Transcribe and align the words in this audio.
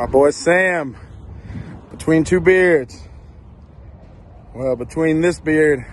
My 0.00 0.06
boy 0.06 0.30
Sam, 0.30 0.96
between 1.90 2.24
two 2.24 2.40
beards. 2.40 3.06
Well, 4.54 4.74
between 4.74 5.20
this 5.20 5.38
beard, 5.38 5.84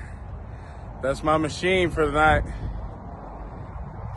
that's 1.04 1.24
my 1.24 1.36
machine 1.36 1.92
for 1.92 2.06
the 2.06 2.14
night. 2.14 2.44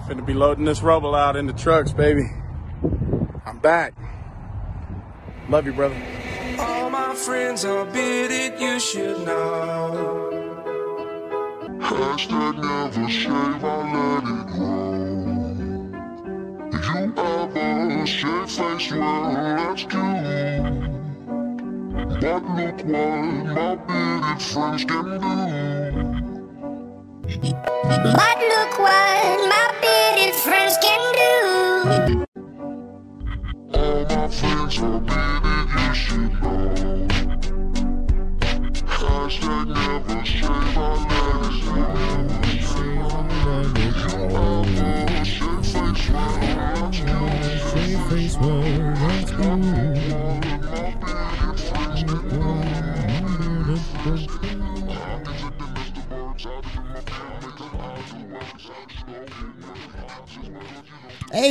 Finna 0.06 0.24
be 0.24 0.32
loading 0.32 0.64
this 0.64 0.80
rubble 0.80 1.16
out 1.16 1.34
in 1.34 1.48
the 1.48 1.52
trucks, 1.52 1.92
baby. 1.92 2.22
I'm 3.44 3.58
back. 3.58 3.94
Love 5.48 5.66
you, 5.66 5.72
brother. 5.72 6.00
All 6.60 6.88
my 6.88 7.12
friends 7.16 7.64
are 7.64 7.84
bearded, 7.86 8.60
you 8.60 8.78
should 8.78 9.26
know. 9.26 10.30
Hashtag 11.80 12.62
never 12.62 13.08
shave, 13.08 13.64
I 13.64 13.92
let 13.92 14.22
it 14.22 14.52
grow. 14.52 14.99
Ever 17.52 18.06
shave 18.06 18.48
face, 18.48 18.92
well, 18.92 19.32
that's 19.34 19.82
cute. 19.82 20.00
But 22.20 22.44
look 22.54 22.78
what 22.84 23.46
my 23.54 23.76
bearded 23.86 24.40
friends 24.40 24.84
can 24.84 25.04
do. 25.04 25.18
But 28.14 28.38
look 28.52 28.78
what 28.78 29.38
my 29.50 29.64
bearded 29.80 30.34
friends 30.36 30.76
can 30.80 31.02
do. 31.18 32.24
All 33.74 34.04
my 34.04 34.28
friends 34.28 34.78
are 34.78 35.00
bearded, 35.00 35.68
you 35.74 35.94
should 35.94 36.32
know. 36.40 37.08
Hashtag 38.86 39.66
never 39.74 40.24
shave, 40.24 40.78
I 40.78 40.88
let 41.08 42.26
it. 42.26 42.29
Hey, 56.40 56.48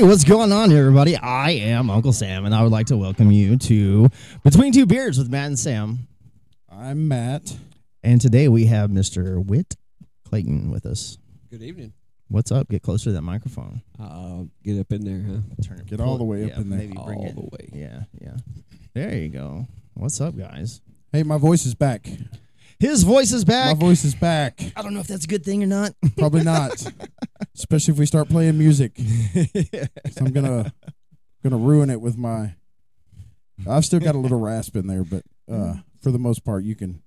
what's 0.02 0.24
going 0.24 0.52
on, 0.52 0.72
everybody? 0.72 1.16
I 1.16 1.52
am 1.52 1.92
Uncle 1.92 2.12
Sam, 2.12 2.46
and 2.46 2.56
I 2.56 2.64
would 2.64 2.72
like 2.72 2.88
to 2.88 2.98
welcome 2.98 3.32
you 3.32 3.58
to 3.58 4.10
Between 4.44 4.74
Two 4.74 4.88
Beards 4.88 5.20
with 5.20 5.30
Matt 5.30 5.46
and 5.46 5.60
Sam. 5.60 6.08
I'm 6.68 7.08
Matt. 7.08 7.56
And 8.02 8.20
today 8.20 8.48
we 8.48 8.66
have 8.66 8.90
Mr. 8.90 9.46
Whit 9.46 9.76
Clayton 10.28 10.72
with 10.72 10.88
us. 10.88 11.20
Good 11.52 11.62
evening. 11.62 11.94
What's 12.30 12.52
up? 12.52 12.70
Get 12.70 12.82
closer 12.82 13.06
to 13.06 13.12
that 13.12 13.22
microphone. 13.22 13.84
I'll 14.00 14.50
get 14.64 14.80
up 14.80 14.92
in 14.92 15.06
there, 15.06 15.36
huh? 15.36 15.42
Turn 15.68 15.82
it. 15.82 15.86
Get 15.86 16.02
all 16.02 16.18
the 16.18 16.24
way 16.24 16.46
up 16.46 16.50
yeah, 16.50 16.62
in 16.62 16.70
there. 16.72 16.80
Maybe 16.80 16.94
bring 16.94 17.20
All 17.20 17.28
it. 17.28 17.36
the 17.36 17.42
way. 17.42 17.70
Yeah, 17.74 18.06
yeah. 18.20 18.38
There 18.96 19.16
you 19.16 19.30
go. 19.30 19.68
What's 19.94 20.20
up, 20.20 20.36
guys? 20.36 20.82
Hey, 21.12 21.22
my 21.22 21.38
voice 21.38 21.68
is 21.68 21.76
back. 21.76 22.10
His 22.80 23.04
voice 23.04 23.32
is 23.34 23.44
back. 23.44 23.76
My 23.78 23.86
voice 23.88 24.06
is 24.06 24.16
back. 24.16 24.62
I 24.76 24.82
don't 24.82 24.94
know 24.94 25.02
if 25.02 25.08
that's 25.08 25.26
a 25.26 25.28
good 25.28 25.44
thing 25.44 25.62
or 25.64 25.68
not. 25.68 25.94
Probably 26.18 26.44
not. 26.44 26.82
Especially 27.56 27.94
if 27.94 28.00
we 28.00 28.06
start 28.06 28.30
playing 28.30 28.58
music. 28.58 28.96
'Cause 29.34 30.18
I'm 30.18 30.32
gonna 30.32 30.74
gonna 31.44 31.58
ruin 31.58 31.90
it 31.90 32.00
with 32.02 32.18
my 32.18 32.56
I've 33.68 33.84
still 33.86 34.00
got 34.00 34.16
a 34.16 34.18
little 34.18 34.40
rasp 34.40 34.76
in 34.78 34.88
there, 34.88 35.04
but 35.04 35.24
uh 35.52 35.76
for 36.02 36.12
the 36.12 36.20
most 36.20 36.46
part 36.46 36.64
you 36.64 36.76
can 36.76 37.02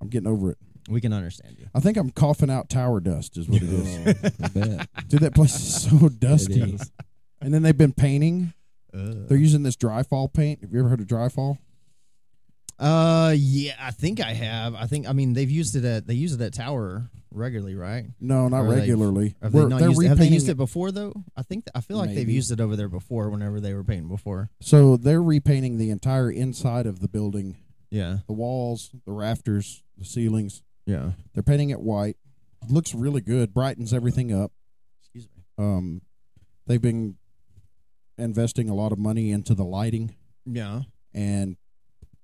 I'm 0.00 0.08
getting 0.08 0.28
over 0.28 0.50
it. 0.52 0.58
we 0.88 1.00
can 1.00 1.12
understand 1.12 1.56
you. 1.58 1.66
I 1.74 1.80
think 1.80 1.96
I'm 1.96 2.10
coughing 2.10 2.50
out 2.50 2.68
tower 2.70 3.00
dust 3.00 3.36
is 3.36 3.48
what 3.48 3.62
it 3.62 3.68
is. 3.68 4.06
I 4.42 4.48
bet. 4.48 4.88
Dude, 5.08 5.20
that 5.20 5.34
place 5.34 5.54
is 5.56 5.82
so 5.90 6.08
dusty. 6.08 6.60
It 6.62 6.74
is. 6.80 6.92
And 7.40 7.52
then 7.52 7.62
they've 7.62 7.76
been 7.76 7.92
painting. 7.92 8.52
Uh, 8.94 9.26
They're 9.28 9.36
using 9.38 9.62
this 9.62 9.76
dry 9.76 10.02
fall 10.02 10.28
paint. 10.28 10.60
Have 10.62 10.72
you 10.72 10.80
ever 10.80 10.88
heard 10.88 11.00
of 11.00 11.06
dry 11.06 11.28
fall? 11.28 11.58
Uh, 12.80 13.34
yeah, 13.36 13.74
I 13.78 13.90
think 13.90 14.20
I 14.20 14.32
have. 14.32 14.74
I 14.74 14.86
think. 14.86 15.08
I 15.08 15.12
mean, 15.12 15.32
they've 15.34 15.50
used 15.50 15.76
it 15.76 15.84
at 15.84 16.06
they 16.06 16.14
use 16.14 16.32
it 16.32 16.40
at 16.40 16.54
Tower 16.54 17.10
regularly, 17.30 17.74
right? 17.76 18.06
No, 18.20 18.48
not 18.48 18.62
Or 18.62 18.70
regularly. 18.70 19.36
Have 19.42 19.52
they, 19.52 19.58
We're- 19.58 19.68
not 19.70 19.80
they're 19.80 19.90
used, 19.90 20.02
have 20.06 20.18
they 20.18 20.24
used 20.24 20.46
repainting 20.46 20.50
it 20.50 20.56
before 20.56 20.90
though? 20.90 21.12
I 21.36 21.42
think 21.42 21.64
I 21.74 21.80
feel 21.80 21.98
like 21.98 22.08
they've 22.08 22.18
Maybe. 22.26 22.32
used 22.32 22.50
it 22.50 22.60
over 22.60 22.74
there 22.76 22.88
before. 22.88 23.30
Whenever 23.30 23.60
they 23.60 23.74
were 23.74 23.84
painting 23.84 24.08
before. 24.08 24.50
So 24.60 24.96
they're 24.96 25.22
repainting 25.22 25.76
the 25.78 25.90
entire 25.90 26.30
inside 26.30 26.86
of 26.86 27.00
the 27.00 27.08
building, 27.08 27.56
Yeah, 27.90 28.18
the 28.26 28.32
walls, 28.32 28.90
the 29.06 29.12
rafters, 29.12 29.82
the 29.98 30.04
ceilings. 30.04 30.62
yeah. 30.86 31.12
They're 31.34 31.42
painting 31.44 31.70
it 31.70 31.80
white. 31.80 32.16
Looks 32.68 32.94
really 32.94 33.20
good. 33.20 33.54
Brightens 33.54 33.92
everything 33.94 34.32
up. 34.32 34.52
Excuse 35.02 35.28
me. 35.36 35.44
Um, 35.58 36.02
they've 36.66 36.82
been 36.82 37.16
investing 38.18 38.68
a 38.68 38.74
lot 38.74 38.92
of 38.92 38.98
money 38.98 39.30
into 39.30 39.54
the 39.54 39.64
lighting, 39.64 40.14
Yeah. 40.46 40.82
and 41.14 41.56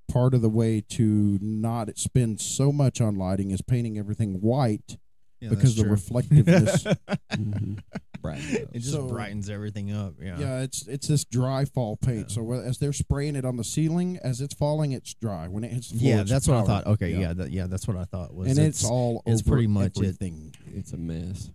part 0.09 0.35
of 0.35 0.43
the 0.43 0.49
way 0.49 0.81
to 0.91 1.39
not 1.43 1.97
spend 1.99 2.41
so 2.41 2.71
much 2.73 3.01
on 3.01 3.17
lighting 3.17 3.51
is 3.51 3.61
painting 3.63 3.99
everything 3.99 4.35
white 4.41 4.99
yeah 5.41 5.49
because 5.51 5.77
the 5.77 5.85
reflectiveness. 5.89 6.85
Mhm. 7.33 7.81
Brighten 8.23 8.69
it 8.73 8.79
just 8.79 8.93
So- 8.93 9.07
brightens 9.09 9.51
everything 9.51 9.93
up. 9.93 10.15
Yeah. 10.21 10.39
yeah, 10.39 10.61
it's 10.63 10.87
it's 10.89 11.07
this 11.09 11.25
dry 11.25 11.65
fall 11.67 11.97
paint. 11.97 12.31
Yeah. 12.31 12.35
So 12.35 12.53
as 12.53 12.79
they're 12.79 12.93
spraying 12.95 13.37
it 13.37 13.45
on 13.45 13.57
the 13.57 13.63
ceiling, 13.65 14.19
as 14.23 14.41
it's 14.41 14.55
falling, 14.55 14.93
it's 14.93 15.13
dry. 15.15 15.49
When 15.49 15.63
it 15.65 15.73
hits 15.73 15.91
the 15.91 15.99
floor, 15.99 16.11
Yeah, 16.15 16.21
it's 16.23 16.31
that's 16.31 16.49
what 16.49 16.57
I 16.57 16.63
thought. 16.65 16.87
Okay, 16.87 17.15
yeah, 17.21 17.35
that, 17.35 17.51
yeah, 17.51 17.67
that's 17.67 17.87
what 17.87 17.97
I 17.99 18.05
thought 18.05 18.33
was. 18.35 18.49
and 18.49 18.59
it's, 18.59 18.85
all 18.85 19.23
it's 19.27 19.43
over 19.43 19.51
pretty 19.51 19.67
much 19.67 19.99
it. 19.99 20.05
everything. 20.05 20.55
It's 20.75 20.93
a 20.93 20.97
mess. 20.97 21.51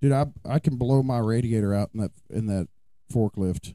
Dude, 0.00 0.12
I 0.12 0.26
I 0.44 0.58
can 0.58 0.76
blow 0.76 1.02
my 1.02 1.18
radiator 1.18 1.74
out 1.74 1.90
in 1.92 2.00
that 2.00 2.12
in 2.30 2.46
that 2.46 2.68
forklift 3.12 3.74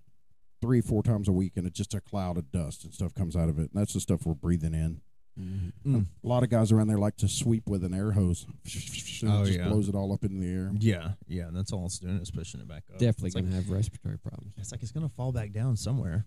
three 0.64 0.82
four 0.82 1.04
times 1.04 1.28
a 1.28 1.32
week, 1.32 1.54
and 1.58 1.68
it's 1.68 1.78
just 1.78 1.94
a 1.94 2.02
cloud 2.02 2.38
of 2.38 2.52
dust 2.52 2.84
and 2.86 2.94
stuff 2.94 3.14
comes 3.14 3.36
out 3.36 3.50
of 3.50 3.60
it. 3.60 3.70
And 3.72 3.76
that's 3.76 3.94
the 3.94 4.00
stuff 4.00 4.26
we're 4.26 4.34
breathing 4.34 4.74
in. 4.74 5.02
Mm. 5.40 6.06
A 6.24 6.28
lot 6.28 6.44
of 6.44 6.50
guys 6.50 6.72
around 6.72 6.88
there 6.88 7.00
like 7.00 7.18
to 7.18 7.28
sweep 7.28 7.68
with 7.68 7.84
an 7.84 7.94
air 7.94 8.12
hose. 8.12 8.46
And 9.24 9.32
Oh, 9.32 9.42
it 9.44 9.46
just 9.48 9.58
yeah. 9.60 9.68
blows 9.70 9.88
it 9.88 9.96
all 9.96 10.12
up 10.12 10.26
in 10.26 10.40
the 10.42 10.48
air. 10.48 10.70
yeah, 10.80 11.12
yeah. 11.28 11.50
That's 11.52 11.72
all 11.72 11.86
it's 11.86 11.98
doing 12.00 12.18
is 12.20 12.30
pushing 12.30 12.60
it 12.60 12.68
back 12.68 12.84
up. 12.92 13.00
Definitely 13.00 13.28
It's 13.28 13.36
gonna 13.36 13.56
have 13.56 13.70
respiratory 13.70 14.18
problems. 14.20 14.54
it's 14.58 14.72
like 14.74 14.82
it's 14.84 14.92
gonna 14.92 15.08
fall 15.10 15.32
back 15.32 15.54
down 15.54 15.76
somewhere. 15.78 16.26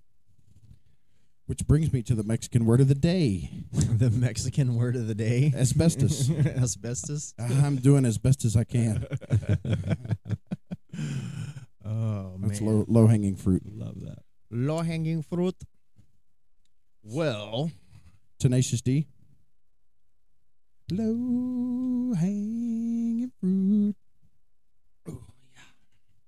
Which 1.47 1.65
brings 1.67 1.93
me 1.93 2.03
to 2.05 2.15
the 2.17 2.25
Mexican 2.25 2.65
word 2.67 2.81
of 2.81 2.89
the 2.89 2.95
day: 2.97 3.51
the 3.73 4.11
Mexican 4.11 4.75
word 4.77 4.97
of 4.97 5.07
the 5.07 5.15
day: 5.15 5.53
asbestos. 5.57 6.29
Asbestos. 6.31 7.35
I'm 7.39 7.77
doing 7.77 8.05
as 8.07 8.17
best 8.19 8.45
as 8.45 8.57
I 8.57 8.65
can. 8.65 9.07
Oh 11.85 12.33
That's 12.41 12.61
man. 12.61 12.71
low 12.79 12.85
low 12.89 13.07
hanging 13.07 13.37
fruit. 13.37 13.63
Love 13.65 14.01
that. 14.01 14.19
Low 14.51 14.81
hanging 14.81 15.23
fruit. 15.23 15.57
Well, 17.03 17.71
Tenacious 18.39 18.81
D. 18.81 19.07
Low 20.91 22.15
hanging 22.15 23.33
fruit. 23.41 23.97
Ooh, 25.09 25.25
yeah. 25.55 25.61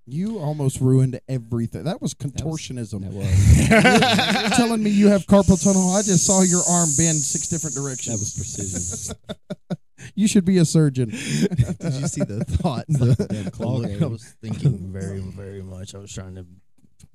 You 0.06 0.38
almost 0.38 0.80
ruined 0.80 1.20
everything. 1.28 1.84
That 1.84 2.02
was 2.02 2.14
contortionism. 2.14 3.02
That 3.02 3.12
was 3.12 4.42
You're 4.42 4.50
telling 4.50 4.82
me 4.82 4.90
you 4.90 5.08
have 5.08 5.26
carpal 5.26 5.62
tunnel. 5.62 5.90
I 5.94 6.02
just 6.02 6.26
saw 6.26 6.42
your 6.42 6.62
arm 6.68 6.88
bend 6.96 7.18
six 7.18 7.48
different 7.48 7.76
directions. 7.76 8.06
that 8.06 8.18
was 8.20 8.34
precision. 8.34 9.16
You 10.14 10.28
should 10.28 10.44
be 10.44 10.58
a 10.58 10.64
surgeon. 10.64 11.08
did 11.10 11.94
you 11.94 12.06
see 12.06 12.22
the 12.22 12.44
thought? 12.44 12.86
The, 12.88 13.14
the 13.14 13.88
game. 13.88 14.02
I 14.02 14.06
was 14.06 14.36
thinking 14.40 14.92
very, 14.92 15.18
very 15.20 15.62
much. 15.62 15.94
I 15.94 15.98
was 15.98 16.12
trying 16.12 16.36
to 16.36 16.46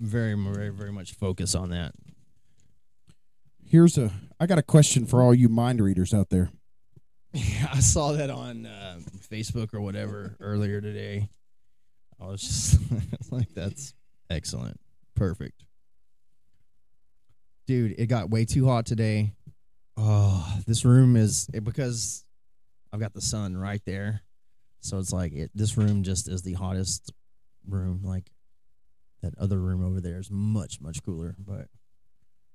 very, 0.03 0.35
very, 0.35 0.69
very 0.69 0.91
much 0.91 1.13
focus 1.13 1.55
on 1.55 1.69
that. 1.69 1.93
Here's 3.65 3.97
a. 3.97 4.11
I 4.39 4.45
got 4.45 4.57
a 4.57 4.63
question 4.63 5.05
for 5.05 5.21
all 5.21 5.33
you 5.33 5.49
mind 5.49 5.81
readers 5.81 6.13
out 6.13 6.29
there. 6.29 6.51
Yeah, 7.31 7.69
I 7.73 7.79
saw 7.79 8.11
that 8.11 8.29
on 8.29 8.65
uh, 8.65 8.99
Facebook 9.31 9.73
or 9.73 9.81
whatever 9.81 10.35
earlier 10.39 10.81
today. 10.81 11.29
I 12.21 12.27
was 12.27 12.41
just 12.41 12.79
like, 13.31 13.53
that's 13.53 13.93
excellent. 14.29 14.79
Perfect. 15.15 15.63
Dude, 17.65 17.95
it 17.97 18.07
got 18.07 18.29
way 18.29 18.45
too 18.45 18.67
hot 18.67 18.85
today. 18.85 19.33
Oh, 19.95 20.59
this 20.67 20.83
room 20.83 21.15
is 21.15 21.49
it, 21.53 21.63
because 21.63 22.25
I've 22.91 22.99
got 22.99 23.13
the 23.13 23.21
sun 23.21 23.55
right 23.55 23.81
there. 23.85 24.21
So 24.81 24.99
it's 24.99 25.13
like 25.13 25.31
it 25.31 25.49
this 25.55 25.77
room 25.77 26.03
just 26.03 26.27
is 26.27 26.41
the 26.41 26.53
hottest 26.53 27.13
room. 27.67 28.01
Like 28.03 28.29
that 29.23 29.33
other 29.39 29.59
room 29.59 29.83
over 29.83 29.99
there 29.99 30.19
is 30.19 30.29
much, 30.29 30.79
much 30.79 31.01
cooler. 31.03 31.35
But 31.39 31.67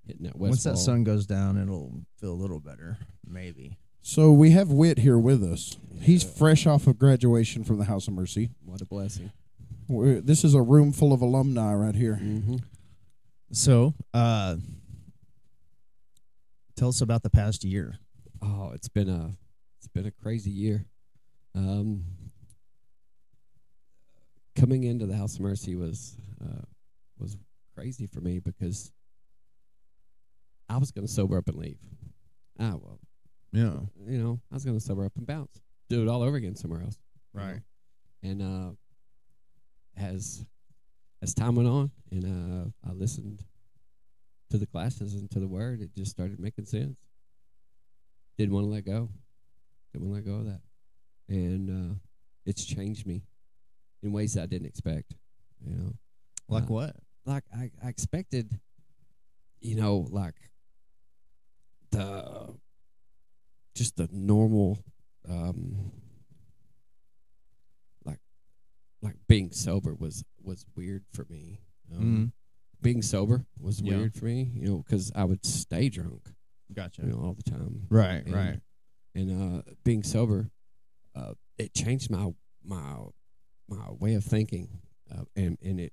Hitting 0.06 0.22
that 0.24 0.36
once 0.36 0.62
that 0.62 0.70
Westfall. 0.70 0.84
sun 0.94 1.04
goes 1.04 1.26
down, 1.26 1.58
it'll 1.58 2.02
feel 2.20 2.32
a 2.32 2.34
little 2.40 2.60
better. 2.60 2.96
Maybe. 3.26 3.76
So 4.00 4.32
we 4.32 4.52
have 4.52 4.70
Whit 4.70 4.98
here 5.00 5.18
with 5.18 5.42
us. 5.42 5.76
He's 6.00 6.22
fresh 6.22 6.66
off 6.66 6.86
of 6.86 6.98
graduation 6.98 7.64
from 7.64 7.76
the 7.78 7.84
House 7.84 8.06
of 8.08 8.14
Mercy. 8.14 8.50
What 8.64 8.80
a 8.80 8.86
blessing. 8.86 9.32
We're- 9.88 10.20
This 10.20 10.44
is 10.44 10.54
a 10.54 10.62
room 10.62 10.92
full 10.92 11.12
of 11.12 11.20
alumni 11.20 11.74
right 11.74 11.94
here. 11.94 12.18
Mm-hmm. 12.22 12.56
So, 13.50 13.94
uh, 14.14 14.56
tell 16.76 16.88
us 16.88 17.00
about 17.00 17.22
the 17.22 17.30
past 17.30 17.64
year. 17.64 17.98
Oh, 18.40 18.70
it's 18.74 18.88
been 18.88 19.08
a 19.08 19.32
it's 19.78 19.88
been 19.88 20.06
a 20.06 20.10
crazy 20.10 20.50
year. 20.50 20.84
Um, 21.54 22.04
coming 24.56 24.84
into 24.84 25.06
the 25.06 25.16
House 25.16 25.34
of 25.34 25.40
Mercy 25.40 25.74
was 25.76 26.16
uh, 26.44 26.62
was 27.18 27.36
crazy 27.74 28.06
for 28.06 28.20
me 28.20 28.38
because 28.38 28.92
I 30.68 30.76
was 30.78 30.90
going 30.90 31.06
to 31.06 31.12
sober 31.12 31.38
up 31.38 31.48
and 31.48 31.56
leave. 31.58 31.78
Ah, 32.60 32.74
well, 32.80 32.98
Yeah. 33.52 33.80
you 34.06 34.18
know, 34.18 34.40
I 34.50 34.54
was 34.54 34.64
going 34.64 34.76
to 34.78 34.84
sober 34.84 35.04
up 35.04 35.12
and 35.16 35.26
bounce, 35.26 35.60
do 35.88 36.02
it 36.02 36.08
all 36.08 36.22
over 36.22 36.36
again 36.36 36.56
somewhere 36.56 36.82
else. 36.82 36.98
you 37.34 37.40
know. 37.40 37.46
Right. 37.46 37.60
And 38.22 38.42
uh, 38.42 38.70
as 39.96 40.44
as 41.22 41.34
time 41.34 41.54
went 41.56 41.68
on, 41.68 41.90
and 42.10 42.24
uh, 42.24 42.88
I 42.88 42.92
listened 42.92 43.44
to 44.50 44.58
the 44.58 44.66
classes 44.66 45.14
and 45.14 45.30
to 45.32 45.40
the 45.40 45.48
word, 45.48 45.80
it 45.80 45.94
just 45.96 46.10
started 46.12 46.38
making 46.38 46.64
sense. 46.66 46.96
Didn't 48.36 48.54
want 48.54 48.66
to 48.66 48.70
let 48.70 48.84
go. 48.84 49.08
Didn't 49.92 50.08
want 50.08 50.24
to 50.24 50.30
let 50.30 50.36
go 50.36 50.40
of 50.40 50.46
that, 50.52 50.60
and 51.28 51.70
uh, 51.70 51.94
it's 52.46 52.64
changed 52.64 53.06
me 53.06 53.22
in 54.02 54.12
ways 54.12 54.34
that 54.34 54.42
I 54.42 54.46
didn't 54.46 54.66
expect. 54.68 55.14
You 55.64 55.74
know, 55.74 55.92
Like 56.48 56.64
Uh, 56.64 56.66
what? 56.66 56.96
like 57.24 57.44
I, 57.54 57.70
I 57.82 57.88
expected, 57.88 58.58
you 59.60 59.74
know, 59.76 60.06
like 60.10 60.34
the 61.90 62.54
just 63.74 63.96
the 63.96 64.08
normal, 64.10 64.82
um, 65.28 65.92
like 68.04 68.20
like 69.02 69.16
being 69.28 69.52
sober 69.52 69.94
was 69.94 70.24
was 70.42 70.64
weird 70.74 71.04
for 71.12 71.26
me. 71.28 71.60
Um, 71.92 72.00
Mhm. 72.02 72.32
Being 72.80 73.02
sober 73.02 73.44
was 73.58 73.80
Yeah. 73.80 73.96
weird 73.98 74.14
for 74.14 74.26
me, 74.26 74.44
you 74.54 74.68
know, 74.68 74.78
because 74.78 75.10
I 75.12 75.24
would 75.24 75.44
stay 75.44 75.88
drunk, 75.88 76.32
Gotcha. 76.72 77.02
you 77.02 77.08
know, 77.08 77.18
all 77.18 77.34
the 77.34 77.42
time. 77.42 77.86
Right. 77.90 78.24
And- 78.24 78.32
right. 78.34 78.60
And 79.14 79.30
uh, 79.32 79.62
being 79.82 80.04
sober, 80.04 80.50
uh, 81.14 81.34
it 81.58 81.74
changed 81.74 82.08
my 82.10 82.32
my 82.62 83.06
my 83.68 83.90
way 83.92 84.14
of 84.14 84.24
thinking, 84.24 84.80
uh, 85.10 85.24
and 85.34 85.58
and 85.60 85.80
it 85.80 85.92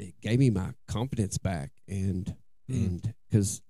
it 0.00 0.20
gave 0.20 0.38
me 0.38 0.50
my 0.50 0.72
confidence 0.88 1.38
back, 1.38 1.70
and 1.88 2.34
Mm. 2.68 2.86
and 2.86 3.14
because 3.28 3.62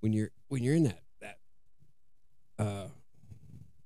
when 0.00 0.12
you're 0.12 0.30
when 0.48 0.62
you're 0.62 0.76
in 0.76 0.84
that 0.84 1.02
that 1.20 1.38
uh 2.58 2.88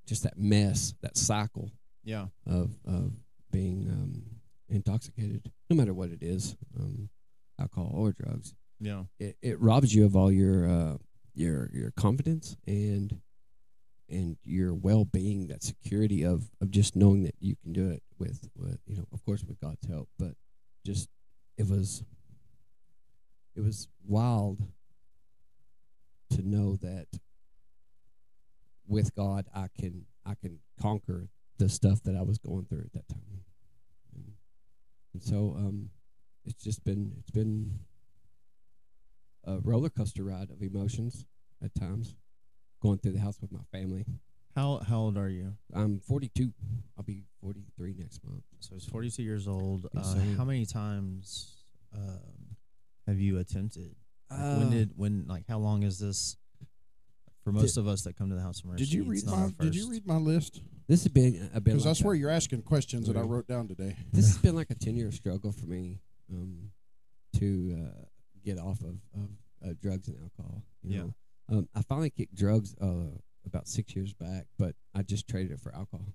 just 0.07 0.23
that 0.25 0.37
mess 0.39 0.95
that 1.01 1.17
cycle 1.17 1.71
Yeah. 2.05 2.29
of 2.47 2.77
of 2.85 3.13
being 3.51 3.89
um, 3.91 4.41
intoxicated, 4.69 5.51
no 5.71 5.77
matter 5.77 5.95
what 5.95 6.11
it 6.11 6.23
is, 6.23 6.57
um, 6.79 7.09
alcohol 7.59 7.91
or 7.95 8.13
drugs, 8.13 8.55
Yeah. 8.79 9.05
it, 9.19 9.37
it 9.43 9.61
robs 9.61 9.95
you 9.95 10.05
of 10.05 10.15
all 10.15 10.31
your 10.31 10.69
uh, 10.69 10.99
your 11.35 11.71
your 11.73 11.91
confidence 11.93 12.57
and 12.67 13.21
and 14.09 14.37
your 14.45 14.73
well 14.75 15.05
being, 15.05 15.47
that 15.49 15.63
security 15.63 16.23
of 16.25 16.51
of 16.61 16.71
just 16.71 16.95
knowing 16.95 17.25
that 17.25 17.35
you 17.41 17.57
can 17.57 17.73
do 17.73 17.89
it 17.91 18.03
with 18.19 18.49
with 18.55 18.79
you 18.87 18.97
know, 18.97 19.07
of 19.13 19.25
course, 19.25 19.43
with 19.45 19.59
God's 19.61 19.87
help, 19.87 20.09
but 20.19 20.35
just 20.85 21.09
it 21.57 21.69
was 21.69 22.05
it 23.55 23.61
was 23.63 23.89
wild 24.07 24.61
to 26.31 26.43
know 26.43 26.77
that 26.77 27.07
with 28.87 29.15
God 29.15 29.47
I 29.55 29.69
can 29.79 30.07
I 30.25 30.35
can 30.35 30.59
conquer 30.81 31.29
the 31.59 31.69
stuff 31.69 32.03
that 32.03 32.15
I 32.15 32.23
was 32.23 32.39
going 32.39 32.67
through 32.67 32.85
at 32.85 32.93
that 32.93 33.09
time. 33.09 33.45
And, 34.15 34.33
and 35.15 35.23
so 35.23 35.55
um 35.57 35.91
it's 36.45 36.63
just 36.63 36.85
been 36.85 37.13
it's 37.19 37.31
been 37.31 37.81
a 39.45 39.59
roller 39.61 39.89
coaster 39.89 40.25
ride 40.25 40.51
of 40.51 40.63
emotions 40.63 41.25
at 41.63 41.75
times. 41.75 42.15
Going 42.83 42.99
through 42.99 43.13
the 43.13 43.21
house 43.21 43.41
with 43.41 43.53
my 43.53 43.63
family. 43.73 44.05
How 44.57 44.79
how 44.89 45.01
old 45.01 45.19
are 45.19 45.29
you? 45.29 45.53
I'm 45.75 46.01
42. 46.01 46.51
I'll 46.97 47.05
be 47.05 47.25
43 47.43 47.95
next 47.99 48.25
month. 48.25 48.43
So 48.61 48.75
he's 48.75 48.87
42 48.87 49.23
years 49.23 49.47
old. 49.47 49.87
Yes, 49.95 50.15
Uh, 50.15 50.19
how 50.39 50.45
many 50.45 50.65
times 50.65 51.63
um, 51.95 52.57
have 53.07 53.21
you 53.21 53.39
attempted? 53.39 53.95
Like, 54.31 54.41
Uh, 54.41 54.57
when 54.59 54.71
did 54.71 54.93
when 54.97 55.27
like 55.29 55.45
how 55.47 55.59
long 55.59 55.83
is 55.83 55.99
this? 55.99 56.37
For 57.45 57.53
most 57.53 57.77
of 57.77 57.87
us 57.87 58.03
that 58.03 58.17
come 58.17 58.31
to 58.31 58.35
the 58.35 58.41
house 58.43 58.59
of 58.61 58.65
mercy, 58.65 58.85
Did 58.85 58.93
you 58.93 59.05
read 59.05 59.25
my 59.27 59.33
our 59.35 59.51
Did 59.51 59.77
you 59.77 59.89
read 59.89 60.05
my 60.07 60.17
list? 60.17 60.63
This 60.89 61.05
has 61.05 61.13
been 61.13 61.49
a 61.55 61.61
bit. 61.61 61.65
Because 61.75 61.85
Like 61.85 61.91
I 61.91 62.01
swear 62.01 62.15
a- 62.15 62.19
you're 62.19 62.31
asking 62.31 62.63
questions 62.63 63.07
that 63.07 63.17
I 63.17 63.21
wrote 63.21 63.47
down 63.47 63.69
today. 63.69 63.95
this 64.13 64.27
has 64.27 64.39
been 64.43 64.57
like 64.57 64.71
a 64.71 64.75
10 64.75 64.97
year 64.97 65.13
struggle 65.13 65.53
for 65.53 65.67
me 65.67 66.01
um, 66.33 66.73
to 67.37 67.85
uh, 67.87 68.05
get 68.45 68.59
off 68.59 68.81
of, 68.81 68.97
of 69.15 69.29
uh, 69.65 69.75
drugs 69.81 70.09
and 70.09 70.17
alcohol. 70.21 70.65
You 70.83 70.91
Yeah. 70.93 71.03
know? 71.03 71.15
Um, 71.49 71.69
I 71.75 71.83
finally 71.83 72.11
kicked 72.11 72.35
drugs 72.35 72.75
uh, 72.81 73.11
about 73.47 73.69
six 73.69 73.95
years 73.95 74.13
back, 74.13 74.47
but 74.59 74.75
I 74.95 75.03
just 75.03 75.29
traded 75.29 75.53
it 75.53 75.61
for 75.61 75.75
alcohol. 75.75 76.13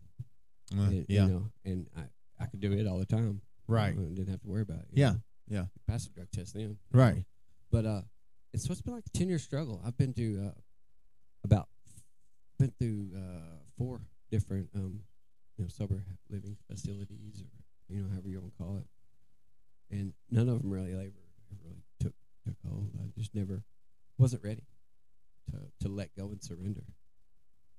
Uh, 0.78 0.82
And, 0.84 1.06
yeah. 1.10 1.26
You 1.26 1.32
know, 1.32 1.52
and 1.66 1.88
I, 1.98 2.02
I 2.44 2.46
could 2.48 2.60
do 2.62 2.72
it 2.72 2.88
all 2.88 2.98
the 3.00 3.06
time. 3.06 3.42
you 3.68 3.74
Right. 3.76 3.96
know, 3.98 4.08
didn't 4.10 4.30
have 4.30 4.42
to 4.42 4.48
worry 4.48 4.62
about 4.64 4.80
it. 4.80 4.88
Yeah. 4.94 5.12
know. 5.12 5.22
Yeah. 5.48 5.66
Pass 5.88 6.06
the 6.06 6.12
drug 6.14 6.32
test 6.32 6.54
then. 6.54 6.78
Right. 6.92 7.24
But 7.72 7.86
uh, 7.86 8.02
it's 8.54 8.66
so 8.66 8.72
it's 8.72 8.82
been 8.82 8.94
like 8.96 9.06
a 9.06 9.18
ten 9.18 9.30
year 9.30 9.40
struggle. 9.40 9.82
I've 9.86 9.98
been 9.98 10.14
to 10.14 10.48
uh, 10.48 10.60
about 11.44 11.68
been 12.60 12.72
through 12.78 13.10
uh, 13.16 13.58
four 13.78 14.02
different 14.30 14.70
um, 14.76 15.00
you 15.58 15.64
know 15.66 15.70
sober 15.70 16.04
living 16.30 16.58
facilities 16.70 17.42
or 17.42 17.50
you 17.94 18.02
know 18.02 18.10
however 18.10 18.28
you 18.30 18.40
want 18.40 18.54
to 18.54 18.58
call 18.64 18.78
it, 18.78 19.96
and 19.96 20.14
none 20.30 20.48
of 20.50 20.62
them 20.62 20.70
really 20.72 20.92
ever, 20.92 21.02
ever 21.02 21.14
really 21.64 21.84
took 22.00 22.14
took 22.46 22.56
hold. 22.68 22.90
I 23.00 23.08
just 23.18 23.34
never 23.34 23.64
wasn't 24.18 24.44
ready 24.44 24.64
to 25.50 25.58
to 25.88 25.88
let 25.94 26.16
go 26.16 26.26
and 26.32 26.42
surrender 26.44 26.84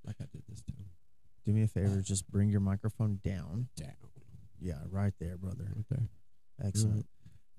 like 0.06 0.16
I 0.20 0.24
did 0.32 0.42
this 0.48 0.62
time. 0.62 0.86
Do 1.44 1.52
me 1.52 1.62
a 1.62 1.68
favor, 1.68 2.00
just 2.02 2.30
bring 2.30 2.48
your 2.50 2.60
microphone 2.60 3.18
down. 3.24 3.68
Down 3.76 3.94
Yeah, 4.60 4.78
right 4.90 5.12
there, 5.20 5.36
brother. 5.36 5.72
right 5.74 5.84
there, 5.90 6.08
Excellent. 6.64 7.06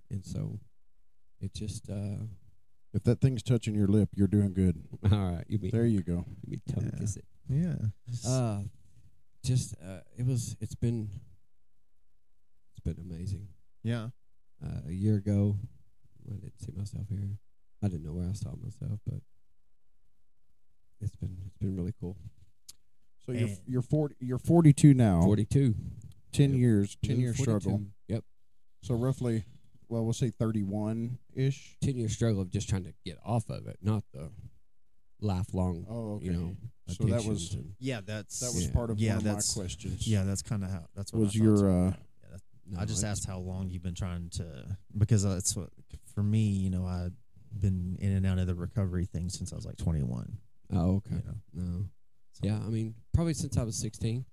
and 0.09 0.25
so 0.25 0.59
it 1.41 1.53
just 1.53 1.89
uh, 1.89 2.23
If 2.93 3.03
that 3.03 3.19
thing's 3.21 3.43
touching 3.43 3.75
your 3.75 3.87
lip, 3.87 4.09
you're 4.15 4.27
doing 4.27 4.53
good. 4.53 4.81
all 5.11 5.17
right. 5.17 5.43
You 5.49 5.59
mean 5.59 5.71
There 5.71 5.85
you 5.85 6.01
go. 6.01 6.25
you 6.43 6.49
mean 6.49 6.61
tongue 6.73 6.89
Yeah. 6.93 6.99
kiss 6.99 7.17
it. 7.17 7.25
Yeah. 7.49 7.75
Uh, 8.27 8.61
just 9.43 9.75
uh, 9.83 9.99
it 10.17 10.25
was. 10.25 10.55
It's 10.61 10.75
been. 10.75 11.09
It's 12.71 12.79
been 12.83 12.97
amazing. 13.03 13.47
yeah. 13.83 14.09
Uh, 14.63 14.79
a 14.87 14.91
year 14.93 15.15
ago, 15.17 15.57
I 16.29 16.35
didn't 16.35 16.57
see 16.61 16.71
myself 16.73 17.07
here. 17.09 17.37
I 17.83 17.89
didn't 17.89 18.05
know 18.05 18.13
where 18.13 18.29
I 18.29 18.33
saw 18.33 18.51
myself, 18.55 18.99
but 19.05 19.19
it's 21.03 21.15
been 21.15 21.37
it's 21.47 21.57
been 21.57 21.75
really 21.75 21.93
cool. 21.99 22.15
So 23.25 23.31
you're 23.31 23.47
And- 23.49 23.57
you're 23.67 23.81
forty. 23.81 24.15
You're 24.19 24.37
42 24.39 24.93
now. 24.93 25.21
Forty 25.23 25.45
two. 25.45 25.75
Ten 26.31 26.51
Yep. 26.51 26.59
years. 26.59 26.97
Ten 27.03 27.19
year 27.19 27.33
struggle. 27.33 27.85
Yep. 28.07 28.23
So 28.81 28.95
roughly, 28.95 29.45
well, 29.87 30.03
we'll 30.03 30.13
say 30.13 30.29
31 30.31 31.19
ish. 31.33 31.77
Ten 31.81 31.95
year 31.95 32.09
struggle 32.09 32.41
of 32.41 32.49
just 32.49 32.67
trying 32.67 32.83
to 32.83 32.93
get 33.05 33.17
off 33.23 33.49
of 33.49 33.67
it, 33.67 33.77
not 33.81 34.03
the 34.11 34.31
lifelong. 35.21 35.85
Oh, 35.89 36.13
okay. 36.15 36.25
You 36.25 36.33
know. 36.33 36.57
So 36.87 37.03
that 37.05 37.13
addictions 37.13 37.27
was- 37.29 37.53
and- 37.53 37.75
Yeah, 37.79 38.01
that's 38.01 38.39
That 38.41 38.53
was 38.53 38.65
Yeah. 38.65 38.73
part 38.73 38.89
of 38.89 38.99
Yeah, 38.99 39.11
one 39.11 39.17
of 39.19 39.23
my 39.23 39.29
that's- 39.31 39.53
questions. 39.53 40.05
yeah, 40.07 40.23
that's 40.23 40.41
kind 40.41 40.63
of 40.65 40.69
how 40.71 40.87
that's 40.95 41.13
what 41.13 41.19
I 41.19 41.23
Was 41.23 41.31
thought 41.33 41.43
your 41.43 41.69
uh, 41.69 41.85
Yeah, 41.91 41.95
that's- 42.23 42.41
no, 42.65 42.79
I 42.79 42.85
just 42.85 43.03
it- 43.03 43.07
asked 43.07 43.25
how 43.25 43.39
long 43.39 43.69
you've 43.69 43.83
been 43.83 43.95
trying 43.95 44.29
to 44.31 44.77
because 44.97 45.23
that's 45.23 45.55
what 45.55 45.69
for 46.13 46.23
me. 46.23 46.49
You 46.49 46.69
know, 46.71 46.85
I've 46.85 47.13
been 47.57 47.95
in 47.99 48.11
and 48.11 48.25
out 48.25 48.37
of 48.39 48.47
the 48.47 48.55
recovery 48.55 49.05
thing 49.05 49.29
since 49.29 49.53
I 49.53 49.55
was 49.55 49.65
like 49.65 49.77
21. 49.77 50.39
Oh, 50.75 50.95
okay. 50.97 51.15
You 51.15 51.23
know, 51.25 51.37
No. 51.53 51.85
so- 52.31 52.45
Yeah, 52.45 52.57
I 52.59 52.69
mean, 52.69 52.95
probably 53.13 53.33
since 53.33 53.57
I 53.57 53.63
was 53.63 53.75
16, 53.77 54.25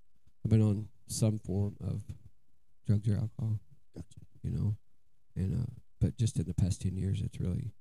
I've 0.45 0.51
been 0.51 0.63
on 0.63 0.89
some 1.07 1.39
form 1.39 1.77
of 1.81 2.03
drugs 2.87 3.09
or 3.09 3.17
alcohol. 3.17 3.61
Gotcha. 3.95 4.21
You 4.43 4.51
know, 4.51 4.77
and 5.37 5.63
uh, 5.63 5.67
but 6.01 6.17
just 6.17 6.39
in 6.39 6.45
the 6.47 6.55
past 6.55 6.81
10 6.83 6.97
years, 6.97 7.21
it's 7.21 7.39
really 7.39 7.73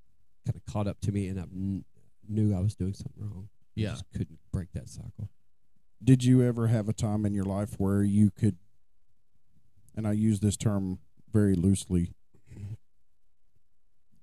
kind 0.46 0.56
of 0.56 0.64
caught 0.66 0.86
up 0.86 1.00
to 1.00 1.12
me, 1.12 1.26
and 1.28 1.38
I 1.40 1.44
kn- 1.46 1.84
knew 2.28 2.54
I 2.54 2.60
was 2.60 2.74
doing 2.74 2.92
something 2.94 3.22
wrong. 3.22 3.48
I 3.76 3.80
Yeah. 3.80 3.90
just 3.92 4.04
couldn't 4.12 4.38
break 4.52 4.72
that 4.72 4.88
cycle. 4.88 5.30
Did 6.02 6.24
you 6.24 6.42
ever 6.42 6.66
have 6.68 6.88
a 6.88 6.92
time 6.92 7.24
in 7.26 7.32
your 7.34 7.44
life 7.44 7.78
where 7.78 8.02
you 8.02 8.30
could, 8.30 8.56
and 9.94 10.06
I 10.06 10.12
use 10.12 10.40
this 10.40 10.56
term 10.56 10.98
very 11.32 11.54
loosely, 11.54 12.12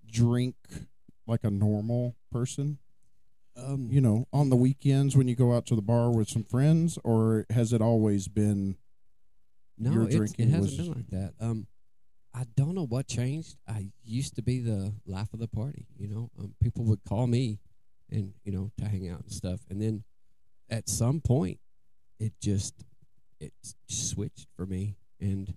drink 0.06 0.56
like 1.26 1.44
a 1.44 1.50
normal 1.52 2.16
person? 2.32 2.80
Um, 3.58 3.90
You 3.92 4.02
know, 4.02 4.28
on 4.32 4.50
the 4.50 4.56
weekends 4.56 5.16
when 5.18 5.28
you 5.28 5.36
go 5.36 5.54
out 5.56 5.66
to 5.68 5.76
the 5.76 5.82
bar 5.82 6.12
with 6.12 6.30
some 6.30 6.44
friends, 6.44 6.98
or 7.04 7.46
has 7.50 7.74
it 7.74 7.82
always 7.82 8.28
been? 8.28 8.78
no, 9.80 9.92
your 9.94 10.04
it's, 10.06 10.14
it 10.14 10.18
drinking 10.18 10.50
hasn't 10.50 10.78
was- 10.78 10.88
been 10.88 10.96
like 10.98 11.10
that. 11.10 11.34
Um, 11.40 11.68
I 12.34 12.44
don't 12.56 12.76
know 12.76 12.86
what 12.86 13.08
changed. 13.08 13.58
I 13.68 13.92
used 14.04 14.36
to 14.36 14.44
be 14.44 14.60
the 14.60 14.94
life 15.08 15.34
of 15.34 15.40
the 15.40 15.48
party. 15.48 15.88
You 15.98 16.08
know, 16.08 16.30
um, 16.38 16.54
people 16.62 16.84
would 16.86 17.04
call 17.04 17.26
me, 17.26 17.60
and 18.12 18.34
you 18.44 18.52
know, 18.52 18.72
to 18.78 18.86
hang 18.86 19.10
out 19.10 19.22
and 19.22 19.32
stuff. 19.32 19.62
And 19.70 19.82
then 19.82 20.04
at 20.70 20.88
some 20.88 21.20
point, 21.20 21.60
it 22.20 22.34
just 22.40 22.76
it 23.40 23.54
switched 23.88 24.48
for 24.56 24.66
me, 24.68 24.98
and 25.20 25.56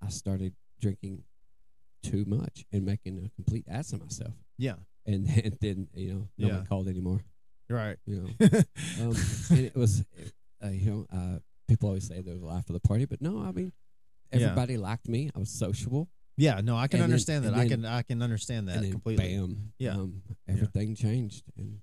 I 0.00 0.08
started 0.08 0.54
drinking 0.80 1.24
too 2.02 2.24
much 2.26 2.64
and 2.70 2.84
making 2.84 3.18
a 3.24 3.28
complete 3.30 3.64
ass 3.68 3.92
of 3.92 4.00
myself. 4.00 4.34
Yeah. 4.56 4.74
And 5.06 5.26
then, 5.28 5.58
then 5.60 5.88
you 5.94 6.12
know, 6.12 6.28
no 6.38 6.46
Yeah. 6.48 6.56
one 6.56 6.66
called 6.66 6.88
anymore. 6.88 7.20
Right. 7.68 7.96
You 8.06 8.16
know, 8.40 8.46
um, 9.00 9.16
and 9.50 9.58
it 9.60 9.74
was, 9.74 10.04
uh, 10.64 10.68
you 10.68 10.90
know, 10.90 11.06
uh, 11.12 11.38
people 11.68 11.88
always 11.88 12.06
say 12.06 12.20
they're 12.20 12.36
the 12.38 12.44
life 12.44 12.68
of 12.68 12.74
the 12.74 12.80
party, 12.80 13.04
but 13.06 13.20
no, 13.22 13.40
I 13.42 13.52
mean, 13.52 13.72
Yeah. 14.32 14.40
everybody 14.40 14.76
liked 14.76 15.08
me. 15.08 15.30
I 15.34 15.38
was 15.38 15.50
sociable. 15.50 16.08
Yeah, 16.36 16.60
no, 16.62 16.76
I 16.76 16.88
can 16.88 16.98
And 17.00 17.04
then- 17.04 17.10
understand 17.12 17.44
that. 17.44 17.54
I 17.54 17.58
then- 17.60 17.68
can 17.68 17.84
I 17.86 18.02
can 18.02 18.20
understand 18.22 18.68
that 18.68 18.76
and 18.76 18.84
then 18.84 18.92
completely. 18.92 19.36
bam, 19.36 19.72
Yeah. 19.78 19.92
um, 19.94 20.22
everything 20.48 20.94
changed. 20.94 21.44
And, 21.56 21.80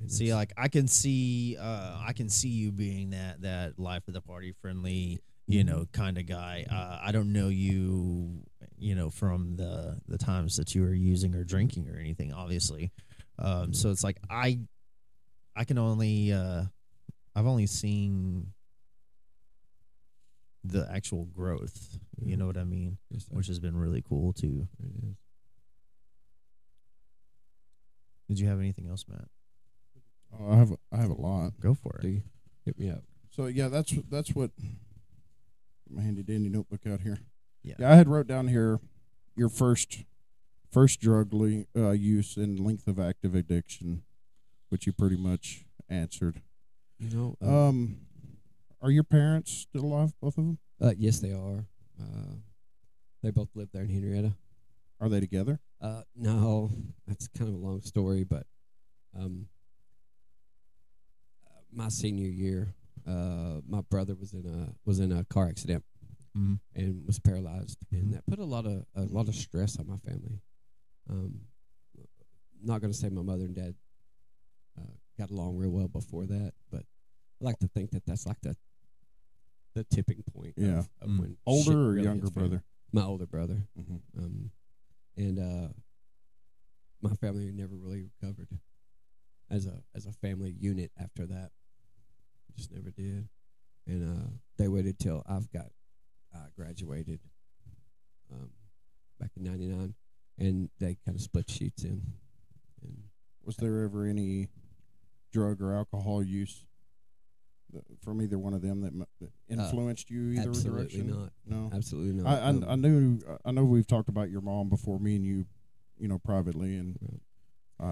and 0.00 0.10
See, 0.12 0.34
like 0.34 0.52
I 0.56 0.68
can 0.68 0.88
see, 0.88 1.56
uh, 1.58 1.98
I 2.06 2.12
can 2.12 2.28
see 2.28 2.48
you 2.50 2.70
being 2.72 3.10
that 3.10 3.40
that 3.42 3.78
life 3.78 4.06
of 4.08 4.14
the 4.14 4.20
party 4.20 4.52
friendly, 4.60 5.20
you 5.46 5.64
know, 5.64 5.86
kind 5.92 6.18
of 6.18 6.26
guy. 6.26 6.66
Uh, 6.70 6.98
I 7.02 7.12
don't 7.12 7.32
know 7.32 7.48
you, 7.48 8.42
you 8.78 8.94
know, 8.94 9.10
from 9.10 9.56
the 9.56 10.00
the 10.08 10.18
times 10.18 10.56
that 10.56 10.74
you 10.74 10.82
were 10.82 10.94
using 10.94 11.34
or 11.34 11.44
drinking 11.44 11.88
or 11.88 11.98
anything, 11.98 12.32
obviously. 12.32 12.92
Um, 13.38 13.72
so 13.72 13.90
it's 13.90 14.02
like 14.02 14.18
I, 14.28 14.60
I 15.54 15.64
can 15.64 15.78
only, 15.78 16.32
uh, 16.32 16.64
I've 17.36 17.46
only 17.46 17.66
seen 17.66 18.52
the 20.64 20.88
actual 20.92 21.24
growth. 21.26 21.98
You 22.20 22.36
know 22.36 22.46
what 22.46 22.56
I 22.56 22.64
mean? 22.64 22.98
Yes. 23.10 23.26
Which 23.30 23.46
has 23.46 23.60
been 23.60 23.76
really 23.76 24.02
cool 24.02 24.32
too. 24.32 24.66
It 24.80 25.04
is. 25.04 25.16
Did 28.28 28.40
you 28.40 28.48
have 28.48 28.58
anything 28.58 28.88
else, 28.88 29.04
Matt? 29.08 29.28
Oh, 30.38 30.52
I 30.52 30.56
have 30.56 30.72
i 30.92 30.96
have 30.98 31.10
a 31.10 31.20
lot. 31.20 31.52
Go 31.60 31.74
for 31.74 31.98
it. 32.02 32.06
You 32.06 32.22
hit 32.66 32.78
me 32.78 32.90
up? 32.90 33.02
So 33.30 33.46
yeah, 33.46 33.68
that's 33.68 33.94
that's 34.10 34.34
what 34.34 34.50
my 35.88 36.02
handy 36.02 36.22
dandy 36.22 36.50
notebook 36.50 36.86
out 36.86 37.00
here. 37.00 37.18
Yeah. 37.78 37.90
I 37.92 37.96
had 37.96 38.08
wrote 38.08 38.26
down 38.26 38.48
here 38.48 38.80
your 39.36 39.48
first 39.48 40.04
first 40.70 41.00
drug 41.00 41.32
le- 41.32 41.64
uh, 41.76 41.90
use 41.92 42.36
and 42.36 42.60
length 42.60 42.86
of 42.86 42.98
active 43.00 43.34
addiction, 43.34 44.02
which 44.68 44.86
you 44.86 44.92
pretty 44.92 45.16
much 45.16 45.64
answered. 45.88 46.42
You 46.98 47.10
know, 47.10 47.36
uh, 47.42 47.68
Um, 47.68 48.00
are 48.82 48.90
your 48.90 49.04
parents 49.04 49.52
still 49.52 49.84
alive? 49.84 50.12
Both 50.20 50.36
of 50.38 50.44
them? 50.44 50.58
uh, 50.80 50.94
yes, 50.96 51.20
they 51.20 51.32
are. 51.32 51.66
Uh, 52.00 52.34
they 53.22 53.30
both 53.30 53.48
live 53.54 53.70
there 53.72 53.82
in 53.82 53.88
Henrietta. 53.90 54.34
Are 55.00 55.08
they 55.08 55.20
together? 55.20 55.60
Uh, 55.80 56.02
no, 56.14 56.70
that's 57.06 57.28
kind 57.28 57.48
of 57.48 57.54
a 57.54 57.58
long 57.58 57.80
story, 57.82 58.24
but 58.24 58.46
um, 59.16 59.48
uh, 61.46 61.60
my 61.72 61.88
senior 61.88 62.28
year, 62.28 62.74
uh, 63.06 63.60
my 63.66 63.80
brother 63.82 64.14
was 64.14 64.32
in 64.32 64.46
a 64.46 64.74
was 64.84 64.98
in 65.00 65.12
a 65.12 65.24
car 65.24 65.48
accident 65.48 65.84
Mhm. 66.38 66.60
and 66.74 67.06
was 67.06 67.18
paralyzed, 67.18 67.78
Mhm. 67.90 68.00
and 68.00 68.12
that 68.14 68.26
put 68.26 68.38
a 68.38 68.44
lot 68.44 68.66
of 68.66 68.86
a 68.94 69.04
lot 69.04 69.28
of 69.28 69.34
stress 69.34 69.78
on 69.78 69.86
my 69.88 69.98
family. 69.98 70.40
Um, 71.08 71.48
not 72.60 72.80
going 72.80 72.92
to 72.92 72.98
say 72.98 73.08
my 73.08 73.22
mother 73.22 73.44
and 73.44 73.54
dad 73.54 73.74
uh, 74.76 74.94
got 75.16 75.30
along 75.30 75.56
real 75.56 75.70
well 75.70 75.88
before 75.88 76.26
that, 76.26 76.54
but 76.70 76.84
I 77.40 77.44
like 77.44 77.58
to 77.60 77.68
think 77.68 77.90
that 77.92 78.04
that's 78.06 78.26
like 78.26 78.40
the 78.42 78.56
the 79.74 79.84
tipping 79.84 80.22
point. 80.22 80.54
Yeah. 80.56 80.80
of, 81.00 81.08
Mm. 81.08 81.18
when 81.20 81.38
Older 81.46 81.90
or 81.90 81.98
younger 81.98 82.30
brother? 82.30 82.64
My 82.92 83.02
older 83.02 83.26
brother 83.26 83.68
Mm-hmm. 83.76 83.96
um, 84.18 84.50
and 85.16 85.38
uh, 85.38 85.72
my 87.00 87.14
family 87.16 87.52
never 87.52 87.76
really 87.76 88.02
recovered 88.02 88.58
as 89.50 89.66
a 89.66 89.82
as 89.94 90.06
a 90.06 90.12
family 90.12 90.50
unit 90.52 90.90
after 90.96 91.26
that. 91.26 91.52
Just 92.54 92.72
never 92.72 92.90
did, 92.90 93.28
and 93.86 94.02
uh, 94.04 94.30
they 94.56 94.68
waited 94.68 94.98
till 94.98 95.22
I've 95.26 95.48
got 95.50 95.70
graduated 96.58 97.20
um, 98.32 98.50
back 99.20 99.30
in 99.36 99.44
'99, 99.44 99.94
and 100.38 100.68
they 100.80 100.96
kind 101.04 101.16
of 101.16 101.22
split 101.22 101.48
sheets 101.50 101.84
in. 101.84 102.02
And 102.82 103.04
Was 103.44 103.56
there 103.56 103.84
ever 103.84 104.04
any 104.04 104.48
drug 105.32 105.60
or 105.62 105.74
alcohol 105.74 106.22
use 106.22 106.64
from 108.02 108.22
either 108.22 108.38
one 108.38 108.54
of 108.54 108.62
them 108.62 108.80
that, 108.80 108.88
m- 108.94 109.04
that 109.20 109.30
influenced 109.48 110.08
you 110.10 110.30
either 110.30 110.42
Uh, 110.42 110.48
absolutely 110.48 110.78
direction? 110.88 111.10
not, 111.10 111.32
No. 111.46 111.70
absolutely 111.72 112.22
not. 112.22 112.26
I, 112.26 112.38
I 112.40 112.48
Um, 112.48 112.64
I 112.66 112.76
knew 112.76 113.20
I 113.44 113.50
know 113.52 113.64
we've 113.64 113.86
talked 113.86 114.08
about 114.08 114.30
your 114.30 114.40
mom 114.40 114.68
before, 114.68 114.98
me 114.98 115.16
and 115.16 115.24
you, 115.24 115.44
you 115.98 116.08
know, 116.08 116.18
privately, 116.18 116.76
and 116.76 116.98
Right. 117.00 117.20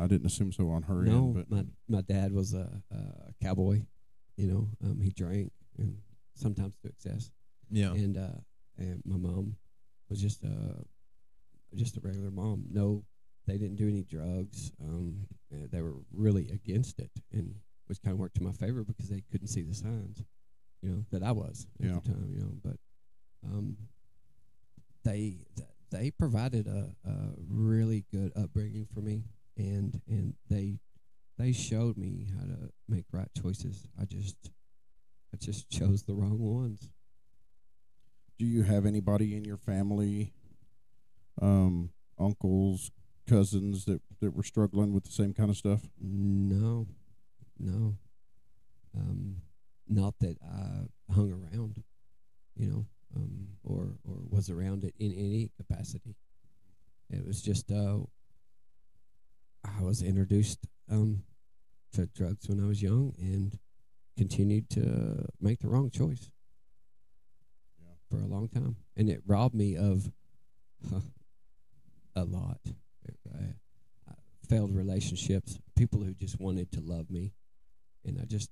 I 0.02 0.06
didn't 0.08 0.26
assume 0.26 0.50
so 0.52 0.68
on 0.70 0.82
her 0.85 1.02
no, 1.02 1.26
end. 1.26 1.35
But 1.35 1.50
my 1.50 1.64
my 1.88 2.00
dad 2.02 2.32
was 2.32 2.52
a, 2.54 2.82
a 2.90 3.32
cowboy. 3.40 3.82
You 4.37 4.46
know, 4.49 4.68
um, 4.85 5.00
he 5.00 5.11
drank 5.11 5.52
and 5.78 5.99
sometimes 6.35 6.76
to 6.82 6.88
excess. 6.88 7.30
Yeah. 7.70 7.92
and 7.92 8.16
uh, 8.16 8.38
and 8.78 9.02
my 9.04 9.16
mom 9.16 9.56
was 10.09 10.21
just 10.21 10.45
a 10.45 10.85
just 11.75 11.97
a 11.97 12.00
regular 12.00 12.30
mom. 12.30 12.64
No, 12.71 13.04
they 13.47 13.59
didn't 13.59 13.76
do 13.76 13.88
any 13.88 14.02
drugs. 14.04 14.73
Um, 14.80 15.26
they 15.50 15.80
were 15.83 15.97
really 16.12 16.49
against 16.50 16.99
it, 17.00 17.11
and 17.33 17.54
which 17.87 18.00
kind 18.02 18.12
of 18.12 18.18
worked 18.18 18.37
to 18.37 18.42
my 18.42 18.52
favor 18.52 18.83
because 18.85 19.09
they 19.09 19.23
couldn't 19.30 19.49
see 19.49 19.62
the 19.62 19.75
signs, 19.75 20.23
you 20.83 20.90
know, 20.90 21.04
that 21.12 21.23
I 21.23 21.33
was 21.33 21.66
at 21.80 21.87
Yeah. 21.87 21.95
the 22.00 22.09
time, 22.12 22.30
you 22.33 22.40
know. 22.40 22.52
But 22.62 22.76
um, 23.45 23.76
they 25.04 25.38
they 25.90 26.11
provided 26.11 26.66
a, 26.66 26.90
a 27.09 27.14
really 27.49 28.04
good 28.12 28.33
upbringing 28.37 28.87
for 28.92 29.00
me, 29.00 29.25
and 29.56 30.00
and 30.09 30.35
they 30.50 30.78
they 31.38 31.52
showed 31.52 31.97
me 31.97 32.26
how 32.38 32.45
to 32.47 32.71
make 32.88 33.04
right 33.12 33.28
choices. 33.40 33.87
I 34.00 34.04
just 34.04 34.50
I 35.33 35.37
just 35.37 35.68
chose 35.71 36.02
the 36.04 36.14
wrong 36.14 36.38
ones. 36.38 36.90
Do 38.38 38.45
you 38.45 38.62
have 38.62 38.87
anybody 38.87 39.37
in 39.37 39.45
your 39.45 39.57
family, 39.57 40.33
um, 41.40 41.90
uncles, 42.19 42.90
cousins 43.28 43.85
that 43.87 44.00
that 44.21 44.35
were 44.35 44.43
struggling 44.43 44.93
with 44.93 45.05
the 45.05 45.12
same 45.12 45.33
kind 45.33 45.50
of 45.50 45.57
stuff? 45.57 45.81
No, 46.00 46.87
no. 47.59 47.97
Um, 48.97 49.43
not 49.88 50.14
that 50.21 50.37
I 50.43 51.12
hung 51.12 51.31
around, 51.33 51.83
you 52.57 52.69
know, 52.69 52.87
um, 53.14 53.49
or 53.64 53.99
or 54.05 54.16
was 54.28 54.50
around 54.50 54.85
it 54.85 54.95
in 54.99 55.12
any 55.12 55.50
capacity. 55.57 56.16
It 57.11 57.26
was 57.26 57.40
just 57.43 57.71
uh, 57.71 57.99
I 59.64 59.83
was 59.83 60.02
introduced 60.02 60.66
um 60.90 61.23
to 61.93 62.07
drugs 62.07 62.49
when 62.49 62.62
I 62.62 62.66
was 62.66 62.83
young 62.83 63.14
and 63.19 63.59
continued 64.16 64.69
to 64.71 65.26
make 65.40 65.61
the 65.61 65.69
wrong 65.69 65.90
choice. 65.90 66.31
For 68.11 68.17
a 68.17 68.27
long 68.27 68.49
time, 68.49 68.77
and 68.97 69.09
it 69.09 69.23
robbed 69.27 69.55
me 69.55 69.77
of 69.77 70.11
a 72.15 72.25
lot. 72.25 72.61
I, 73.35 73.45
I 74.09 74.15
failed 74.49 74.75
relationships, 74.75 75.59
people 75.77 76.03
who 76.03 76.15
just 76.15 76.41
wanted 76.41 76.73
to 76.73 76.81
love 76.81 77.11
me, 77.11 77.33
and 78.05 78.19
I 78.21 78.25
just 78.25 78.51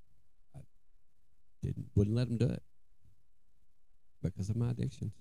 I 0.55 0.61
didn't 1.63 1.87
wouldn't 1.95 2.17
let 2.17 2.29
them 2.29 2.39
do 2.39 2.53
it 2.53 2.63
because 4.23 4.51
of 4.51 4.57
my 4.57 4.71
addictions. 4.71 5.13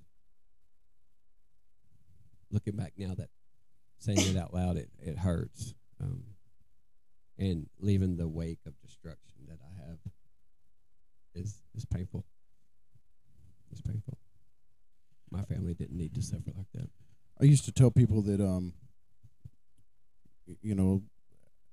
Looking 2.52 2.76
back 2.76 2.94
now, 2.98 3.14
that 3.16 3.30
saying 4.00 4.20
it 4.20 4.38
out 4.38 4.54
loud, 4.54 4.78
it 4.78 4.90
it 5.00 5.18
hurts, 5.18 5.74
um, 6.02 6.24
and 7.38 7.68
leaving 7.80 8.18
the 8.18 8.28
wake 8.28 8.60
of 8.66 8.80
destruction 8.82 9.48
that 9.48 9.60
I 9.62 9.88
have 9.88 9.98
is 11.34 11.62
is 11.76 11.86
painful. 11.86 12.26
It's 13.72 13.82
painful. 13.82 14.18
My 15.32 15.44
didn't 15.74 15.98
need 15.98 16.14
to 16.16 16.22
suffer 16.22 16.52
like 16.56 16.72
that. 16.74 16.90
I 17.42 17.46
used 17.46 17.66
to 17.66 17.72
tell 17.72 17.92
people 17.92 18.22
that 18.24 18.42
um 18.42 18.74
you 20.62 20.76
know 20.76 21.02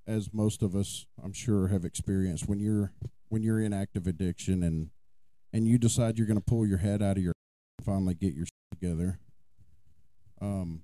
as 0.06 0.32
most 0.32 0.62
of 0.62 0.74
us 0.74 1.06
I'm 1.22 1.32
sure 1.32 1.68
have 1.68 1.84
experienced 1.84 2.48
when 2.48 2.60
you're 2.60 2.92
when 3.28 3.42
you're 3.42 3.60
in 3.60 3.72
active 3.72 4.06
addiction 4.06 4.62
and 4.62 4.90
and 5.52 5.66
you 5.66 5.78
decide 5.78 6.18
you're 6.18 6.26
going 6.26 6.38
to 6.38 6.44
pull 6.44 6.66
your 6.66 6.78
head 6.78 7.02
out 7.02 7.16
of 7.16 7.22
your 7.22 7.32
finally 7.84 8.14
get 8.14 8.34
your 8.34 8.46
together 8.72 9.18
um 10.40 10.82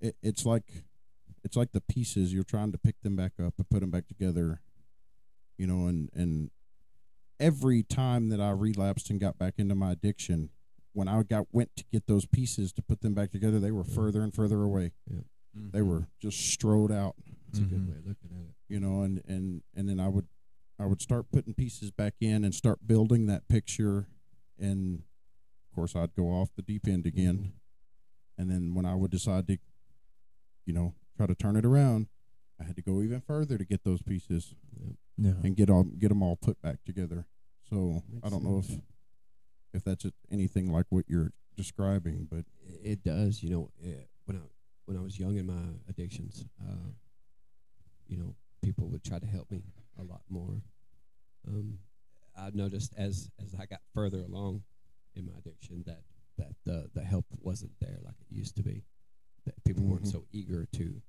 it, 0.00 0.16
it's 0.22 0.44
like 0.44 0.84
it's 1.44 1.56
like 1.56 1.72
the 1.72 1.80
pieces 1.80 2.32
you're 2.32 2.42
trying 2.42 2.72
to 2.72 2.78
pick 2.78 3.00
them 3.02 3.16
back 3.16 3.32
up 3.44 3.54
and 3.58 3.68
put 3.70 3.80
them 3.80 3.90
back 3.90 4.08
together 4.08 4.60
you 5.58 5.66
know 5.66 5.86
and 5.86 6.10
and 6.14 6.50
every 7.40 7.82
time 7.82 8.28
that 8.28 8.40
I 8.40 8.50
relapsed 8.50 9.10
and 9.10 9.20
got 9.20 9.38
back 9.38 9.54
into 9.58 9.74
my 9.74 9.92
addiction 9.92 10.50
when 10.92 11.08
I 11.08 11.22
got 11.22 11.46
went 11.52 11.74
to 11.76 11.84
get 11.92 12.06
those 12.06 12.26
pieces 12.26 12.72
to 12.74 12.82
put 12.82 13.00
them 13.00 13.14
back 13.14 13.30
together, 13.32 13.58
they 13.58 13.70
were 13.70 13.84
further 13.84 14.22
and 14.22 14.34
further 14.34 14.62
away. 14.62 14.92
Yeah, 15.10 15.20
They 15.54 15.78
mm-hmm. 15.80 15.88
were 15.88 16.08
just 16.20 16.38
strode 16.52 16.92
out, 16.92 17.14
It's 17.48 17.58
a 17.58 17.62
good 17.62 17.88
way 17.88 17.96
of 17.98 18.06
looking 18.06 18.30
at 18.32 18.48
it. 18.50 18.54
you 18.68 18.80
know, 18.80 19.02
and 19.02 19.22
and 19.26 19.62
and 19.74 19.88
then 19.88 19.98
I 20.00 20.08
would 20.08 20.26
I 20.78 20.86
would 20.86 21.00
start 21.02 21.26
putting 21.32 21.54
pieces 21.54 21.90
back 21.90 22.14
in 22.20 22.44
and 22.44 22.54
start 22.54 22.86
building 22.86 23.26
that 23.26 23.48
picture 23.48 24.08
and 24.58 24.98
of 25.70 25.74
course 25.74 25.94
I'd 25.96 26.14
go 26.14 26.24
off 26.28 26.50
the 26.56 26.62
deep 26.62 26.86
end 26.86 27.06
again. 27.06 27.36
Mm-hmm. 27.36 28.40
And 28.42 28.50
then 28.50 28.74
when 28.74 28.84
I 28.86 28.94
would 28.94 29.10
decide 29.10 29.46
to 29.48 29.58
you 30.66 30.72
know, 30.72 30.94
try 31.16 31.26
to 31.26 31.34
turn 31.34 31.56
it 31.56 31.64
around, 31.64 32.06
I 32.60 32.64
had 32.64 32.76
to 32.76 32.82
go 32.82 33.02
even 33.02 33.20
further 33.20 33.58
to 33.58 33.64
get 33.64 33.82
those 33.84 34.00
pieces 34.02 34.54
Yeah. 35.16 35.32
and 35.42 35.56
get 35.56 35.68
all 35.70 35.84
get 35.84 36.08
them 36.08 36.22
all 36.22 36.36
put 36.36 36.60
back 36.62 36.84
together. 36.84 37.26
So 37.68 38.02
I 38.22 38.28
don't 38.28 38.44
know 38.44 38.60
sense. 38.60 38.74
if 38.78 38.80
if 39.72 39.84
that's 39.84 40.04
a- 40.04 40.12
anything 40.30 40.70
like 40.70 40.86
what 40.90 41.04
you're 41.08 41.32
describing, 41.56 42.24
but 42.30 42.44
It- 42.64 42.80
It 42.84 43.02
does, 43.02 43.42
you 43.42 43.50
know. 43.50 43.70
eh, 43.82 44.04
when 44.24 44.36
I 44.36 44.40
when 44.86 44.96
I 44.96 45.00
was 45.00 45.18
young 45.18 45.36
in 45.36 45.46
my 45.46 45.74
addictions, 45.88 46.44
uh, 46.60 46.90
you 48.08 48.16
know, 48.16 48.34
people 48.62 48.88
would 48.88 49.02
try 49.04 49.18
to 49.18 49.26
help 49.26 49.50
me 49.50 49.62
a 49.96 50.02
lot 50.02 50.22
more. 50.28 50.62
Um, 51.46 51.78
I 52.36 52.50
noticed 52.50 52.92
as 52.96 53.30
as 53.38 53.54
I 53.54 53.66
got 53.66 53.80
further 53.94 54.20
along 54.24 54.64
in 55.14 55.26
my 55.26 55.32
addiction 55.38 55.82
that 55.84 56.02
that 56.38 56.54
the 56.64 56.90
the 56.94 57.04
help 57.04 57.26
wasn't 57.40 57.78
there 57.80 57.98
like 58.02 58.16
it 58.20 58.26
used 58.34 58.56
to 58.56 58.62
be. 58.62 58.84
That 59.44 59.62
people 59.64 59.84
weren't 59.84 60.04
Mhm. 60.04 60.12
so 60.12 60.26
eager 60.32 60.66
to 60.66 61.02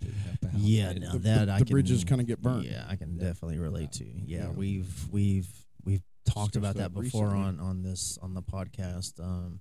to 0.00 0.12
help 0.12 0.44
out. 0.44 0.54
Yeah, 0.60 0.92
now 0.92 1.12
that 1.18 1.46
the- 1.46 1.52
I 1.52 1.58
the 1.60 1.64
can, 1.64 1.72
bridges 1.72 2.04
kinda 2.04 2.24
get 2.24 2.42
burnt. 2.42 2.66
Yeah, 2.66 2.84
I 2.88 2.96
can 2.96 3.14
Yeah. 3.16 3.22
definitely 3.22 3.58
relate 3.58 3.92
to. 3.92 4.04
Yeah, 4.04 4.22
Yeah. 4.26 4.50
we've 4.50 5.08
we've 5.10 5.66
we've 5.84 6.04
talked 6.26 6.56
about 6.56 6.76
that 6.76 6.92
before 6.92 7.26
recently. 7.26 7.46
on 7.46 7.60
on 7.60 7.82
this 7.82 8.18
on 8.20 8.34
the 8.34 8.42
podcast. 8.42 9.20
Um, 9.20 9.60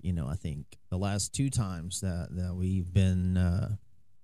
you 0.00 0.12
know, 0.12 0.28
I 0.28 0.34
think 0.34 0.66
the 0.90 0.98
last 0.98 1.34
two 1.34 1.50
times 1.50 2.00
that 2.00 2.28
that 2.32 2.54
we've 2.54 2.92
been 2.92 3.36
uh, 3.36 3.76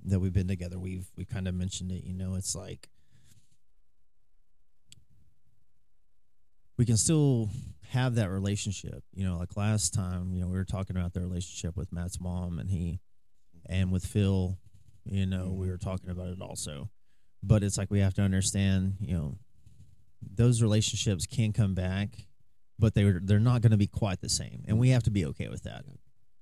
that 0.04 0.20
we've 0.20 0.32
been 0.32 0.48
together, 0.48 0.78
we've 0.78 1.06
we 1.16 1.24
kind 1.24 1.48
of 1.48 1.54
mentioned 1.54 1.90
it. 1.92 2.04
You 2.04 2.14
know, 2.14 2.34
it's 2.34 2.54
like 2.54 2.88
we 6.76 6.84
can 6.84 6.96
still 6.96 7.50
have 7.90 8.14
that 8.16 8.30
relationship. 8.30 9.02
You 9.12 9.24
know, 9.24 9.38
like 9.38 9.56
last 9.56 9.94
time, 9.94 10.32
you 10.32 10.40
know, 10.40 10.48
we 10.48 10.56
were 10.56 10.64
talking 10.64 10.96
about 10.96 11.12
the 11.12 11.20
relationship 11.20 11.76
with 11.76 11.92
Matt's 11.92 12.20
mom 12.20 12.58
and 12.58 12.70
he, 12.70 13.00
and 13.66 13.92
with 13.92 14.04
Phil. 14.04 14.58
You 15.04 15.26
know, 15.26 15.50
we 15.52 15.68
were 15.68 15.78
talking 15.78 16.10
about 16.10 16.28
it 16.28 16.40
also, 16.40 16.90
but 17.42 17.62
it's 17.62 17.76
like 17.76 17.90
we 17.90 18.00
have 18.00 18.14
to 18.14 18.22
understand. 18.22 18.94
You 19.00 19.16
know, 19.16 19.38
those 20.33 20.62
relationships 20.62 21.26
can 21.26 21.52
come 21.52 21.75
back, 21.75 22.26
but 22.78 22.95
they 22.95 23.04
were 23.04 23.21
they're 23.23 23.40
not 23.40 23.62
going 23.62 23.73
to 23.73 23.76
be 23.76 23.87
quite 23.87 24.21
the 24.21 24.28
same, 24.28 24.64
and 24.66 24.78
we 24.78 24.90
have 24.90 25.02
to 25.04 25.11
be 25.11 25.25
okay 25.26 25.49
with 25.49 25.62
that. 25.64 25.85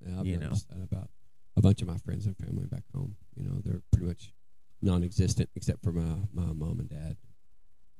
Yeah, 0.00 0.20
I've 0.20 0.26
you 0.26 0.36
know. 0.36 0.50
that 0.50 0.82
about 0.82 1.10
a 1.56 1.60
bunch 1.60 1.82
of 1.82 1.88
my 1.88 1.98
friends 1.98 2.26
and 2.26 2.36
family 2.36 2.66
back 2.66 2.84
home. 2.94 3.16
You 3.36 3.44
know, 3.44 3.60
they're 3.64 3.82
pretty 3.92 4.06
much 4.06 4.32
non-existent 4.80 5.48
except 5.54 5.82
for 5.82 5.92
my 5.92 6.16
my 6.32 6.52
mom 6.52 6.80
and 6.80 6.88
dad. 6.88 7.16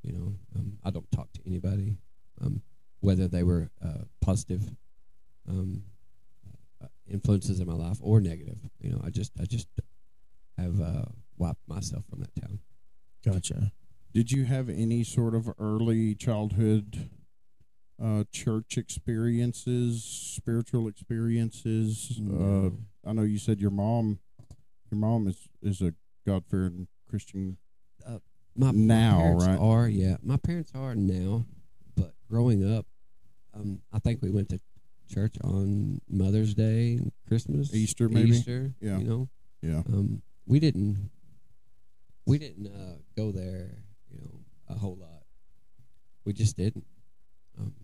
You 0.02 0.12
know, 0.12 0.34
um, 0.56 0.78
I 0.82 0.90
don't 0.90 1.10
talk 1.12 1.32
to 1.34 1.40
anybody, 1.46 1.96
um, 2.40 2.62
whether 3.00 3.28
they 3.28 3.44
were 3.44 3.70
uh, 3.84 4.04
positive 4.20 4.62
um, 5.48 5.84
uh, 6.82 6.88
influences 7.08 7.60
in 7.60 7.66
my 7.66 7.74
life 7.74 7.98
or 8.00 8.20
negative. 8.20 8.58
You 8.80 8.90
know, 8.90 9.00
I 9.04 9.10
just 9.10 9.32
I 9.40 9.44
just 9.44 9.68
have 10.58 10.80
uh, 10.80 11.04
wiped 11.36 11.68
myself 11.68 12.04
from 12.10 12.20
that 12.20 12.34
town. 12.40 12.58
Gotcha. 13.24 13.70
Did 14.12 14.30
you 14.30 14.44
have 14.44 14.68
any 14.68 15.04
sort 15.04 15.34
of 15.34 15.50
early 15.58 16.14
childhood 16.14 17.08
uh, 18.02 18.24
church 18.30 18.76
experiences, 18.76 20.04
spiritual 20.04 20.86
experiences? 20.86 22.20
Uh, 22.20 22.70
I 23.08 23.12
know 23.14 23.22
you 23.22 23.38
said 23.38 23.60
your 23.60 23.70
mom, 23.70 24.18
your 24.90 24.98
mom 25.00 25.28
is 25.28 25.48
is 25.62 25.80
a 25.80 25.94
God 26.26 26.44
fearing 26.50 26.88
Christian. 27.08 27.56
My, 28.54 28.66
my 28.66 28.72
Now, 28.72 29.18
parents 29.18 29.46
right? 29.46 29.58
Are 29.58 29.88
yeah, 29.88 30.16
my 30.22 30.36
parents 30.36 30.72
are 30.74 30.94
now, 30.94 31.46
but 31.96 32.12
growing 32.30 32.70
up, 32.76 32.84
um, 33.54 33.80
I 33.94 33.98
think 33.98 34.20
we 34.20 34.30
went 34.30 34.50
to 34.50 34.60
church 35.10 35.36
on 35.42 36.02
Mother's 36.10 36.52
Day, 36.52 36.96
and 36.96 37.12
Christmas, 37.26 37.74
Easter, 37.74 38.10
maybe? 38.10 38.30
Easter. 38.32 38.74
Yeah. 38.78 38.98
you 38.98 39.04
know, 39.04 39.28
Yeah. 39.62 39.78
um, 39.88 40.20
we 40.46 40.60
didn't 40.60 41.10
we 42.26 42.36
didn't 42.36 42.66
uh, 42.66 42.96
go 43.16 43.32
there, 43.32 43.70
you 44.12 44.20
know, 44.20 44.40
a 44.68 44.78
whole 44.78 44.96
lot. 45.00 45.22
We 46.24 46.32
just 46.32 46.56
didn't. 46.56 46.84
Um, 47.58 47.74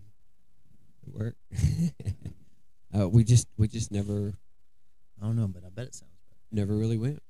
it 1.07 1.13
worked. 1.13 1.39
uh, 2.99 3.09
we 3.09 3.25
just 3.25 3.49
we 3.57 3.69
just 3.69 3.91
never 3.91 4.35
I 5.21 5.27
don't 5.27 5.37
know, 5.37 5.49
but 5.49 5.65
I 5.65 5.71
bet 5.71 5.87
it 5.89 5.95
sounds 5.95 6.13
better. 6.29 6.41
never 6.53 6.77
really 6.77 6.99
went. 6.99 7.23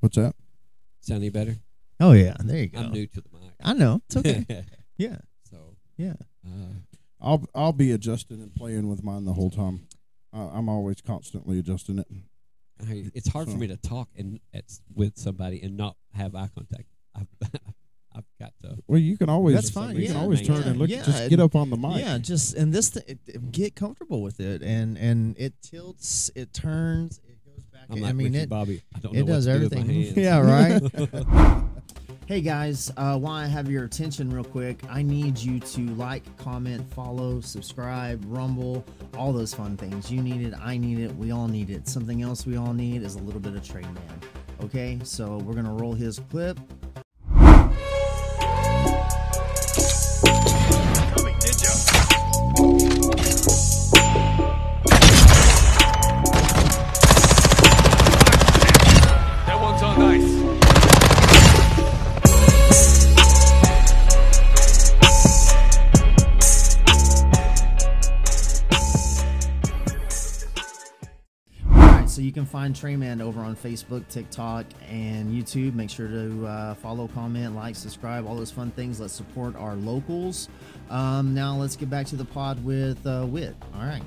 What's 0.00 0.16
that? 0.16 0.34
Sound 1.00 1.18
any 1.22 1.30
better? 1.30 1.56
Oh 2.00 2.12
yeah, 2.12 2.36
there 2.40 2.58
you 2.58 2.68
go. 2.68 2.78
I'm 2.78 2.92
new 2.92 3.06
to 3.06 3.20
the 3.20 3.28
mic. 3.32 3.52
I 3.62 3.72
know 3.74 4.00
it's 4.06 4.16
okay. 4.16 4.46
yeah, 4.96 5.16
so 5.50 5.76
yeah. 5.96 6.14
uh, 6.46 6.74
I'll 7.20 7.44
I'll 7.54 7.72
be 7.72 7.90
adjusting 7.92 8.40
and 8.40 8.54
playing 8.54 8.88
with 8.88 9.02
mine 9.02 9.24
the 9.24 9.32
whole 9.32 9.50
time. 9.50 9.86
Uh, 10.32 10.48
I'm 10.52 10.68
always 10.68 11.00
constantly 11.00 11.58
adjusting 11.58 11.98
it. 11.98 12.06
I, 12.80 13.10
it's 13.14 13.28
hard 13.28 13.46
So- 13.48 13.52
for 13.54 13.58
me 13.58 13.66
to 13.66 13.76
talk 13.76 14.08
and 14.16 14.38
at, 14.54 14.64
with 14.94 15.16
somebody 15.18 15.60
and 15.62 15.76
not 15.76 15.96
have 16.14 16.34
eye 16.34 16.48
contact. 16.54 16.88
I've, 17.16 17.26
I've 18.18 18.24
got 18.40 18.52
to. 18.62 18.76
Well, 18.88 18.98
you 18.98 19.16
can 19.16 19.28
always 19.30 19.54
That's 19.54 19.70
fine, 19.70 19.96
You 19.96 20.08
can 20.08 20.16
always 20.16 20.46
turn 20.46 20.62
yeah, 20.62 20.68
and 20.68 20.76
look. 20.78 20.90
yeah, 20.90 21.02
just 21.04 21.20
and- 21.20 21.30
get 21.30 21.40
up 21.40 21.54
on 21.54 21.70
the 21.70 21.76
mic. 21.76 22.00
Yeah, 22.04 22.18
just 22.18 22.54
and 22.54 22.72
this 22.72 22.90
th- 22.90 23.06
it- 23.08 23.18
it- 23.26 23.52
get 23.52 23.76
comfortable 23.76 24.20
with 24.22 24.40
it, 24.40 24.62
and 24.62 24.98
and 24.98 25.36
it 25.38 25.54
tilts, 25.62 26.30
it 26.34 26.52
turns, 26.52 27.20
it 27.28 27.38
goes 27.46 27.64
back. 27.72 27.82
I'm 27.90 28.04
I 28.04 28.12
mean, 28.12 28.32
Ricky 28.32 28.38
it 28.44 28.48
Bobby. 28.48 28.82
I 28.94 28.98
don't 28.98 29.14
it 29.14 29.20
know 29.20 29.26
does 29.34 29.46
what 29.46 29.52
to 29.54 29.58
do 29.60 29.64
everything. 29.66 29.86
With 29.86 30.16
my 30.16 30.22
hands. 30.22 30.82
yeah, 31.00 31.54
right. 31.54 31.64
hey 32.26 32.40
guys, 32.40 32.90
uh, 32.96 33.16
while 33.18 33.34
I 33.34 33.46
have 33.46 33.70
your 33.70 33.84
attention, 33.84 34.30
real 34.30 34.44
quick, 34.44 34.80
I 34.90 35.02
need 35.02 35.38
you 35.38 35.60
to 35.60 35.80
like, 35.94 36.24
comment, 36.38 36.92
follow, 36.92 37.40
subscribe, 37.40 38.22
Rumble, 38.26 38.84
all 39.16 39.32
those 39.32 39.54
fun 39.54 39.76
things. 39.76 40.10
You 40.10 40.22
need 40.22 40.42
it, 40.42 40.54
I 40.60 40.76
need 40.76 40.98
it, 40.98 41.14
we 41.16 41.30
all 41.30 41.46
need 41.48 41.70
it. 41.70 41.88
Something 41.88 42.22
else 42.22 42.44
we 42.46 42.56
all 42.56 42.72
need 42.74 43.02
is 43.02 43.14
a 43.14 43.20
little 43.20 43.40
bit 43.40 43.54
of 43.54 43.64
Trade 43.66 43.84
Man. 43.86 44.20
Okay, 44.64 44.98
so 45.04 45.38
we're 45.38 45.54
gonna 45.54 45.72
roll 45.72 45.92
his 45.92 46.18
clip. 46.30 46.58
So 72.68 72.86
you 72.88 72.98
find 72.98 73.02
Trayman 73.02 73.22
over 73.22 73.40
on 73.40 73.56
Facebook, 73.56 74.06
TikTok, 74.08 74.66
and 74.90 75.32
YouTube. 75.32 75.74
Make 75.74 75.90
sure 75.90 76.08
to 76.08 76.46
uh, 76.46 76.74
follow, 76.74 77.08
comment, 77.08 77.54
like, 77.54 77.76
subscribe, 77.76 78.26
all 78.26 78.34
those 78.34 78.50
fun 78.50 78.70
things. 78.72 79.00
Let's 79.00 79.12
support 79.12 79.56
our 79.56 79.74
locals. 79.74 80.48
Um, 80.90 81.34
now 81.34 81.56
let's 81.56 81.76
get 81.76 81.88
back 81.88 82.06
to 82.08 82.16
the 82.16 82.24
pod 82.24 82.62
with 82.64 83.06
uh, 83.06 83.24
Whit. 83.24 83.54
All 83.74 83.80
right. 83.80 84.02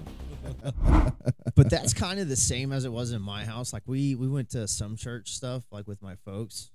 but 1.56 1.69
that's 1.69 1.93
kind 1.93 2.19
of 2.19 2.28
the 2.28 2.36
same 2.36 2.71
as 2.71 2.86
it 2.86 2.91
was 2.91 3.12
in 3.12 3.21
my 3.21 3.45
house. 3.45 3.74
Like 3.74 3.84
we 3.86 4.15
we 4.15 4.28
went 4.28 4.50
to 4.52 4.67
some 4.67 4.95
church 4.95 5.32
stuff, 5.32 5.63
like 5.71 5.88
with 5.88 6.02
my 6.02 6.15
folks. 6.26 6.71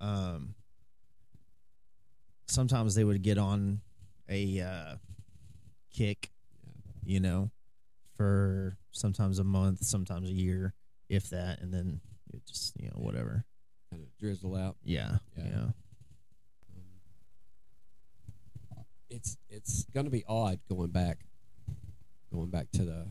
Um, 0.00 0.54
sometimes 2.46 2.94
they 2.94 3.04
would 3.04 3.22
get 3.22 3.38
on 3.38 3.80
a 4.28 4.60
uh, 4.60 4.94
kick, 5.92 6.30
you 7.04 7.20
know, 7.20 7.50
for 8.16 8.76
sometimes 8.92 9.38
a 9.38 9.44
month, 9.44 9.84
sometimes 9.84 10.28
a 10.28 10.32
year, 10.32 10.74
if 11.08 11.30
that, 11.30 11.60
and 11.60 11.72
then 11.72 12.00
it 12.32 12.44
just 12.46 12.74
you 12.80 12.88
know 12.88 12.96
whatever. 12.98 13.44
kind 13.90 14.02
of 14.02 14.08
drizzle 14.18 14.56
out. 14.56 14.76
Yeah, 14.82 15.18
Yeah. 15.36 15.44
yeah, 15.44 15.60
Um, 15.66 15.74
it's 19.10 19.36
it's 19.48 19.84
gonna 19.94 20.10
be 20.10 20.24
odd 20.26 20.58
going 20.68 20.90
back, 20.90 21.18
going 22.32 22.50
back 22.50 22.70
to 22.72 22.84
the 22.84 23.06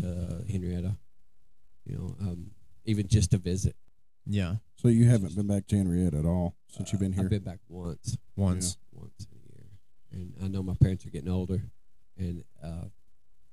to 0.00 0.44
Henrietta. 0.50 0.96
You 1.84 1.96
know, 1.98 2.16
um, 2.20 2.50
even 2.84 3.06
just 3.08 3.30
to 3.30 3.38
visit. 3.38 3.76
yeah. 4.26 4.56
So 4.76 4.88
you 4.88 5.08
haven't 5.08 5.34
been 5.36 5.46
back 5.46 5.66
to 5.68 5.76
Henrietta 5.76 6.18
at 6.18 6.26
all 6.26 6.56
since 6.68 6.92
you've 6.92 7.00
been 7.00 7.12
Uh, 7.12 7.16
here. 7.16 7.24
I've 7.24 7.30
been 7.30 7.44
back 7.44 7.60
once, 7.68 8.18
Once. 8.34 8.76
once 8.92 9.26
in 9.32 9.38
a 9.38 9.54
year, 9.54 9.66
and 10.10 10.34
I 10.42 10.48
know 10.48 10.62
my 10.62 10.74
parents 10.74 11.06
are 11.06 11.10
getting 11.10 11.30
older, 11.30 11.62
and 12.18 12.44
uh, 12.62 12.86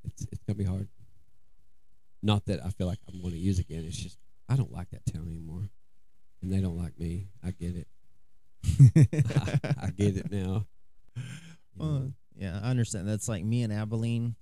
it's 0.04 0.26
it's 0.32 0.44
gonna 0.46 0.58
be 0.58 0.64
hard. 0.66 0.90
Not 2.24 2.46
that 2.46 2.66
I 2.66 2.70
feel 2.70 2.88
like 2.88 3.00
I'm 3.08 3.22
going 3.22 3.34
to 3.34 3.40
use 3.40 3.60
again. 3.60 3.84
It's 3.86 3.98
just 3.98 4.18
I 4.48 4.56
don't 4.56 4.72
like 4.72 4.90
that 4.92 5.06
town 5.06 5.28
anymore, 5.28 5.70
and 6.42 6.52
they 6.52 6.62
don't 6.62 6.78
like 6.78 6.98
me. 6.98 7.28
I 7.44 7.52
get 7.52 7.76
it. 7.76 7.88
I, 8.66 9.60
I 9.84 9.90
get 9.92 10.18
it 10.18 10.32
now. 10.32 10.66
Well, 11.76 11.90
know, 11.90 12.14
yeah, 12.36 12.60
I 12.62 12.70
understand. 12.70 13.08
That's 13.08 13.28
like 13.28 13.44
me 13.44 13.64
and 13.64 13.74
Abilene. 13.74 14.36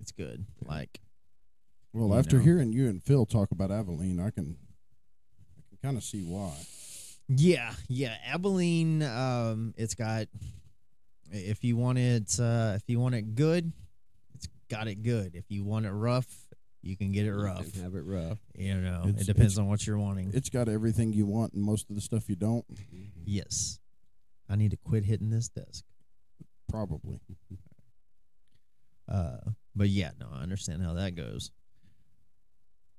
It's 0.00 0.12
good. 0.12 0.46
Like, 0.64 0.98
well, 1.92 2.14
after 2.14 2.38
know. 2.38 2.42
hearing 2.42 2.72
you 2.72 2.88
and 2.88 3.02
Phil 3.02 3.26
talk 3.26 3.50
about 3.50 3.70
Abilene, 3.70 4.18
I 4.18 4.30
can 4.30 4.56
I 5.58 5.62
can 5.68 5.78
kind 5.82 5.96
of 5.98 6.02
see 6.04 6.22
why. 6.22 6.52
yeah, 7.28 7.74
yeah, 7.86 8.16
Abilene. 8.26 9.02
Um, 9.02 9.74
it's 9.76 9.94
got. 9.94 10.28
If 11.30 11.64
you 11.64 11.76
want 11.76 11.98
it, 11.98 12.34
uh, 12.40 12.72
if 12.76 12.84
you 12.86 12.98
want 12.98 13.14
it 13.14 13.34
good, 13.34 13.72
it's 14.34 14.48
got 14.70 14.88
it 14.88 15.02
good. 15.02 15.34
If 15.34 15.50
you 15.50 15.64
want 15.64 15.84
it 15.84 15.90
rough, 15.92 16.26
you 16.82 16.96
can 16.96 17.12
get 17.12 17.26
it 17.26 17.32
rough. 17.34 17.64
you 17.66 17.72
can 17.72 17.82
rough. 17.82 17.92
Have 17.92 17.94
it 17.94 18.04
rough. 18.04 18.38
You 18.54 18.80
know, 18.80 19.02
It's- 19.06 19.22
it 19.22 19.26
depends 19.26 19.56
on 19.58 19.66
what 19.68 19.86
you're 19.86 19.98
wanting. 19.98 20.30
It's 20.34 20.48
got 20.50 20.68
everything 20.68 21.12
you 21.12 21.26
want 21.26 21.52
and 21.54 21.62
most 21.62 21.88
of 21.90 21.94
the 21.96 22.02
stuff 22.02 22.28
you 22.28 22.36
don't. 22.36 22.64
yes, 23.24 23.78
I 24.48 24.56
need 24.56 24.70
to 24.72 24.76
quit 24.76 25.04
hitting 25.04 25.30
this 25.30 25.48
desk. 25.48 25.84
Probably. 26.68 27.20
Uh, 29.08 29.38
but 29.74 29.88
yeah, 29.88 30.10
no, 30.18 30.28
I 30.32 30.42
understand 30.42 30.82
how 30.82 30.94
that 30.94 31.14
goes. 31.14 31.50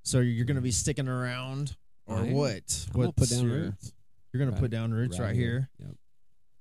So 0.04 0.20
you're 0.20 0.46
going 0.46 0.56
to 0.56 0.62
be 0.62 0.72
sticking 0.72 1.08
around, 1.08 1.76
or 2.06 2.18
I 2.18 2.28
am. 2.28 2.34
what? 2.34 2.88
I'm 2.94 3.00
gonna 3.02 3.12
put 3.14 3.20
What's 3.22 3.32
down 3.32 3.48
your- 3.48 3.60
roots. 3.62 3.94
You're 4.32 4.40
going 4.40 4.50
Right- 4.52 4.56
to 4.58 4.62
put 4.62 4.72
down 4.72 4.92
roots 4.92 5.20
right, 5.20 5.36
here, 5.36 5.70
Yep. 5.80 5.96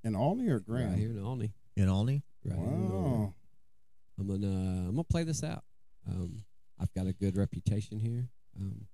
In 0.04 0.14
Olney 0.16 0.48
or 0.48 0.58
Grand? 0.60 0.90
Right 0.90 0.98
here 0.98 1.10
in 1.10 1.18
Olney. 1.20 1.52
in 1.76 1.88
Olney. 1.88 2.22
Right 2.44 2.56
here 2.58 2.64
in 2.66 2.72
Olney. 2.92 2.92
Wow. 3.24 3.34
I'm 4.18 4.26
gonna 4.26 4.46
I'm 4.46 4.90
gonna 4.90 5.04
play 5.04 5.24
this 5.24 5.42
out. 5.42 5.64
Um, 6.06 6.44
I've 6.82 6.92
got 6.94 7.06
a 7.06 7.12
good 7.12 7.36
reputation 7.36 7.98
here. 7.98 8.28
Um, 8.58 8.86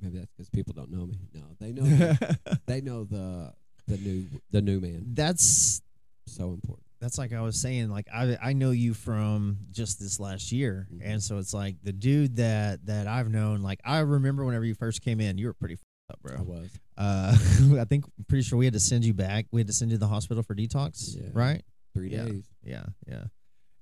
maybe 0.00 0.18
that's 0.18 0.30
because 0.36 0.48
people 0.50 0.74
don't 0.74 0.90
know 0.90 1.06
me. 1.06 1.18
No, 1.32 1.42
they 1.60 1.72
know. 1.72 1.82
me. 1.82 2.16
they 2.66 2.80
know 2.80 3.04
the 3.04 3.52
the 3.86 3.96
new 3.98 4.26
the 4.50 4.60
new 4.62 4.80
man. 4.80 5.06
That's 5.14 5.80
So 6.26 6.52
important. 6.52 6.84
that's 7.00 7.18
like 7.18 7.32
I 7.32 7.40
was 7.40 7.60
saying. 7.60 7.88
Like 7.90 8.06
I 8.12 8.36
I 8.42 8.52
know 8.52 8.70
you 8.70 8.92
from 8.94 9.58
just 9.70 9.98
this 10.00 10.20
last 10.20 10.52
year, 10.52 10.86
Mhm. 10.92 11.00
and 11.02 11.22
so 11.22 11.38
it's 11.38 11.54
like 11.54 11.76
the 11.82 11.92
dude 11.92 12.36
that 12.36 12.84
that 12.86 13.06
I've 13.06 13.30
known. 13.30 13.62
Like 13.62 13.80
I 13.84 14.00
remember 14.00 14.44
whenever 14.44 14.64
you 14.64 14.74
first 14.74 15.00
came 15.02 15.20
in, 15.20 15.38
you 15.38 15.46
were 15.46 15.54
pretty 15.54 15.78
up, 16.10 16.20
bro. 16.22 16.36
I 16.36 16.42
was. 16.42 16.70
Uh, 16.98 17.34
I 17.80 17.84
think 17.84 18.04
pretty 18.28 18.42
sure 18.42 18.58
we 18.58 18.66
had 18.66 18.74
to 18.74 18.80
send 18.80 19.04
you 19.06 19.14
back. 19.14 19.46
We 19.52 19.60
had 19.60 19.68
to 19.68 19.72
send 19.72 19.90
you 19.90 19.96
to 19.96 20.00
the 20.00 20.08
hospital 20.08 20.42
for 20.42 20.54
detox, 20.54 21.16
Yeah. 21.16 21.28
right? 21.32 21.62
Three 21.94 22.10
Yeah. 22.10 22.24
days. 22.26 22.44
Yeah, 22.62 22.86
yeah. 23.08 23.24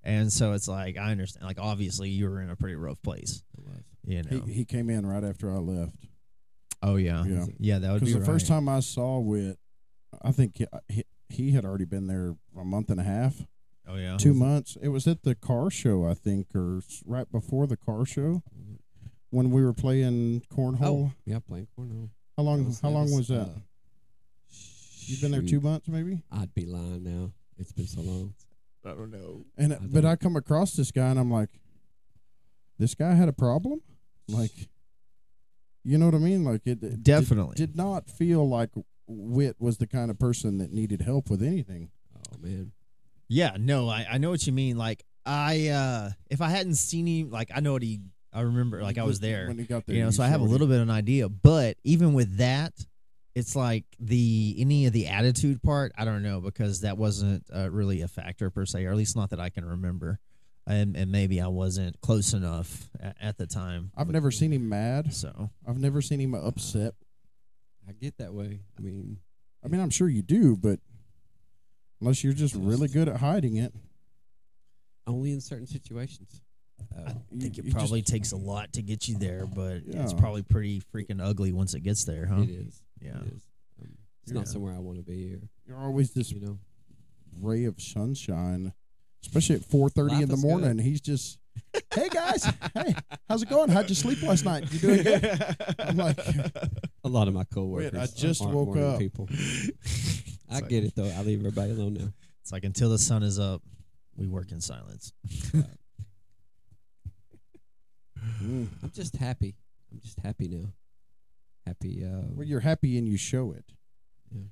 And 0.05 0.33
so 0.33 0.53
it's 0.53 0.67
like 0.69 0.97
I 0.97 1.11
understand. 1.13 1.47
Like 1.47 1.61
obviously 1.61 2.09
you 2.11 2.29
were 2.29 2.41
in 2.41 2.51
a 2.51 2.57
pretty 2.57 2.75
rough 2.75 3.01
place, 3.03 3.43
I 3.57 3.61
was. 3.71 3.83
you 4.05 4.23
know. 4.23 4.45
He 4.47 4.53
he 4.53 4.65
came 4.65 4.91
in 4.91 5.07
right 5.07 5.23
after 5.25 5.51
I 5.53 5.59
left. 5.59 5.95
oh 6.83 6.97
yeah, 6.97 7.25
Yeah. 7.25 7.47
yeah. 7.59 7.79
That 7.79 7.93
would 7.93 8.01
be 8.01 8.07
Because 8.07 8.21
the 8.21 8.27
first 8.33 8.47
time 8.49 8.69
I 8.69 8.81
saw 8.81 9.19
Whit, 9.21 9.59
I 10.23 10.33
think 10.33 10.57
he, 10.59 10.67
he 10.89 11.05
he 11.29 11.51
had 11.53 11.65
already 11.65 11.85
been 11.85 12.07
there 12.09 12.35
a 12.59 12.65
month 12.65 12.91
and 12.91 12.99
a 13.01 13.05
half, 13.05 13.43
Oh 13.87 13.95
yeah. 13.97 14.17
two 14.19 14.35
months. 14.35 14.77
It 14.83 14.89
was 14.89 15.07
at 15.07 15.23
the 15.23 15.35
car 15.35 15.71
show, 15.71 16.05
I 16.07 16.15
think, 16.15 16.49
or 16.55 16.79
s- 16.79 17.03
right 17.07 17.31
before 17.31 17.67
the 17.69 17.77
car 17.77 18.05
show 18.05 18.43
when 19.31 19.51
we 19.51 19.63
were 19.65 19.73
playing 19.73 20.43
cornhole. 20.53 20.83
Oh, 20.83 21.13
yeah, 21.25 21.39
playing 21.39 21.69
cornhole. 21.79 22.11
How 22.37 22.43
long? 22.43 22.59
That 22.63 22.67
was- 22.69 22.81
how 22.81 22.89
that 22.89 22.95
long 22.95 23.05
was, 23.05 23.15
was 23.15 23.29
that? 23.29 23.41
uh, 23.49 23.59
You've 25.07 25.21
been 25.21 25.31
there 25.33 25.41
shoot, 25.43 25.49
two 25.49 25.61
months, 25.61 25.89
maybe. 25.89 26.23
I'd 26.31 26.55
be 26.55 26.65
lying 26.67 27.03
now. 27.05 27.33
It's 27.59 27.73
been 27.73 27.87
so 27.87 28.01
long. 28.03 28.35
I 28.85 28.91
don't 28.91 29.11
know. 29.11 29.45
And 29.57 29.73
I 29.75 29.79
but 29.81 30.03
don't- 30.03 30.07
I 30.07 30.17
come 30.17 30.37
across 30.37 30.73
this 30.75 30.91
guy 30.91 31.09
and 31.09 31.19
I'm 31.19 31.31
like, 31.31 31.51
this 32.79 32.95
guy 32.95 33.15
had 33.15 33.29
a 33.29 33.33
problem. 33.33 33.81
Like, 34.29 34.69
you 35.85 35.99
know 35.99 36.07
what 36.07 36.15
I 36.15 36.19
mean? 36.19 36.45
Like 36.45 36.63
it, 36.67 36.83
it 36.83 37.03
Definitely. 37.03 37.55
did, 37.57 37.77
not 37.77 38.09
feel 38.09 38.49
like 38.49 38.71
Whit 39.07 39.57
was 39.59 39.79
the 39.79 39.87
kind 39.87 40.11
of 40.11 40.19
person 40.19 40.59
that 40.59 40.73
needed 40.73 41.03
help 41.03 41.29
with 41.31 41.43
anything. 41.43 41.91
Oh 42.17 42.37
man. 42.41 42.73
Yeah, 43.29 43.57
no, 43.59 43.89
I, 43.89 44.07
I 44.13 44.19
know 44.19 44.31
what 44.31 44.47
you 44.47 44.53
mean. 44.53 44.77
Like 44.79 45.05
I 45.27 45.69
uh 45.69 46.11
if 46.31 46.41
I 46.41 46.49
hadn't 46.49 46.75
seen 46.77 47.07
him 47.07 47.31
like 47.31 47.51
I 47.55 47.61
know 47.61 47.73
what 47.73 47.83
he 47.83 48.01
I 48.33 48.41
remember 48.43 48.83
like 48.83 48.99
I 48.99 49.03
was 49.05 49.21
there. 49.21 49.47
when 49.49 49.59
he 49.59 49.65
got 49.65 49.87
there. 49.87 49.97
You 49.97 50.05
know, 50.05 50.11
so 50.11 50.23
I 50.23 50.29
have 50.29 50.41
a 50.41 50.45
little 50.45 50.67
bit 50.67 50.77
of 50.77 50.83
an 50.83 50.91
idea. 50.91 51.29
But 51.29 51.77
even 51.85 52.15
with 52.15 52.39
that, 52.39 52.73
it's 53.35 53.57
like 53.57 53.85
the 53.99 54.55
any 54.59 54.87
of 54.87 54.93
the 54.93 55.07
attitude 55.07 55.63
part, 55.63 55.93
I 55.97 56.05
don't 56.05 56.23
know, 56.23 56.41
because 56.41 56.81
that 56.83 56.99
wasn't 56.99 57.45
uh, 57.55 57.71
really 57.71 58.03
a 58.03 58.09
factor 58.09 58.51
per 58.51 58.67
se, 58.67 58.85
or 58.85 58.91
at 58.91 58.97
least 58.97 59.17
not 59.17 59.31
that 59.31 59.41
I 59.41 59.49
can 59.51 59.65
remember. 59.65 60.19
And 60.67 60.97
and 60.97 61.11
maybe 61.11 61.41
I 61.41 61.49
wasn't 61.49 62.01
close 62.03 62.35
enough 62.35 62.89
at, 63.01 63.17
at 63.21 63.37
the 63.39 63.47
time. 63.47 63.91
I've 63.97 64.11
never 64.11 64.31
seen 64.31 64.53
him 64.53 64.69
mad. 64.69 65.13
So 65.13 65.51
I've 65.67 65.79
never 65.79 66.01
seen 66.01 66.21
him 66.21 66.35
upset. 66.35 66.95
I 67.89 67.93
get 67.93 68.19
that 68.19 68.33
way. 68.33 68.61
I 68.79 68.81
mean, 68.81 69.19
I 69.65 69.69
mean, 69.69 69.81
I'm 69.81 69.91
sure 69.91 70.09
you 70.09 70.23
do, 70.23 70.57
but 70.57 70.79
unless 72.01 72.23
you're 72.23 72.33
just 72.33 72.55
really 72.55 72.87
good 72.89 73.09
at 73.09 73.17
hiding 73.17 73.57
it, 73.57 73.75
only 75.07 75.33
in 75.33 75.41
certain 75.41 75.67
situations. 75.67 76.41
Uh, 76.97 77.01
I 77.11 77.15
You- 77.33 77.41
think 77.41 77.59
it 77.59 77.71
probably 77.73 78.03
just- 78.03 78.13
takes 78.13 78.33
a 78.33 78.37
lot 78.37 78.73
to 78.75 78.83
get 78.83 79.09
you 79.09 79.19
there, 79.19 79.47
but 79.47 79.83
it's 79.87 80.13
probably 80.13 80.43
pretty 80.43 80.81
freaking 80.95 81.21
ugly 81.21 81.53
once 81.53 81.75
it 81.75 81.81
gets 81.81 82.05
there, 82.05 82.27
huh? 82.27 82.43
It 82.43 82.51
is. 82.51 82.83
Yeah. 83.03 83.19
It 83.21 83.33
is. 83.35 83.43
Um, 83.83 83.89
it's 84.23 84.33
not 84.33 84.49
somewhere 84.49 84.75
I 84.75 84.79
want 84.79 84.99
to 84.99 85.03
be. 85.03 85.35
Or 85.35 85.41
you're 85.67 85.79
always 85.79 86.13
this 86.13 86.31
you 86.31 86.41
know, 86.41 86.59
ray 87.41 87.65
of 87.65 87.81
sunshine, 87.81 88.73
especially 89.23 89.57
at 89.57 89.63
4:30 89.63 90.23
in 90.23 90.29
the 90.29 90.37
morning. 90.37 90.77
good. 90.77 90.85
He's 90.85 91.01
just, 91.01 91.39
hey 91.95 92.09
guys, 92.09 92.45
hey, 92.75 92.95
how's 93.29 93.43
it 93.43 93.49
going? 93.49 93.69
How'd 93.71 93.89
you 93.89 93.95
sleep 93.97 94.23
last 94.23 94.45
night? 94.45 94.73
You 94.73 94.79
doing 94.79 95.03
good? 95.03 95.25
I'm 95.79 95.97
like, 95.97 96.19
a 97.05 97.09
lot 97.09 97.29
of 97.29 97.35
my 97.35 97.45
coworkers. 97.45 97.95
I 97.95 98.07
just 98.17 98.43
aren't 98.43 98.55
woke 98.55 98.77
up. 98.77 98.99
People. 98.99 99.29
I 100.51 100.57
like- 100.57 100.69
get 100.69 100.85
it 100.85 100.95
though. 100.95 101.11
I 101.11 101.23
leave 101.23 101.41
everybody 101.41 101.73
alone 101.73 101.95
now. 101.95 102.13
It's 102.43 102.53
like 102.53 102.65
until 102.65 102.91
the 102.91 102.99
sun 102.99 103.23
is 103.23 103.39
up, 103.39 103.63
we 104.17 104.27
work 104.27 104.51
in 104.53 104.61
silence. 104.61 105.13
I'm 108.41 108.93
just 108.95 109.17
happy. 109.17 109.55
I'm 109.91 110.01
just 110.01 110.19
happy 110.21 110.49
now. 110.49 110.69
Happy. 111.67 112.05
Uh, 112.05 112.23
well, 112.35 112.47
you're 112.47 112.61
happy 112.61 112.99
and 112.99 113.09
you 113.09 113.17
show 113.17 113.53
it. 113.53 113.73
Yeah. 114.31 114.45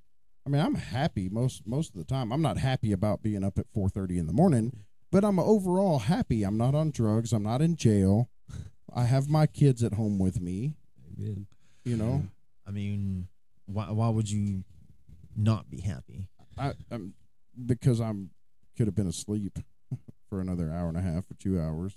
I 0.46 0.51
mean, 0.51 0.62
I'm 0.62 0.77
happy 0.77 1.29
most 1.29 1.66
most 1.66 1.94
of 1.94 1.99
the 1.99 2.05
time. 2.05 2.33
I'm 2.33 2.42
not 2.42 2.59
happy 2.59 2.92
about 2.92 3.23
being 3.23 3.44
up 3.44 3.59
at 3.59 3.66
4:30 3.75 4.18
in 4.18 4.27
the 4.27 4.33
morning, 4.33 4.73
but 5.11 5.25
I'm 5.25 5.38
overall 5.38 6.01
happy. 6.01 6.42
I'm 6.42 6.57
not 6.57 6.75
on 6.75 6.90
drugs. 6.90 7.33
I'm 7.33 7.42
not 7.42 7.62
in 7.62 7.77
jail. 7.77 8.31
I 8.94 9.05
have 9.05 9.29
my 9.29 9.46
kids 9.46 9.83
at 9.83 9.94
home 9.94 10.18
with 10.18 10.40
me. 10.40 10.75
Amen. 11.18 11.46
You 11.85 11.96
know, 11.96 12.25
I 12.66 12.70
mean, 12.70 13.29
why 13.66 13.90
why 13.90 14.09
would 14.09 14.31
you 14.31 14.64
not 15.37 15.70
be 15.70 15.81
happy? 15.81 16.29
I, 16.59 16.75
I'm 16.90 17.14
because 17.66 18.01
I'm 18.01 18.31
could 18.77 18.87
have 18.87 18.94
been 18.94 19.07
asleep 19.09 19.59
for 20.29 20.40
another 20.40 20.70
hour 20.70 20.88
and 20.88 20.96
a 20.96 21.03
half 21.03 21.31
or 21.31 21.35
two 21.35 21.61
hours, 21.61 21.96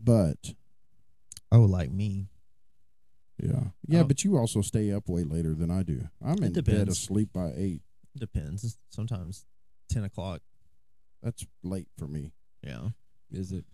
but 0.00 0.54
Oh, 1.50 1.62
like 1.62 1.90
me. 1.90 2.26
Yeah, 3.40 3.60
yeah. 3.86 4.02
But 4.02 4.24
you 4.24 4.36
also 4.36 4.60
stay 4.62 4.92
up 4.92 5.08
way 5.08 5.24
later 5.24 5.54
than 5.54 5.70
I 5.70 5.82
do. 5.82 6.08
I'm 6.24 6.38
It 6.38 6.44
in 6.44 6.52
bed 6.52 6.64
depends. 6.64 6.98
asleep 6.98 7.30
by 7.32 7.52
eight. 7.56 7.82
Depends. 8.16 8.78
Sometimes 8.90 9.44
ten 9.90 10.04
o'clock. 10.04 10.40
That's 11.22 11.44
late 11.62 11.88
for 11.98 12.06
me. 12.06 12.32
Yeah. 12.62 12.88
Is 13.30 13.52
it? 13.52 13.64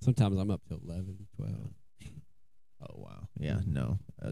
Sometimes 0.00 0.36
I'm 0.38 0.50
up 0.50 0.60
till 0.68 0.80
11, 0.86 1.26
12. 1.36 1.54
Oh 2.82 2.94
wow. 2.96 3.28
Yeah. 3.38 3.60
No. 3.66 3.98
Uh, 4.22 4.30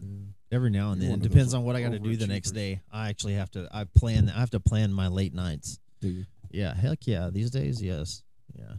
every 0.51 0.69
now 0.69 0.91
and 0.91 1.01
You're 1.01 1.09
then 1.09 1.19
one 1.19 1.25
of 1.25 1.31
depends 1.31 1.51
those 1.51 1.55
on 1.59 1.63
what 1.65 1.75
I 1.75 1.81
got 1.81 1.91
to 1.93 1.99
do 1.99 2.15
the 2.15 2.27
next 2.27 2.51
overachievers. 2.51 2.53
day. 2.55 2.81
I 2.91 3.09
actually 3.09 3.33
have 3.33 3.49
to. 3.51 3.67
I 3.71 3.85
plan. 3.85 4.31
I 4.33 4.39
have 4.39 4.51
to 4.51 4.59
plan 4.59 4.93
my 4.93 5.07
late 5.07 5.33
nights. 5.33 5.79
Do 6.01 6.09
you? 6.09 6.25
Yeah. 6.51 6.75
Heck 6.75 7.07
yeah. 7.07 7.29
These 7.31 7.49
days, 7.49 7.81
yes. 7.81 8.21
Yeah. 8.57 8.73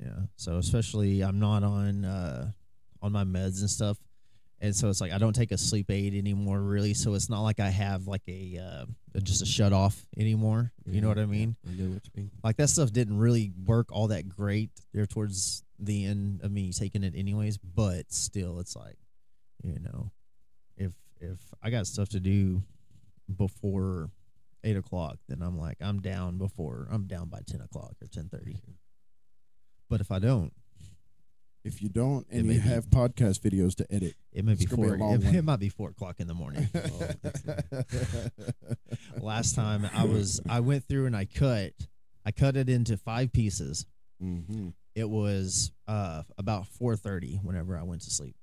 Yeah. 0.00 0.18
So 0.36 0.56
especially, 0.56 1.20
I'm 1.22 1.38
not 1.38 1.62
on 1.62 2.04
uh 2.06 2.50
on 3.02 3.12
my 3.12 3.24
meds 3.24 3.60
and 3.60 3.68
stuff. 3.70 3.98
And 4.62 4.74
so 4.74 4.88
it's 4.88 5.00
like 5.00 5.12
I 5.12 5.18
don't 5.18 5.34
take 5.34 5.50
a 5.52 5.58
sleep 5.58 5.90
aid 5.90 6.14
anymore, 6.14 6.60
really. 6.60 6.94
So 6.94 7.14
it's 7.14 7.28
not 7.28 7.42
like 7.42 7.58
I 7.60 7.68
have 7.68 8.06
like 8.06 8.22
a 8.28 8.58
uh, 8.62 9.20
just 9.20 9.42
a 9.42 9.46
shut 9.46 9.72
off 9.72 10.06
anymore. 10.16 10.72
You 10.86 11.00
know 11.00 11.08
what 11.08 11.18
I 11.18 11.26
mean? 11.26 11.56
I 11.68 11.72
know 11.72 11.90
what 11.90 12.04
you 12.06 12.10
mean. 12.22 12.30
like 12.44 12.56
that 12.58 12.68
stuff 12.68 12.92
didn't 12.92 13.18
really 13.18 13.52
work 13.66 13.88
all 13.90 14.06
that 14.08 14.28
great 14.28 14.70
there 14.94 15.04
towards 15.04 15.64
the 15.78 16.04
end 16.06 16.40
of 16.42 16.52
me 16.52 16.72
taking 16.72 17.02
it 17.02 17.14
anyways 17.16 17.58
but 17.58 18.12
still 18.12 18.60
it's 18.60 18.76
like 18.76 18.96
you 19.64 19.78
know 19.80 20.10
if 20.76 20.92
if 21.20 21.38
i 21.62 21.70
got 21.70 21.86
stuff 21.86 22.08
to 22.08 22.20
do 22.20 22.62
before 23.36 24.10
eight 24.64 24.76
o'clock 24.76 25.18
then 25.28 25.42
i'm 25.42 25.58
like 25.58 25.76
i'm 25.80 26.00
down 26.00 26.38
before 26.38 26.86
i'm 26.90 27.06
down 27.06 27.28
by 27.28 27.40
10 27.46 27.60
o'clock 27.62 27.94
or 28.00 28.06
10.30 28.06 28.58
but 29.90 30.00
if 30.00 30.12
i 30.12 30.20
don't 30.20 30.52
If 31.64 31.80
you 31.80 31.88
don't, 31.88 32.26
and 32.30 32.46
you 32.46 32.54
be- 32.54 32.58
have 32.58 32.86
podcast 32.90 33.40
videos 33.40 33.76
to 33.76 33.86
edit, 33.94 34.14
it 34.32 34.44
may 34.44 34.54
be 34.54 34.66
be 34.66 34.74
four 34.74 34.96
long 34.98 35.22
it, 35.22 35.34
it 35.34 35.42
might 35.44 35.60
be 35.60 35.68
four 35.68 35.90
o'clock 35.90 36.16
in 36.18 36.26
the 36.26 36.34
morning. 36.34 36.68
Oh, 36.74 37.82
last 39.20 39.54
time 39.54 39.88
i 39.94 40.04
was 40.04 40.40
i 40.48 40.60
went 40.60 40.84
through 40.88 41.06
and 41.06 41.16
i 41.16 41.24
cut 41.24 41.72
i 42.26 42.32
cut 42.32 42.56
it 42.56 42.68
into 42.68 42.96
five 42.96 43.32
pieces. 43.32 43.86
Hmm 44.20 44.70
it 44.94 45.08
was 45.08 45.72
uh 45.88 46.22
about 46.36 46.66
4.30 46.78 47.42
whenever 47.42 47.78
i 47.78 47.82
went 47.82 48.02
to 48.02 48.10
sleep. 48.10 48.36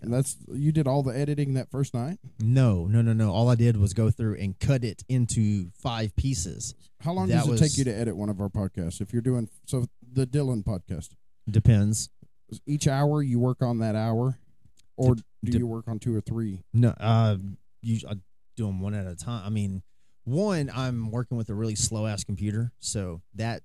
And 0.00 0.12
that's 0.12 0.36
you 0.52 0.70
did 0.70 0.86
all 0.86 1.02
the 1.02 1.16
editing 1.18 1.54
that 1.54 1.68
first 1.70 1.94
night. 1.94 2.18
no 2.38 2.86
no 2.86 3.02
no 3.02 3.12
no. 3.12 3.32
All 3.32 3.48
i 3.48 3.54
did 3.56 3.76
was 3.76 3.92
go 3.94 4.10
through 4.10 4.36
and 4.36 4.56
cut 4.58 4.84
it 4.84 5.02
into 5.08 5.70
five 5.82 6.14
pieces. 6.14 6.74
How 7.00 7.12
long 7.12 7.26
That 7.28 7.38
does 7.38 7.48
it 7.48 7.50
was- 7.52 7.60
take 7.60 7.76
you 7.78 7.84
to 7.84 7.92
edit 7.94 8.16
one 8.16 8.28
of 8.28 8.40
our 8.40 8.48
podcasts? 8.48 9.00
If 9.00 9.12
you're 9.12 9.22
doing 9.22 9.48
so, 9.66 9.86
the 10.12 10.26
Dylan 10.26 10.62
podcast, 10.62 11.10
depends. 11.50 12.10
Each 12.66 12.86
hour 12.88 13.22
you 13.22 13.38
work 13.38 13.62
on 13.62 13.78
that 13.78 13.94
hour, 13.94 14.38
or 14.96 15.14
do 15.16 15.22
dep- 15.44 15.58
you 15.60 15.66
work 15.66 15.86
on 15.88 15.98
two 15.98 16.14
or 16.16 16.20
three? 16.20 16.62
no 16.72 16.88
uh 16.98 17.36
you 17.82 18.00
i 18.08 18.14
do 18.56 18.66
them 18.66 18.80
one 18.80 18.92
at 18.94 19.06
a 19.06 19.14
time 19.14 19.44
i 19.46 19.48
mean 19.48 19.82
one 20.24 20.68
i'm 20.74 21.10
working 21.12 21.36
with 21.38 21.48
a 21.48 21.54
really 21.54 21.76
slow 21.76 22.06
ass 22.06 22.24
computer 22.24 22.72
so 22.80 23.22
that 23.36 23.62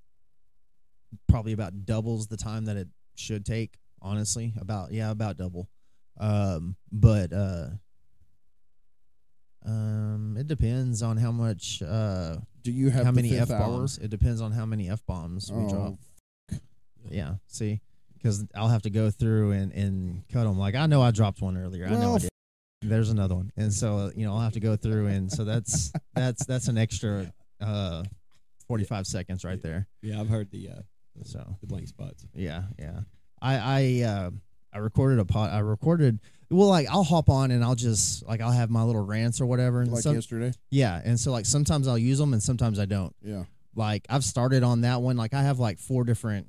probably 1.27 1.51
about 1.51 1.85
doubles 1.85 2.27
the 2.27 2.37
time 2.37 2.65
that 2.65 2.77
it 2.77 2.87
should 3.15 3.43
take 3.45 3.71
honestly 4.01 4.53
about 4.59 4.91
yeah 4.91 5.09
about 5.09 5.35
double. 5.37 5.67
Um 6.19 6.75
but 6.91 7.33
uh 7.33 7.69
um 9.65 10.35
it 10.37 10.47
depends 10.47 11.01
on 11.01 11.17
how 11.17 11.31
much 11.31 11.81
uh 11.81 12.35
Do 12.61 12.71
you 12.71 12.89
have 12.89 13.05
how 13.05 13.11
many 13.11 13.35
f 13.37 13.47
bombs. 13.49 13.97
it 13.97 14.09
depends 14.09 14.41
on 14.41 14.51
how 14.51 14.65
many 14.65 14.89
f 14.89 15.03
bombs 15.07 15.51
we 15.51 15.63
Oh, 15.63 15.69
drop 15.69 15.93
Yeah, 17.09 17.35
see, 17.47 17.81
because 18.17 18.43
I'll 18.55 18.69
have 18.69 18.83
to 18.83 18.89
go 18.89 19.09
through 19.11 19.51
and 19.51 19.71
and 19.71 20.23
cut 20.31 20.43
them. 20.43 20.57
Like 20.57 20.75
I 20.75 20.85
know 20.87 21.01
I 21.01 21.11
dropped 21.11 21.41
one 21.41 21.57
earlier. 21.57 21.85
I 21.87 21.91
know 21.95 22.15
I 22.15 22.19
did. 22.19 22.29
There's 22.81 23.09
another 23.09 23.35
one, 23.35 23.51
and 23.55 23.73
so 23.73 23.97
uh, 23.97 24.11
you 24.15 24.25
know 24.25 24.33
I'll 24.33 24.41
have 24.41 24.53
to 24.53 24.59
go 24.59 24.75
through, 24.75 25.07
and 25.07 25.31
so 25.31 25.43
that's 25.45 25.91
that's 26.15 26.45
that's 26.45 26.67
an 26.67 26.77
extra 26.77 27.33
uh 27.61 28.03
45 28.67 29.07
seconds 29.07 29.43
right 29.45 29.61
there. 29.61 29.87
Yeah, 30.01 30.19
I've 30.19 30.29
heard 30.29 30.51
the 30.51 30.69
uh, 30.69 30.81
So 31.23 31.57
the 31.61 31.67
blank 31.67 31.87
spots. 31.87 32.25
yeah, 32.33 32.63
yeah. 32.79 33.01
I 33.41 33.55
I 33.57 34.03
uh, 34.07 34.29
I 34.73 34.77
recorded 34.79 35.19
a 35.19 35.25
pot. 35.25 35.51
I 35.51 35.59
recorded. 35.59 36.19
Well, 36.49 36.67
like 36.67 36.87
I'll 36.89 37.03
hop 37.03 37.29
on 37.29 37.51
and 37.51 37.63
I'll 37.63 37.75
just 37.75 38.25
like 38.27 38.39
I'll 38.41 38.51
have 38.51 38.69
my 38.69 38.83
little 38.83 39.03
rants 39.05 39.41
or 39.41 39.45
whatever. 39.45 39.81
And 39.81 39.91
Like 39.91 40.03
some, 40.03 40.15
yesterday. 40.15 40.51
yeah, 40.69 41.01
and 41.03 41.19
so 41.19 41.31
like 41.31 41.45
sometimes 41.45 41.87
I'll 41.87 41.97
use 41.97 42.19
them 42.19 42.31
and 42.33 42.43
sometimes 42.43 42.79
I 42.79 42.85
don't. 42.85 43.15
Yeah. 43.23 43.43
Like 43.75 44.05
I've 44.09 44.23
started 44.23 44.61
on 44.61 44.81
that 44.81 45.01
one. 45.01 45.17
Like 45.17 45.33
I 45.33 45.41
have 45.41 45.57
like 45.59 45.79
four 45.79 46.03
different. 46.03 46.47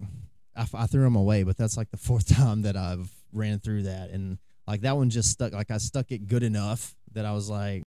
I, 0.57 0.63
f- 0.63 0.75
I 0.75 0.87
threw 0.87 1.03
them 1.03 1.17
away, 1.17 1.43
but 1.43 1.57
that's 1.57 1.77
like 1.77 1.91
the 1.91 1.97
fourth 2.09 2.27
time 2.27 2.63
that 2.63 2.77
I've 2.77 3.11
ran 3.33 3.59
through 3.59 3.85
that, 3.85 4.11
and 4.11 4.39
like 4.67 4.83
that 4.83 4.97
one 4.97 5.11
just 5.11 5.31
stuck. 5.31 5.53
Like 5.53 5.71
I 5.71 5.79
stuck 5.79 6.11
it 6.11 6.27
good 6.27 6.43
enough 6.43 6.95
that 7.13 7.25
I 7.25 7.33
was 7.33 7.49
like, 7.49 7.83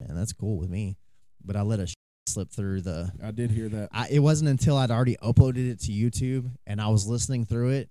man, 0.00 0.16
that's 0.16 0.32
cool 0.32 0.58
with 0.58 0.70
me. 0.70 0.96
But 1.44 1.56
I 1.56 1.62
let 1.62 1.80
a 1.80 1.92
slip 2.26 2.50
through 2.50 2.82
the 2.82 3.10
I 3.22 3.30
did 3.30 3.50
hear 3.50 3.68
that. 3.68 3.90
I, 3.92 4.08
it 4.10 4.18
wasn't 4.20 4.50
until 4.50 4.76
I'd 4.76 4.90
already 4.90 5.16
uploaded 5.22 5.70
it 5.70 5.80
to 5.80 5.92
YouTube 5.92 6.50
and 6.66 6.80
I 6.80 6.88
was 6.88 7.06
listening 7.06 7.44
through 7.44 7.70
it, 7.70 7.90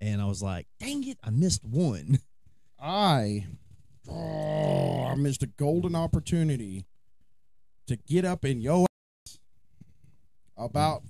and 0.00 0.20
I 0.20 0.26
was 0.26 0.42
like, 0.42 0.66
"Dang 0.80 1.06
it, 1.06 1.18
I 1.22 1.30
missed 1.30 1.64
one." 1.64 2.18
I 2.80 3.46
oh, 4.10 5.04
I 5.06 5.14
missed 5.14 5.42
a 5.42 5.46
golden 5.46 5.94
opportunity 5.94 6.84
to 7.86 7.96
get 7.96 8.24
up 8.24 8.44
in 8.44 8.60
yo 8.60 8.82
ass 8.82 9.38
about 10.56 11.02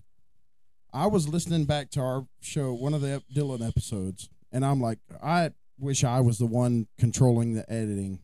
I 0.94 1.08
was 1.08 1.28
listening 1.28 1.64
back 1.64 1.90
to 1.90 2.00
our 2.00 2.26
show, 2.40 2.72
one 2.72 2.94
of 2.94 3.00
the 3.00 3.22
Dylan 3.34 3.66
episodes, 3.66 4.28
and 4.52 4.64
I'm 4.64 4.80
like, 4.80 4.98
I 5.22 5.50
wish 5.78 6.04
I 6.04 6.20
was 6.20 6.38
the 6.38 6.46
one 6.46 6.86
controlling 6.98 7.54
the 7.54 7.70
editing 7.70 8.20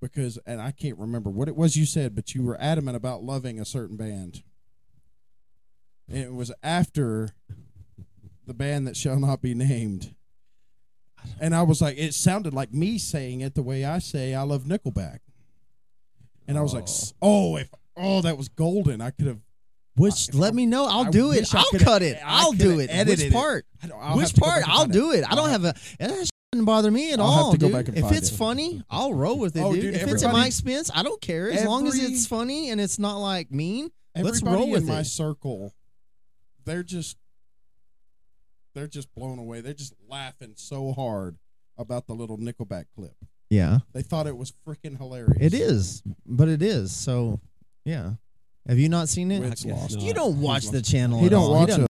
because 0.00 0.38
and 0.46 0.60
I 0.60 0.70
can't 0.70 0.98
remember 0.98 1.30
what 1.30 1.46
it 1.46 1.56
was 1.56 1.76
you 1.76 1.84
said, 1.84 2.14
but 2.14 2.34
you 2.34 2.42
were 2.42 2.60
adamant 2.60 2.96
about 2.96 3.22
loving 3.22 3.60
a 3.60 3.66
certain 3.66 3.96
band. 3.96 4.42
And 6.08 6.18
it 6.18 6.32
was 6.32 6.52
after 6.62 7.30
the 8.46 8.54
band 8.54 8.86
that 8.86 8.96
shall 8.96 9.18
not 9.18 9.42
be 9.42 9.54
named. 9.54 10.14
And 11.40 11.54
I 11.54 11.62
was 11.62 11.80
like, 11.80 11.96
it 11.98 12.14
sounded 12.14 12.52
like 12.52 12.72
me 12.72 12.98
saying 12.98 13.40
it 13.40 13.54
the 13.54 13.62
way 13.62 13.84
I 13.84 13.98
say 13.98 14.34
I 14.34 14.42
love 14.42 14.64
Nickelback. 14.64 15.20
And 16.46 16.58
I 16.58 16.62
was 16.62 16.74
like, 16.74 16.88
oh, 17.22 17.54
oh 17.54 17.56
if 17.56 17.70
oh, 17.96 18.20
that 18.22 18.36
was 18.36 18.48
golden. 18.48 19.00
I 19.00 19.10
could 19.10 19.26
have. 19.26 19.40
Which 19.96 20.28
if 20.28 20.34
let 20.34 20.52
I- 20.52 20.56
me 20.56 20.66
know. 20.66 20.86
I'll 20.86 21.06
I 21.06 21.10
do 21.10 21.32
it. 21.32 21.54
I'll 21.54 21.64
cut 21.78 22.02
it. 22.02 22.18
I'll 22.24 22.52
do 22.52 22.80
it. 22.80 22.90
Which 23.06 23.20
it. 23.20 23.32
part? 23.32 23.64
Which 24.14 24.34
part? 24.34 24.68
I'll 24.68 24.86
do 24.86 25.12
it. 25.12 25.24
I 25.30 25.34
don't 25.34 25.50
have 25.50 25.64
a. 25.64 25.74
That 26.00 26.08
doesn't 26.08 26.64
bother 26.64 26.90
me 26.90 27.12
at 27.12 27.20
I'll 27.20 27.30
have 27.32 27.44
all. 27.46 27.52
to 27.52 27.58
go 27.58 27.66
dude. 27.68 27.76
back 27.76 27.88
and 27.88 27.98
if 27.98 28.12
it's 28.12 28.30
it. 28.30 28.34
funny, 28.36 28.82
I'll 28.90 29.14
roll 29.14 29.38
with 29.38 29.56
it, 29.56 29.60
Oh, 29.62 29.72
dude. 29.72 29.82
dude, 29.82 29.94
If 29.94 30.08
it's 30.08 30.22
at 30.24 30.32
my 30.32 30.46
expense, 30.46 30.90
I 30.94 31.02
don't 31.02 31.20
care. 31.20 31.50
As 31.50 31.64
long 31.64 31.86
as 31.86 31.96
it's 32.02 32.26
funny 32.26 32.70
and 32.70 32.80
it's 32.80 32.98
not 32.98 33.16
like 33.18 33.50
mean. 33.50 33.90
Let's 34.16 34.42
roll 34.42 34.68
with 34.70 34.82
in 34.82 34.88
my 34.88 35.02
circle, 35.02 35.74
they're 36.64 36.84
just, 36.84 37.16
they're 38.74 38.86
just 38.88 39.12
blown 39.14 39.38
away. 39.38 39.60
They're 39.60 39.74
just 39.74 39.94
laughing 40.08 40.54
so 40.56 40.92
hard 40.92 41.36
about 41.78 42.06
the 42.06 42.14
little 42.14 42.38
Nickelback 42.38 42.86
clip. 42.94 43.14
Yeah, 43.50 43.80
They 43.92 44.02
thought 44.02 44.26
it 44.26 44.36
was 44.36 44.52
freaking 44.66 44.96
hilarious. 44.96 45.36
it 45.40 45.54
is, 45.54 46.02
but 46.26 46.48
it 46.48 46.62
is. 46.62 46.92
So, 46.94 47.40
yeah. 47.84 48.14
Have 48.66 48.78
you 48.78 48.88
not 48.88 49.08
seen 49.08 49.30
it? 49.30 49.42
It's 49.44 49.64
lost. 49.64 49.94
not. 49.94 50.02
You 50.02 50.14
don't 50.14 50.40
watch 50.40 50.68
the 50.70 50.80
channel. 50.82 51.18
He 51.20 51.26
at 51.26 51.30
don't 51.32 51.42
all. 51.44 51.52
watch 51.52 51.68
doesn't- 51.68 51.84
it. 51.84 51.90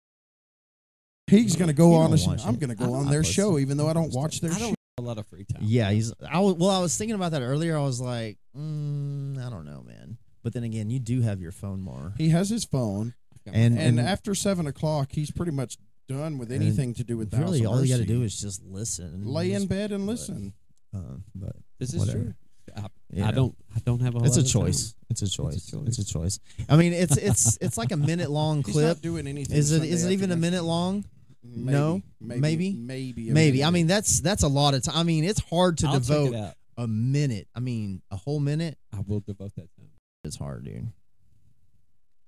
He's 1.28 1.56
gonna 1.56 1.74
go 1.74 1.90
He 1.90 1.96
on. 1.96 2.10
don't 2.12 2.20
A, 2.26 2.28
watch 2.28 2.42
I'm 2.46 2.56
it. 2.56 2.60
gonna 2.60 2.74
I 2.74 2.76
go 2.76 2.94
on 2.94 3.04
don't 3.04 3.12
their 3.12 3.24
show, 3.24 3.58
it. 3.58 3.62
even 3.62 3.78
though 3.78 3.88
I 3.88 3.94
don't 3.94 4.12
watch 4.14 4.42
their 4.42 4.52
I 4.52 4.54
show. 4.56 4.60
don't 4.60 4.70
have 4.70 4.76
a 4.98 5.02
lot 5.02 5.18
of 5.20 5.28
free 5.28 5.46
time. 5.46 5.62
Yeah, 5.64 5.92
he's. 5.92 6.12
I 6.28 6.40
was, 6.40 6.56
well, 6.56 6.70
I 6.72 6.80
was 6.80 6.98
thinking 6.98 7.16
about 7.16 7.32
that 7.34 7.42
earlier. 7.42 7.78
I 7.78 7.82
was 7.84 8.02
like, 8.02 8.38
mm, 8.58 9.38
I 9.38 9.50
don't 9.50 9.66
know, 9.66 9.84
man. 9.86 10.18
But 10.44 10.54
then 10.54 10.64
again, 10.64 10.90
you 10.90 11.00
do 11.00 11.22
have 11.22 11.40
your 11.42 11.52
phone 11.52 11.82
more. 11.82 12.14
He 12.18 12.30
has 12.30 12.50
his 12.50 12.66
phone, 12.66 13.14
And 13.46 13.78
and, 13.78 14.00
after 14.00 14.34
seven 14.34 14.66
o'clock, 14.68 15.10
he's 15.12 15.30
pretty 15.32 15.52
much 15.52 15.78
done 16.08 16.38
with 16.40 16.52
And 16.52 16.62
anything 16.64 16.94
to 16.96 17.04
do 17.04 17.18
with 17.18 17.30
the 17.30 17.38
really, 17.38 17.64
of 17.64 17.68
all 17.72 17.82
you 17.84 17.90
got 17.90 17.96
to 17.98 18.02
Mercy. 18.02 18.14
do 18.14 18.24
is 18.24 18.40
just 18.40 18.64
listen. 18.64 19.26
lay 19.26 19.52
in 19.52 19.60
Just- 19.62 19.70
bed 19.70 19.92
and 19.92 20.06
but- 20.06 20.12
listen. 20.14 20.54
Uh, 20.96 21.18
but 21.36 21.56
This 21.78 21.94
is 21.94 22.00
Whatever. 22.00 22.24
true. 22.24 22.34
I, 22.76 22.88
Yeah. 23.12 23.28
I 23.28 23.32
don't. 23.32 23.56
I 23.76 23.80
don't 23.80 24.02
have 24.02 24.16
a. 24.16 24.20
it's 24.20 24.38
lot 24.38 24.38
a 24.38 24.40
of 24.42 24.52
time. 24.52 24.62
choice. 24.68 24.96
It's 25.10 25.22
a 25.24 25.30
choice. 25.30 25.66
choice. 25.66 25.88
It's 25.88 25.98
a 26.00 26.06
choice. 26.06 26.40
I 26.70 26.76
mean, 26.76 26.94
it's 26.94 27.18
it's 27.18 27.58
it's 27.62 27.78
like 27.78 27.92
a 27.92 27.98
minute 27.98 28.30
long 28.30 28.64
He's 28.64 28.74
clip. 28.74 28.88
not 28.88 29.02
doing 29.02 29.26
anything. 29.28 29.56
Is 29.58 29.72
it 29.72 29.78
Sunday 29.80 29.92
is 29.92 30.06
it 30.06 30.12
even 30.12 30.30
a 30.30 30.34
afternoon. 30.34 30.42
minute 30.42 30.64
long? 30.64 31.06
Maybe, 31.44 31.72
No? 31.72 32.02
maybe, 32.20 32.42
Maybe? 32.42 32.74
maybe, 32.74 33.30
a 33.30 33.34
Maybe. 33.34 33.64
I 33.64 33.70
mean, 33.72 33.88
that's 33.88 34.20
that's 34.20 34.44
a 34.44 34.48
lot 34.48 34.74
of 34.74 34.84
time. 34.84 34.96
I 34.98 35.04
mean, 35.04 35.24
it's 35.24 35.40
hard 35.50 35.78
to 35.80 35.88
I'll 35.88 35.94
check 35.94 36.04
devote 36.08 36.36
out. 36.36 36.54
a 36.78 36.86
minute. 36.88 37.48
I 37.56 37.62
mean, 37.62 38.02
a 38.12 38.18
whole 38.18 38.40
minute 38.42 38.78
I 38.94 39.00
will 39.08 39.22
devote 39.22 39.56
that 39.56 39.70
time. 39.76 39.90
is 40.26 40.36
hard, 40.36 40.66
dude. 40.66 40.92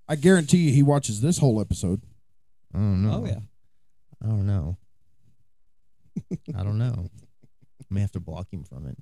I 0.08 0.16
guarantee 0.16 0.58
you, 0.60 0.72
he 0.74 0.82
watches 0.82 1.22
this 1.22 1.38
whole 1.38 1.60
episode. 1.62 2.02
I 2.74 2.78
don't 2.78 3.04
know. 3.04 3.22
Oh 3.24 3.26
yeah. 3.28 3.40
I 4.24 4.28
don't 4.28 4.48
know. 4.48 4.78
I 6.56 6.64
don't 6.64 6.78
know. 6.78 6.94
I 6.98 7.84
may 7.90 8.02
have 8.02 8.12
to 8.14 8.20
block 8.20 8.48
him 8.52 8.64
from 8.64 8.88
it. 8.88 8.98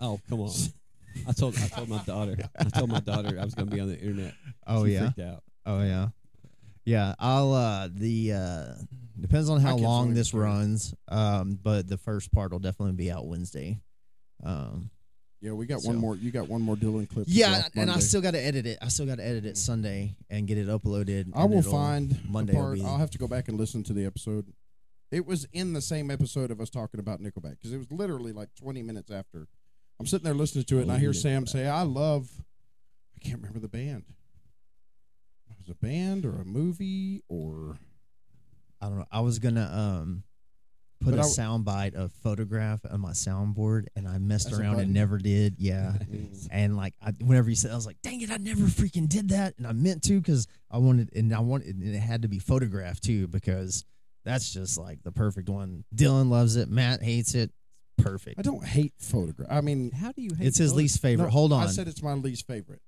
Oh 0.00 0.20
come 0.28 0.40
on. 0.40 0.50
I 1.28 1.32
told. 1.32 1.56
I 1.56 1.68
told 1.68 1.88
my 1.88 2.02
daughter. 2.04 2.36
I 2.58 2.64
told 2.64 2.90
my 2.90 3.00
daughter 3.00 3.38
I 3.40 3.44
was 3.44 3.54
going 3.54 3.68
to 3.68 3.74
be 3.74 3.80
on 3.80 3.88
the 3.88 3.98
internet. 3.98 4.34
Oh 4.66 4.84
She 4.86 4.92
yeah. 4.94 5.10
Freaked 5.12 5.20
out. 5.20 5.42
Oh 5.66 5.82
yeah. 5.82 6.08
Yeah, 6.84 7.14
I'll 7.20 7.52
uh 7.54 7.88
the 7.92 8.32
uh 8.32 8.74
depends 9.20 9.48
on 9.48 9.60
how 9.60 9.76
long 9.76 10.14
this 10.14 10.28
story. 10.28 10.44
runs. 10.44 10.94
Um 11.08 11.58
but 11.62 11.88
the 11.88 11.96
first 11.98 12.32
part 12.32 12.50
will 12.52 12.58
definitely 12.58 12.94
be 12.96 13.10
out 13.10 13.26
Wednesday. 13.26 13.78
Um 14.42 14.90
Yeah, 15.40 15.52
we 15.52 15.66
got 15.66 15.80
So- 15.82 15.88
one 15.90 15.98
more. 15.98 16.16
You 16.16 16.30
got 16.32 16.48
one 16.48 16.60
more 16.62 16.74
Dylan 16.76 17.08
clip. 17.08 17.26
yeah, 17.28 17.62
and 17.76 17.90
I 17.90 17.98
still 18.00 18.20
got 18.20 18.32
to 18.32 18.40
edit 18.44 18.66
it. 18.66 18.78
I 18.82 18.88
still 18.88 19.06
got 19.06 19.16
to 19.18 19.24
edit 19.24 19.44
it 19.46 19.56
Sunday 19.56 20.16
and 20.30 20.46
get 20.48 20.58
it 20.58 20.66
uploaded. 20.68 21.30
I 21.34 21.44
will 21.44 21.62
find 21.62 22.18
Monday 22.28 22.52
the 22.52 22.58
will 22.58 22.64
part. 22.66 22.78
be- 22.78 22.84
I'll 22.84 22.98
have 22.98 23.10
to 23.12 23.18
go 23.18 23.28
back 23.28 23.48
and 23.48 23.58
listen 23.58 23.82
to 23.84 23.92
the 23.92 24.04
episode. 24.04 24.52
It 25.12 25.26
was 25.26 25.46
in 25.52 25.74
the 25.74 25.80
same 25.82 26.10
episode 26.10 26.50
of 26.50 26.60
us 26.60 26.70
talking 26.70 26.98
about 26.98 27.20
Nickelback 27.20 27.58
because 27.58 27.72
it 27.72 27.76
was 27.78 27.92
literally 27.92 28.32
like 28.32 28.48
20 28.56 28.82
minutes 28.82 29.10
after. 29.10 29.46
I'm 30.02 30.06
sitting 30.06 30.24
there 30.24 30.34
listening 30.34 30.64
to 30.64 30.78
it, 30.78 30.82
and 30.82 30.90
I 30.92 30.96
Oh, 30.96 30.98
hear 30.98 31.12
Sam 31.12 31.46
say, 31.46 31.66
"I 31.68 31.82
love." 31.82 32.28
I 33.16 33.20
can't 33.20 33.36
remember 33.36 33.60
the 33.60 33.68
band. 33.68 34.02
It 35.48 35.56
was 35.58 35.68
a 35.68 35.74
band 35.76 36.26
or 36.26 36.40
a 36.40 36.44
movie 36.44 37.22
or 37.28 37.78
I 38.80 38.88
don't 38.88 38.98
know. 38.98 39.06
I 39.12 39.20
was 39.20 39.38
going 39.38 39.54
to 39.54 39.62
um 39.72 40.24
put 41.00 41.10
But 41.12 41.20
a 41.20 41.22
I- 41.22 41.28
sound 41.28 41.64
bite 41.64 41.94
of 41.94 42.10
photograph 42.12 42.80
on 42.90 43.00
my 43.00 43.12
soundboard 43.12 43.86
and 43.94 44.08
I 44.08 44.18
messed 44.18 44.52
around 44.52 44.80
and 44.80 44.92
never 44.92 45.18
did. 45.18 45.54
Yeah. 45.58 45.94
And 46.50 46.76
like 46.76 46.94
I, 47.00 47.12
whenever 47.20 47.48
you 47.48 47.54
said, 47.54 47.70
I 47.70 47.76
was 47.76 47.86
like, 47.86 48.02
"Dang 48.02 48.20
it, 48.22 48.30
I 48.32 48.38
never 48.38 48.62
freaking 48.62 49.08
did 49.08 49.28
that," 49.28 49.54
and 49.56 49.66
I 49.68 49.72
meant 49.72 50.02
to 50.04 50.20
because 50.20 50.48
I 50.68 50.78
wanted, 50.78 51.10
and 51.14 51.32
I 51.32 51.38
wanted, 51.40 51.76
and 51.76 51.94
it 51.94 51.98
had 52.00 52.22
to 52.22 52.28
be 52.28 52.40
photographed 52.40 53.04
too 53.04 53.28
because 53.28 53.84
that's 54.24 54.52
just 54.52 54.78
like 54.78 55.02
the 55.04 55.12
perfect 55.12 55.48
one. 55.48 55.84
Dylan 55.94 56.28
loves 56.28 56.56
it. 56.56 56.68
Matt 56.68 57.02
hates 57.04 57.34
it. 57.36 57.52
Perfect. 58.02 58.38
I 58.38 58.42
don't 58.42 58.64
hate 58.64 58.92
photograph. 58.98 59.48
I 59.50 59.60
mean, 59.60 59.90
How 59.92 60.12
do 60.12 60.22
you? 60.22 60.30
Hate 60.36 60.48
It's 60.48 60.58
his 60.58 60.70
photos? 60.70 60.76
least 60.82 61.00
favorite. 61.02 61.26
no, 61.26 61.30
Hold 61.30 61.52
on. 61.52 61.62
I 61.64 61.66
said 61.70 61.88
it's 61.88 62.02
my 62.02 62.14
least 62.14 62.46
favorite 62.46 62.80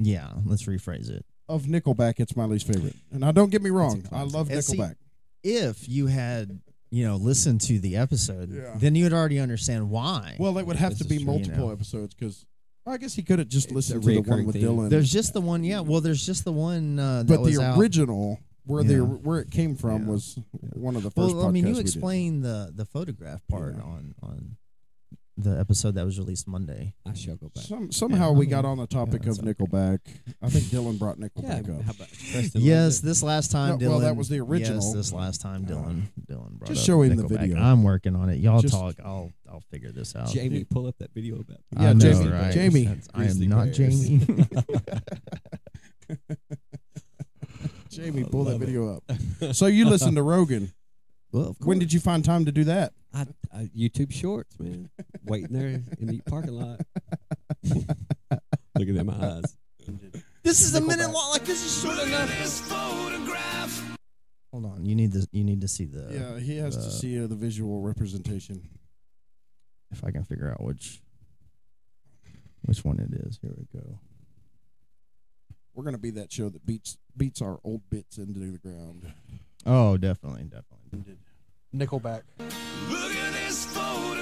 yeah, 0.00 0.28
let's 0.46 0.62
rephrase 0.64 1.10
it. 1.10 1.24
of 1.48 1.64
Nickelback. 1.64 2.14
It's 2.20 2.36
my 2.36 2.44
least 2.44 2.66
favorite. 2.68 2.94
And 3.10 3.20
now, 3.20 3.32
don't 3.32 3.50
get 3.50 3.62
me 3.62 3.70
wrong. 3.70 4.04
I 4.12 4.22
love 4.22 4.48
And 4.50 4.62
see, 4.64 4.76
Nickelback. 4.78 4.94
If 5.42 5.88
you 5.88 6.06
had, 6.06 6.60
you 6.90 7.04
know, 7.04 7.16
listened 7.16 7.60
to 7.62 7.78
the 7.80 7.96
episode, 7.96 8.52
Yeah. 8.52 8.74
then 8.76 8.94
you'd 8.94 9.12
already 9.12 9.38
understand 9.40 9.90
why. 9.90 10.36
Well, 10.38 10.56
it 10.58 10.66
would 10.66 10.76
have 10.76 10.90
This 10.90 10.98
to 11.00 11.04
is 11.04 11.08
be 11.08 11.16
true, 11.18 11.26
multiple 11.26 11.58
you 11.58 11.66
know. 11.66 11.72
episodes 11.72 12.14
because 12.14 12.44
I 12.86 12.96
guess 12.96 13.14
he 13.14 13.22
could 13.22 13.38
have 13.40 13.48
just 13.48 13.66
It's 13.66 13.72
a 13.72 13.74
listened 13.74 14.02
to 14.04 14.08
the 14.08 14.20
one 14.20 14.24
reoccurring 14.24 14.46
with 14.46 14.54
theme. 14.56 14.64
Dylan. 14.68 14.88
there's 14.88 15.10
just 15.12 15.32
the 15.34 15.40
one. 15.40 15.64
Yeah. 15.64 15.80
Well, 15.80 16.00
there's 16.00 16.24
just 16.24 16.44
the 16.44 16.52
one 16.52 16.98
uh, 16.98 17.24
that 17.24 17.28
but 17.36 17.40
was 17.42 17.56
the 17.56 17.62
out. 17.64 17.78
original 17.78 18.38
where 18.66 18.84
the 18.84 18.94
Yeah. 18.94 19.00
where 19.00 19.40
it 19.40 19.50
came 19.50 19.74
from 19.74 20.02
Yeah. 20.04 20.08
was 20.12 20.38
one 20.74 20.94
of 20.96 21.02
the 21.02 21.10
first. 21.10 21.34
Well, 21.34 21.46
I 21.46 21.50
mean, 21.50 21.64
podcasts 21.64 21.68
you 21.68 21.72
we 21.72 21.74
did. 21.78 21.86
explained 21.86 22.44
the 22.44 22.72
the 22.74 22.84
photograph 22.84 23.40
part 23.48 23.74
Yeah. 23.76 23.82
on 23.82 24.14
on 24.22 24.56
the 25.40 25.58
episode 25.60 25.94
that 25.94 26.04
was 26.04 26.18
released 26.18 26.48
Monday. 26.48 26.94
I 27.06 27.14
shall 27.14 27.36
go 27.36 27.48
back. 27.54 27.62
Some, 27.64 27.92
somehow 27.92 28.32
we 28.32 28.44
got 28.46 28.64
on 28.64 28.78
the 28.78 28.88
topic 28.88 29.22
Yeah, 29.22 29.30
of 29.30 29.36
that's 29.36 29.48
okay. 29.48 29.52
Nickelback. 29.64 29.98
I 30.42 30.48
think 30.50 30.64
Dylan 30.64 30.98
brought 30.98 31.18
Yeah. 31.18 31.28
Nickelback 31.28 31.66
How 31.84 31.90
up. 31.90 31.96
about 31.96 32.08
Preston 32.32 32.60
Yes, 32.60 32.98
this 33.00 33.22
last 33.22 33.50
time, 33.52 33.70
No, 33.70 33.76
Dylan. 33.78 33.88
well, 33.90 33.98
that 34.00 34.16
was 34.16 34.28
the 34.28 34.36
Yes, 34.36 34.44
original. 34.48 34.92
this 34.92 35.12
last 35.12 35.40
time, 35.40 35.64
Uh, 35.64 35.68
Dylan. 35.70 36.02
Dylan 36.28 36.58
brought 36.58 36.68
just 36.68 36.80
up 36.82 36.86
show 36.86 37.02
him 37.02 37.14
the 37.16 37.22
Nickelback. 37.22 37.40
video. 37.40 37.56
I'm 37.58 37.84
working 37.84 38.16
on 38.16 38.28
it. 38.30 38.40
Y'all 38.40 38.60
Just- 38.60 38.74
talk. 38.74 38.96
I'll 39.04 39.30
I'll 39.50 39.62
figure 39.70 39.92
this 39.92 40.14
out. 40.14 40.28
Jamie, 40.30 40.64
pull 40.64 40.86
up 40.86 40.98
that 40.98 41.14
video 41.14 41.36
about. 41.36 41.56
Yeah, 41.72 41.88
I 41.88 41.92
know, 41.94 41.98
Jamie, 42.12 42.28
right? 42.28 42.52
Jamie. 42.52 42.84
That's- 42.84 43.08
I 43.14 43.20
am 43.20 43.24
Grizzly 43.28 43.46
not 43.46 43.64
Bears. 43.64 43.76
Jamie. 43.78 44.26
Jamie, 47.90 48.24
I 48.24 48.28
pull 48.28 48.44
that 48.44 48.52
love 48.52 48.62
it. 48.62 48.66
video 48.66 48.96
up. 48.96 49.54
So 49.54 49.66
you 49.66 49.86
listened 49.88 50.16
to 50.16 50.22
Rogan. 50.22 50.72
well, 51.32 51.48
of 51.50 51.56
When 51.60 51.78
did 51.78 51.92
you 51.92 52.00
find 52.00 52.24
time 52.24 52.44
to 52.44 52.52
do 52.52 52.64
that? 52.64 52.92
I, 53.14 53.26
I, 53.52 53.70
YouTube 53.76 54.12
Shorts, 54.12 54.58
man. 54.60 54.90
Waiting 55.28 55.52
there 55.52 55.66
in 55.66 56.06
the 56.06 56.20
parking 56.26 56.52
lot. 56.52 56.80
Looking 58.78 58.98
at 58.98 59.06
my 59.06 59.14
eyes. 59.14 59.56
this 60.42 60.60
is 60.60 60.74
a 60.74 60.80
minute 60.80 61.10
long. 61.10 61.32
Like 61.32 61.44
this 61.44 61.64
is 61.64 61.82
short 61.82 61.98
enough. 62.06 62.70
Hold 64.52 64.64
on. 64.64 64.84
You 64.86 64.94
need 64.94 65.12
to 65.12 65.26
you 65.32 65.44
need 65.44 65.60
to 65.60 65.68
see 65.68 65.84
the. 65.84 66.08
Yeah, 66.10 66.38
he 66.40 66.56
has 66.58 66.76
to 66.76 66.86
uh, 66.86 66.90
see 66.90 67.22
uh, 67.22 67.26
the 67.26 67.34
visual 67.34 67.82
representation. 67.82 68.68
If 69.90 70.04
I 70.04 70.10
can 70.10 70.24
figure 70.24 70.50
out 70.50 70.62
which 70.62 71.00
which 72.62 72.84
one 72.84 72.98
it 72.98 73.12
is. 73.26 73.38
Here 73.42 73.54
we 73.56 73.66
go. 73.78 73.98
We're 75.74 75.84
gonna 75.84 75.98
be 75.98 76.10
that 76.10 76.32
show 76.32 76.48
that 76.48 76.64
beats 76.66 76.98
beats 77.16 77.40
our 77.42 77.58
old 77.64 77.82
bits 77.90 78.18
into 78.18 78.40
the 78.40 78.58
ground. 78.58 79.12
Oh, 79.66 79.96
definitely, 79.96 80.44
definitely. 80.44 81.16
Nickelback. 81.74 82.22
Look 82.38 83.12
at 83.12 83.32
this 83.32 83.66
photograph. 83.66 84.17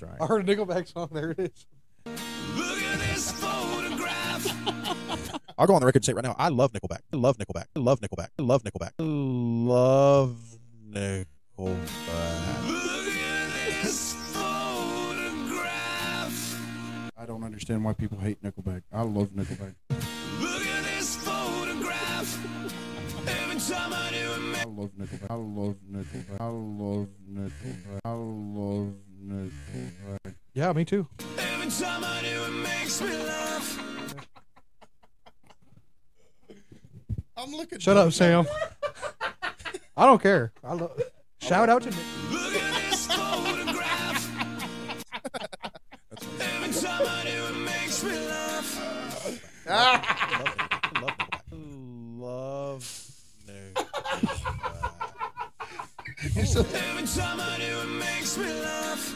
That's 0.00 0.12
right. 0.12 0.20
I 0.22 0.26
heard 0.26 0.48
a 0.48 0.56
Nickelback 0.56 0.92
song. 0.92 1.08
There 1.12 1.30
it 1.32 1.38
is. 1.38 1.66
Look 2.06 2.78
at 2.78 2.98
this 3.00 3.32
photograph. 3.32 4.46
I'll 5.58 5.66
go 5.66 5.74
on 5.74 5.80
the 5.80 5.86
record 5.86 5.96
and 5.96 6.04
say 6.04 6.12
right 6.12 6.24
now. 6.24 6.36
I 6.38 6.50
love 6.50 6.72
Nickelback. 6.72 7.00
I 7.12 7.16
love 7.16 7.36
Nickelback. 7.38 7.64
I 7.74 7.80
love 7.80 8.00
Nickelback. 8.00 8.28
I 8.38 8.42
love 8.42 8.62
Nickelback. 8.62 8.92
I 8.98 9.02
love 9.02 10.36
Nickelback. 10.90 11.26
Look 11.58 13.08
at 13.08 13.82
this 13.82 14.14
photograph. 14.32 15.66
I 17.16 17.26
don't 17.26 17.42
understand 17.42 17.84
why 17.84 17.94
people 17.94 18.18
hate 18.18 18.40
Nickelback. 18.42 18.82
I 18.92 19.02
love 19.02 19.30
Nickelback. 19.30 19.74
Look 20.40 20.62
at 20.62 20.84
this 20.84 21.16
photograph. 21.16 22.38
Every 23.26 23.58
time 23.58 23.92
I 23.92 24.10
do 24.10 24.16
it, 24.16 24.58
I 24.58 24.64
love 24.64 24.92
Nickelback. 24.92 25.30
I 25.30 25.34
love 25.34 25.76
Nickelback. 25.90 26.40
I 26.40 26.44
love 26.46 27.08
Nickelback. 27.28 28.00
I 28.04 28.10
love 28.12 28.94
Nickelback. 28.94 29.07
Yeah, 30.54 30.72
me 30.72 30.84
too. 30.84 31.06
every 31.38 31.70
time 31.70 32.02
I 32.04 32.20
do 32.22 32.44
it 32.44 32.50
makes 32.62 33.00
me 33.00 33.16
laugh. 33.16 33.78
I'm 37.36 37.52
looking. 37.52 37.78
Shut 37.78 37.96
up, 37.96 38.12
Sam. 38.12 38.46
I 39.96 40.06
don't 40.06 40.20
care. 40.22 40.52
I 40.64 40.74
love. 40.74 41.00
Shout 41.40 41.68
out 41.68 41.82
to 41.82 41.88
Look 41.90 42.54
at 42.54 42.90
this 42.90 43.06
photograph. 43.06 44.28
every 46.40 46.72
time 46.72 47.06
I 47.06 47.22
do 47.24 47.44
it 47.54 47.58
makes 47.64 48.02
me 48.04 48.18
laugh. 48.18 49.64
I 49.68 51.00
love 51.00 51.16
Nickelback. 51.18 52.20
Love 52.20 53.07
Nickelback. 56.20 56.74
Every 56.90 57.06
time 57.06 57.40
I 57.40 57.56
do 57.58 57.80
it 57.80 57.88
makes 57.98 58.36
me 58.36 58.52
laugh. 58.60 59.14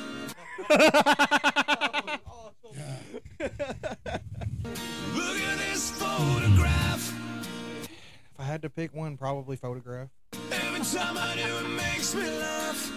Look 5.14 5.36
at 5.36 5.58
this 5.58 5.90
photograph. 5.90 7.12
If 7.82 8.38
I 8.38 8.44
had 8.44 8.62
to 8.62 8.70
pick 8.70 8.94
one, 8.94 9.16
probably 9.16 9.56
photograph. 9.56 10.10
Every 10.52 10.80
time 10.80 11.18
I 11.18 11.34
do 11.34 11.66
it 11.66 11.68
makes 11.70 12.14
me 12.14 12.30
laugh. 12.38 12.92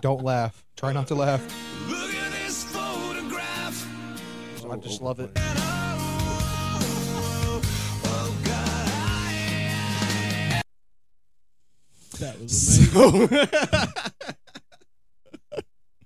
Don't 0.00 0.22
laugh. 0.22 0.64
Try 0.76 0.92
not 0.92 1.08
to 1.08 1.14
laugh. 1.16 1.42
Look 1.88 2.14
at 2.14 2.32
this 2.44 2.64
photograph. 2.64 3.86
I 4.70 4.76
just 4.76 5.02
love 5.02 5.20
it. 5.20 5.36
That 12.18 12.40
was 12.40 12.78
amazing. 12.94 13.28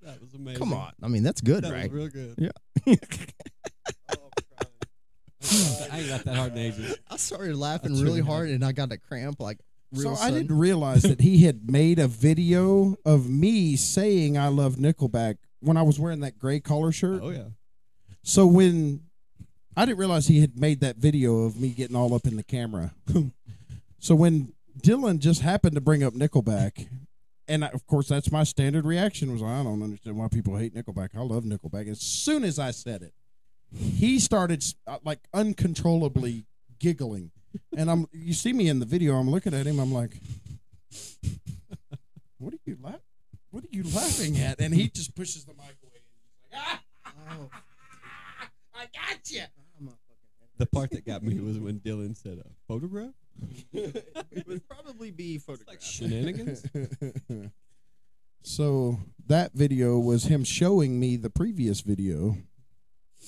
that 0.03 0.21
was 0.21 0.35
amazing. 0.35 0.59
Come 0.59 0.73
on. 0.73 0.93
I 1.03 1.09
mean, 1.09 1.23
that's 1.23 1.41
good, 1.41 1.65
That 1.65 1.73
right? 1.73 1.91
was 1.91 1.93
real 1.93 2.09
good. 2.09 2.35
Yeah. 2.39 2.51
I 5.93 5.99
ain't 6.01 6.09
got 6.09 6.25
that 6.25 6.37
hard 6.37 6.53
in 6.53 6.59
ages. 6.59 6.97
I 7.11 7.17
started 7.17 7.57
laughing 7.57 7.93
That's 7.93 8.03
really 8.03 8.21
really 8.21 8.27
hard, 8.33 8.49
and 8.51 8.65
I 8.65 8.73
got 8.73 8.93
a 8.93 8.99
cramp 8.99 9.41
like 9.41 9.59
real 9.93 10.15
So 10.15 10.23
I 10.23 10.31
didn't 10.31 10.57
realize 10.57 11.03
that 11.03 11.21
he 11.21 11.45
had 11.45 11.71
made 11.71 11.99
a 11.99 12.07
video 12.07 12.97
of 13.05 13.29
me 13.29 13.77
saying 13.77 14.37
I 14.39 14.49
love 14.49 14.77
Nickelback 14.77 15.37
when 15.61 15.77
I 15.77 15.83
was 15.83 15.99
wearing 15.99 16.21
that 16.21 16.39
gray 16.39 16.61
collar 16.61 16.93
shirt. 16.93 17.21
Oh 17.23 17.31
yeah. 17.31 17.49
So 18.23 18.47
when 18.47 19.03
I 19.77 19.87
didn't 19.87 19.99
realize 19.99 20.27
he 20.27 20.41
had 20.41 20.59
made 20.59 20.81
that 20.81 20.97
video 20.97 21.45
of 21.45 21.59
me 21.61 21.71
getting 21.71 21.97
all 21.97 22.15
up 22.15 22.27
in 22.27 22.37
the 22.37 22.43
camera. 22.43 22.93
so 23.99 24.15
when 24.15 24.53
Dylan 24.83 25.19
just 25.19 25.43
happened 25.43 25.75
to 25.75 25.81
bring 25.81 26.03
up 26.03 26.15
Nickelback, 26.15 26.89
and 27.49 27.65
I, 27.65 27.69
of 27.69 27.87
course 27.87 28.09
that's 28.09 28.31
my 28.31 28.45
standard 28.45 28.85
reaction 28.85 29.33
was 29.33 29.43
I 29.43 29.63
don't 29.63 29.83
understand 29.83 30.17
why 30.17 30.29
people 30.29 30.57
hate 30.57 30.75
Nickelback. 30.75 31.11
I 31.15 31.21
love 31.21 31.45
Nickelback. 31.45 31.89
As 31.89 32.01
soon 32.01 32.45
as 32.45 32.59
I 32.59 32.71
said 32.71 33.03
it, 33.03 33.15
he 33.73 34.19
started 34.19 34.65
uh, 34.87 34.99
like 35.05 35.21
uncontrollably 35.33 36.47
giggling, 36.79 37.31
and 37.77 37.91
I'm 37.91 38.07
you 38.13 38.33
see 38.33 38.53
me 38.53 38.69
in 38.69 38.81
the 38.81 38.87
video. 38.87 39.15
I'm 39.17 39.31
looking 39.31 39.55
at 39.55 39.67
him. 39.67 39.79
I'm 39.79 39.93
like, 39.93 40.13
what 42.39 42.55
are 42.55 42.59
you 42.65 42.77
laugh? 42.83 43.01
What 43.51 43.65
are 43.65 43.69
you 43.71 43.83
laughing 43.83 44.39
at? 44.39 44.61
And 44.61 44.75
he 44.75 44.89
just 44.89 45.15
pushes 45.15 45.45
the 45.45 45.53
mic 45.55 45.77
away. 45.83 46.01
And 46.03 46.05
he's 46.43 46.53
like, 46.53 46.65
ah! 46.65 47.61
I 48.75 48.85
got 48.85 49.31
you. 49.31 49.43
The 50.57 50.67
part 50.67 50.91
that 50.91 51.07
got 51.07 51.23
me 51.23 51.41
was 51.41 51.59
when 51.59 51.81
Dylan 51.81 52.15
said 52.15 52.39
a 52.39 52.47
photograph. 52.69 53.15
It 53.73 54.47
would 54.47 54.67
probably 54.69 55.11
be 55.11 55.35
Like 55.35 55.43
photographed. 55.59 55.83
shenanigans. 55.83 56.65
so 58.43 58.99
that 59.27 59.53
video 59.53 59.99
was 59.99 60.25
him 60.25 60.45
showing 60.45 60.99
me 60.99 61.17
the 61.17 61.31
previous 61.31 61.81
video. 61.81 62.37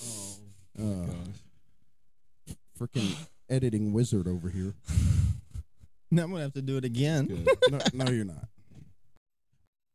Oh 0.01 0.37
Uh, 0.79 1.05
gosh. 1.05 2.55
freaking 2.79 3.15
editing 3.49 3.93
wizard 3.93 4.27
over 4.27 4.49
here. 4.49 4.73
now 6.11 6.23
I'm 6.23 6.31
gonna 6.31 6.43
have 6.43 6.53
to 6.53 6.61
do 6.61 6.77
it 6.77 6.85
again. 6.85 7.45
No, 7.69 7.79
no, 7.93 8.11
you're 8.11 8.25
not. 8.25 8.47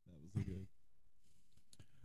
That 0.06 0.34
was 0.36 0.44
good. 0.44 0.66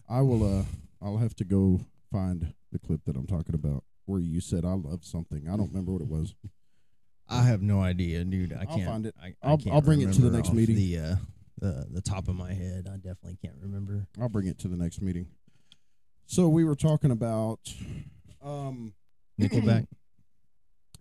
I 0.10 0.22
will. 0.22 0.60
Uh, 0.60 0.64
I'll 1.02 1.18
have 1.18 1.36
to 1.36 1.44
go 1.44 1.82
find 2.12 2.54
the 2.72 2.80
clip 2.80 3.02
that 3.06 3.16
I'm 3.16 3.28
talking 3.28 3.54
about 3.56 3.84
where 4.06 4.20
you 4.20 4.42
said 4.42 4.66
I 4.66 4.74
love 4.74 5.04
something. 5.06 5.48
I 5.48 5.56
don't 5.56 5.70
remember 5.70 5.92
what 5.92 6.02
it 6.02 6.08
was. 6.08 6.34
I 7.34 7.44
have 7.44 7.62
no 7.62 7.82
idea, 7.82 8.24
dude. 8.24 8.54
I 8.54 8.62
I'll 8.70 8.78
can't 8.78 8.86
find 8.90 9.06
it. 9.06 9.16
I, 9.22 9.28
I 9.28 9.34
I'll- 9.44 9.58
can't 9.58 9.76
I'll 9.76 9.82
bring 9.82 10.02
it 10.02 10.14
to 10.14 10.22
the 10.22 10.28
remember 10.28 10.38
next 10.38 10.50
off 10.50 10.56
meeting. 10.56 10.76
The 10.76 10.98
uh, 11.00 11.16
the 11.60 11.88
the 11.92 12.02
top 12.02 12.28
of 12.28 12.36
my 12.36 12.54
head, 12.54 12.88
I 12.92 12.96
definitely 12.98 13.38
can't 13.42 13.56
remember. 13.62 14.08
I'll 14.20 14.30
bring 14.30 14.48
it 14.48 14.60
to 14.60 14.68
the 14.68 14.78
next 14.78 15.02
meeting. 15.02 15.28
So 16.26 16.48
we 16.50 16.64
were 16.64 16.76
talking 16.76 17.12
about. 17.12 17.60
Um, 18.44 18.94
Nickelback. 19.40 19.88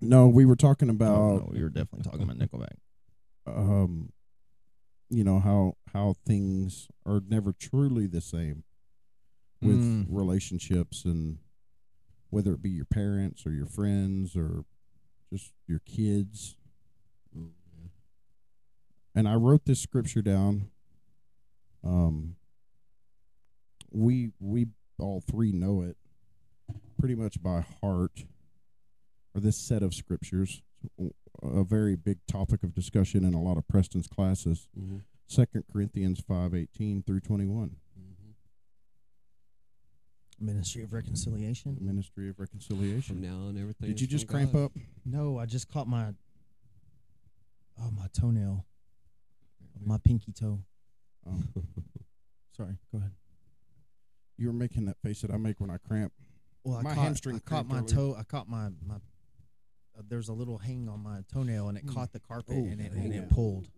no, 0.01 0.29
we 0.29 0.45
were 0.47 0.57
talking 0.57 0.89
Oh, 0.89 0.93
about. 0.93 1.17
no, 1.17 1.51
we 1.53 1.63
were 1.63 1.69
definitely 1.69 2.03
talking 2.05 2.23
about 2.23 2.39
Nickelback. 2.39 2.77
um 3.47 4.13
you 5.11 5.23
know 5.25 5.39
how 5.41 5.75
how 5.93 6.15
things 6.27 6.89
are 7.05 7.21
never 7.29 7.53
truly 7.53 8.07
the 8.07 8.21
same 8.21 8.63
with 9.61 9.79
Mm. 9.81 10.07
relationships 10.09 11.05
and 11.05 11.39
whether 12.31 12.53
it 12.55 12.63
be 12.63 12.71
your 12.71 12.87
parents 12.87 13.45
or 13.47 13.51
your 13.53 13.67
friends 13.67 14.35
or 14.35 14.65
just 15.33 15.53
your 15.67 15.81
kids 15.87 16.57
and 19.15 19.29
I 19.29 19.35
wrote 19.35 19.65
this 19.65 19.81
scripture 19.81 20.23
down 20.23 20.71
um 21.83 22.37
we 23.91 24.31
we 24.39 24.67
all 24.99 25.21
three 25.21 25.53
know 25.53 25.83
it 25.83 25.97
pretty 26.99 27.15
much 27.15 27.43
by 27.43 27.65
heart 27.81 28.25
or 29.35 29.41
this 29.41 29.57
set 29.57 29.83
of 29.83 29.95
scriptures 29.95 30.63
a 31.43 31.65
very 31.65 31.97
big 31.97 32.19
topic 32.27 32.63
of 32.63 32.75
discussion 32.75 33.25
in 33.25 33.35
a 33.35 33.43
lot 33.43 33.57
of 33.57 33.67
Preston's 33.67 34.07
classes. 34.07 34.69
Mm-hmm. 34.79 34.99
Second 35.27 35.65
Corinthians 35.73 36.21
five 36.21 36.55
eighteen 36.55 37.03
through 37.03 37.21
twenty 37.21 37.47
one. 37.47 37.77
Ministry 40.43 40.83
of 40.83 40.93
Reconciliation. 40.93 41.77
Ministry 41.81 42.29
of 42.29 42.39
Reconciliation. 42.41 43.01
From 43.03 43.23
Reconciliation. 43.23 43.43
now 43.43 43.49
on, 43.49 43.59
everything. 43.59 43.89
Did 43.89 44.01
you 44.01 44.07
just 44.07 44.27
cramp 44.27 44.53
God. 44.53 44.65
up? 44.67 44.73
No, 45.05 45.39
I 45.39 45.47
just 45.47 45.69
caught 45.69 45.87
my 45.89 46.09
oh 47.81 47.91
my 47.97 48.07
toenail, 48.13 48.65
my 49.85 49.99
pinky 49.99 50.33
toe. 50.33 50.61
Oh, 51.29 51.41
Sorry, 52.57 52.77
go 52.91 52.99
ahead. 52.99 53.13
you 54.37 54.49
were 54.49 54.53
making 54.53 54.85
that 54.87 54.97
face 55.03 55.23
that 55.23 55.31
I 55.31 55.37
make 55.37 55.61
when 55.61 55.71
I 55.71 55.79
cramp. 55.79 56.13
Well, 56.65 56.77
I 56.79 56.83
My 56.83 56.95
caught, 56.95 57.05
hamstring 57.05 57.37
I 57.37 57.39
caught 57.49 57.67
my 57.67 57.79
earlier. 57.79 57.89
toe. 57.89 58.17
I 58.19 58.23
caught 58.25 58.49
my 58.49 58.69
my. 58.87 58.97
Uh, 59.99 60.03
there's 60.09 60.29
a 60.29 60.33
little 60.33 60.59
hang 60.59 60.89
on 60.89 61.01
my 61.03 61.21
toenail, 61.33 61.69
and 61.69 61.79
it 61.79 61.87
Mm. 61.87 61.95
caught 61.95 62.13
the 62.13 62.21
carpet, 62.21 62.55
Oh, 62.57 62.65
and 62.65 62.81
it 62.81 62.93
and 62.93 63.13
yeah. 63.15 63.21
it 63.23 63.31
pulled. 63.31 63.69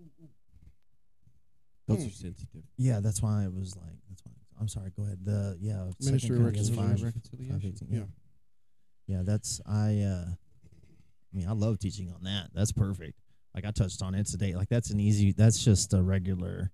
Those 1.87 1.99
Hmm. 1.99 2.07
are 2.07 2.11
sensitive. 2.11 2.62
Yeah, 2.79 3.01
that's 3.01 3.21
why 3.21 3.45
it 3.45 3.53
was 3.53 3.77
like. 3.77 3.97
That's 4.09 4.25
why. 4.25 4.33
I'm 4.61 4.69
sorry. 4.69 4.91
Go 4.97 5.05
ahead. 5.05 5.19
The 5.25 5.57
yeah. 5.61 5.91
Ministry 6.01 6.21
Second 6.21 6.37
of 6.37 6.43
Corinthians 6.43 6.71
Reconciliation. 6.71 6.97
five, 6.97 7.05
Reconciliation. 7.55 7.89
Yeah. 7.91 7.99
yeah. 7.99 8.05
Yeah, 9.17 9.23
that's 9.25 9.61
I. 9.67 10.01
uh 10.01 10.25
I 10.31 11.37
mean, 11.37 11.49
I 11.49 11.53
love 11.53 11.81
teaching 11.81 12.11
on 12.15 12.23
that. 12.25 12.51
That's 12.55 12.71
perfect. 12.73 13.19
Like 13.57 13.65
I 13.65 13.73
touched 13.73 14.03
on 14.03 14.15
it 14.15 14.27
today. 14.27 14.55
Like 14.55 14.69
that's 14.69 14.91
an 14.91 15.01
easy. 15.01 15.33
That's 15.33 15.63
just 15.65 15.93
a 15.93 16.01
regular. 16.03 16.71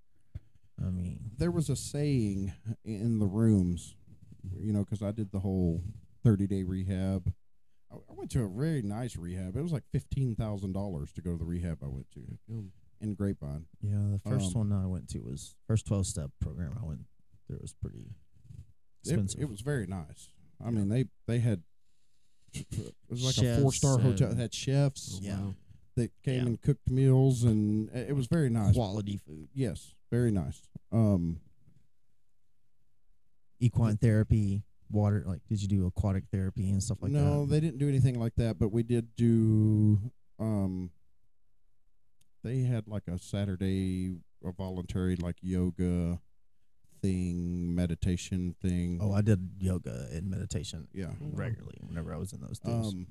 I 0.78 0.90
mean, 0.90 1.18
There 1.38 1.50
was 1.50 1.68
a 1.70 1.76
saying 1.76 2.52
in 2.84 3.18
the 3.18 3.26
rooms, 3.26 3.96
you 4.58 4.72
know, 4.72 4.80
because 4.84 5.02
I 5.02 5.10
did 5.12 5.30
the 5.32 5.40
whole 5.40 5.82
thirty 6.24 6.46
day 6.46 6.62
rehab. 6.62 7.32
I 7.90 7.96
I 7.96 8.12
went 8.14 8.30
to 8.32 8.44
a 8.44 8.48
very 8.48 8.82
nice 8.82 9.16
rehab. 9.16 9.56
It 9.56 9.62
was 9.62 9.72
like 9.72 9.84
fifteen 9.92 10.34
thousand 10.36 10.72
dollars 10.72 11.12
to 11.14 11.22
go 11.22 11.32
to 11.32 11.38
the 11.38 11.44
rehab 11.44 11.78
I 11.82 11.88
went 11.88 12.10
to 12.12 12.20
in 13.00 13.14
Grapevine. 13.14 13.64
yeah. 13.82 13.96
The 14.12 14.20
first 14.30 14.54
Um, 14.54 14.68
one 14.70 14.72
I 14.84 14.86
went 14.86 15.08
to 15.10 15.20
was 15.20 15.54
first 15.66 15.86
twelve 15.86 16.06
step 16.06 16.30
program 16.38 16.78
I 16.80 16.84
went 16.86 17.00
through 17.50 17.58
was 17.62 17.72
pretty 17.74 18.14
It, 19.04 19.08
expensive. 19.10 19.40
it 19.40 19.48
was 19.48 19.60
very 19.60 19.86
nice. 19.86 20.28
I 20.64 20.70
mean, 20.70 20.88
they 20.88 21.06
they 21.26 21.38
had 21.40 21.62
it 22.52 22.66
was 23.08 23.24
like 23.38 23.46
a 23.46 23.60
four 23.60 23.72
star 23.72 23.98
hotel. 23.98 24.30
It 24.32 24.36
had 24.38 24.52
chefs. 24.54 25.14
oh, 25.16 25.24
Yeah. 25.24 25.52
that 25.96 26.10
came 26.22 26.34
Yeah. 26.42 26.46
and 26.46 26.60
cooked 26.62 26.90
meals, 26.90 27.44
and 27.44 27.88
it 27.90 28.14
was 28.14 28.26
very 28.26 28.50
nice. 28.50 28.74
Quality 28.74 29.16
food. 29.18 29.48
Yes, 29.54 29.94
very 30.10 30.30
nice. 30.30 30.60
Um, 30.92 31.40
Equine 33.62 33.98
therapy, 33.98 34.62
water. 34.90 35.22
Like, 35.26 35.40
did 35.48 35.60
you 35.60 35.68
do 35.68 35.86
aquatic 35.86 36.24
therapy 36.32 36.70
and 36.70 36.82
stuff 36.82 36.98
like 37.02 37.12
that? 37.12 37.18
no, 37.18 37.44
they 37.46 37.60
didn't 37.60 37.78
do 37.78 37.88
anything 37.88 38.18
like 38.18 38.34
that, 38.36 38.58
but 38.58 38.72
we 38.72 38.82
did 38.82 39.14
do. 39.16 40.00
Um, 40.38 40.90
they 42.42 42.60
had 42.60 42.88
like 42.88 43.06
a 43.06 43.18
Saturday, 43.18 44.16
a 44.42 44.52
voluntary 44.52 45.16
like 45.16 45.36
yoga 45.42 46.20
thing, 47.00 47.74
meditation 47.74 48.54
thing. 48.62 48.98
Oh, 49.02 49.12
I 49.12 49.20
did 49.20 49.50
yoga 49.58 50.08
and 50.12 50.30
meditation 50.30 50.88
yeah. 50.92 51.12
regularly 51.20 51.78
whenever 51.80 52.14
I 52.14 52.16
was 52.18 52.32
in 52.32 52.40
those 52.40 52.58
deals. 52.58 52.94
Um, 52.94 53.06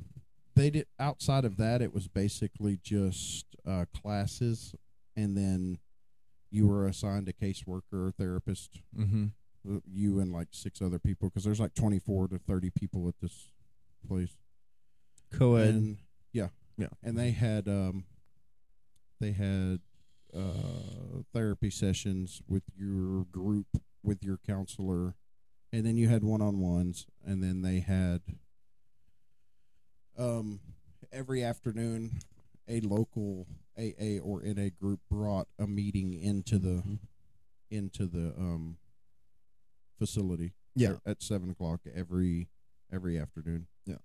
they 0.56 0.70
did 0.70 0.88
outside 1.00 1.46
of 1.46 1.58
that. 1.58 1.82
It 1.82 1.94
was 1.94 2.08
basically 2.08 2.80
just 2.84 3.46
uh, 3.68 3.86
classes, 3.96 4.76
and 5.16 5.38
then 5.38 5.80
you 6.52 6.68
were 6.68 6.88
assigned 6.88 7.28
a 7.30 7.34
caseworker 7.34 8.08
or 8.08 8.12
therapist. 8.18 8.82
mm-hmm. 8.98 9.28
uh, 9.70 9.80
You 9.86 10.20
and 10.20 10.34
like 10.34 10.48
six 10.52 10.82
other 10.82 11.00
people, 11.00 11.30
because 11.30 11.44
there's 11.44 11.60
like 11.60 11.76
24 11.76 12.30
to 12.30 12.40
30 12.40 12.72
people 12.72 13.08
at 13.08 13.16
this 13.22 13.52
place. 14.08 14.36
Co-ed. 15.38 15.70
And 15.70 15.98
yeah, 16.34 16.48
Yeah. 16.78 16.88
and 17.04 17.18
they 17.18 17.32
had 17.32 17.68
um, 17.68 18.06
they 19.20 19.32
had 19.32 19.80
uh 20.36 21.22
therapy 21.34 21.70
sessions 21.70 22.42
with 22.48 22.64
your 22.78 23.26
group 23.26 23.68
with 24.04 24.24
your 24.24 24.38
counselor, 24.46 25.16
and 25.74 25.86
then 25.86 25.98
you 25.98 26.08
had 26.10 26.24
one 26.24 26.42
on 26.42 26.60
ones, 26.60 27.06
and 27.26 27.44
then 27.44 27.62
they 27.62 27.80
had 27.80 28.22
um 30.18 30.60
every 31.12 31.44
afternoon 31.44 32.20
a 32.68 32.80
local 32.82 33.48
AA 33.78 34.20
or 34.22 34.42
NA 34.44 34.70
group 34.80 35.00
brought 35.10 35.48
a 35.58 35.66
meeting 35.66 36.14
into 36.14 36.60
the 36.60 36.84
into 37.72 38.06
the 38.06 38.34
um 38.38 38.78
facility 39.98 40.54
Yeah. 40.76 40.92
at- 40.92 41.02
at 41.06 41.24
seven 41.24 41.50
o'clock 41.50 41.82
every 41.94 42.50
every 42.92 43.18
afternoon. 43.20 43.68
Yeah. 43.86 43.98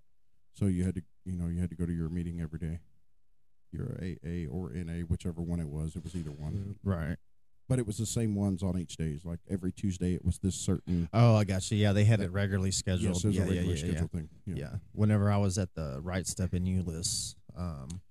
So 0.53 0.65
you 0.67 0.83
had 0.83 0.95
to 0.95 1.03
you 1.25 1.35
know 1.35 1.47
you 1.47 1.59
had 1.59 1.69
to 1.69 1.75
go 1.75 1.85
to 1.85 1.93
your 1.93 2.09
meeting 2.09 2.41
every 2.41 2.59
day. 2.59 2.79
Your 3.75 3.97
AA 4.01 4.49
or 4.51 4.71
NA, 4.71 5.05
whichever 5.07 5.41
one 5.41 5.59
it 5.59 5.67
was, 5.67 5.95
it 5.95 6.03
was 6.03 6.15
either 6.15 6.31
one. 6.31 6.75
Right. 6.83 7.17
But 7.67 7.79
it 7.79 7.87
was 7.87 7.97
the 7.97 8.05
same 8.05 8.35
ones 8.35 8.61
on 8.61 8.77
each 8.77 8.95
days. 8.95 9.25
Like 9.25 9.39
every 9.49 9.71
Tuesday, 9.71 10.13
it 10.13 10.23
was 10.23 10.37
this 10.37 10.55
certain. 10.55 11.09
Oh, 11.13 11.35
I 11.35 11.45
got 11.45 11.69
you. 11.71 11.77
Yeah, 11.77 11.93
they 11.93 12.03
had 12.03 12.21
it 12.21 12.31
regularly 12.31 12.69
scheduled. 12.71 13.15
Yes, 13.15 13.23
it 13.23 13.27
was 13.27 13.35
yeah, 13.37 13.41
a 13.41 13.45
regular 13.45 13.75
yeah, 13.75 13.85
yeah, 13.85 13.91
yeah. 13.91 14.07
thing. 14.07 14.29
Yeah. 14.45 14.55
Yeah. 14.55 14.73
Whenever 14.91 15.31
I 15.31 15.37
was 15.37 15.57
at 15.57 15.73
the 15.73 15.99
right 16.01 16.27
step 16.27 16.53
in 16.53 16.65
Euless, 16.65 17.35
um, 17.57 18.01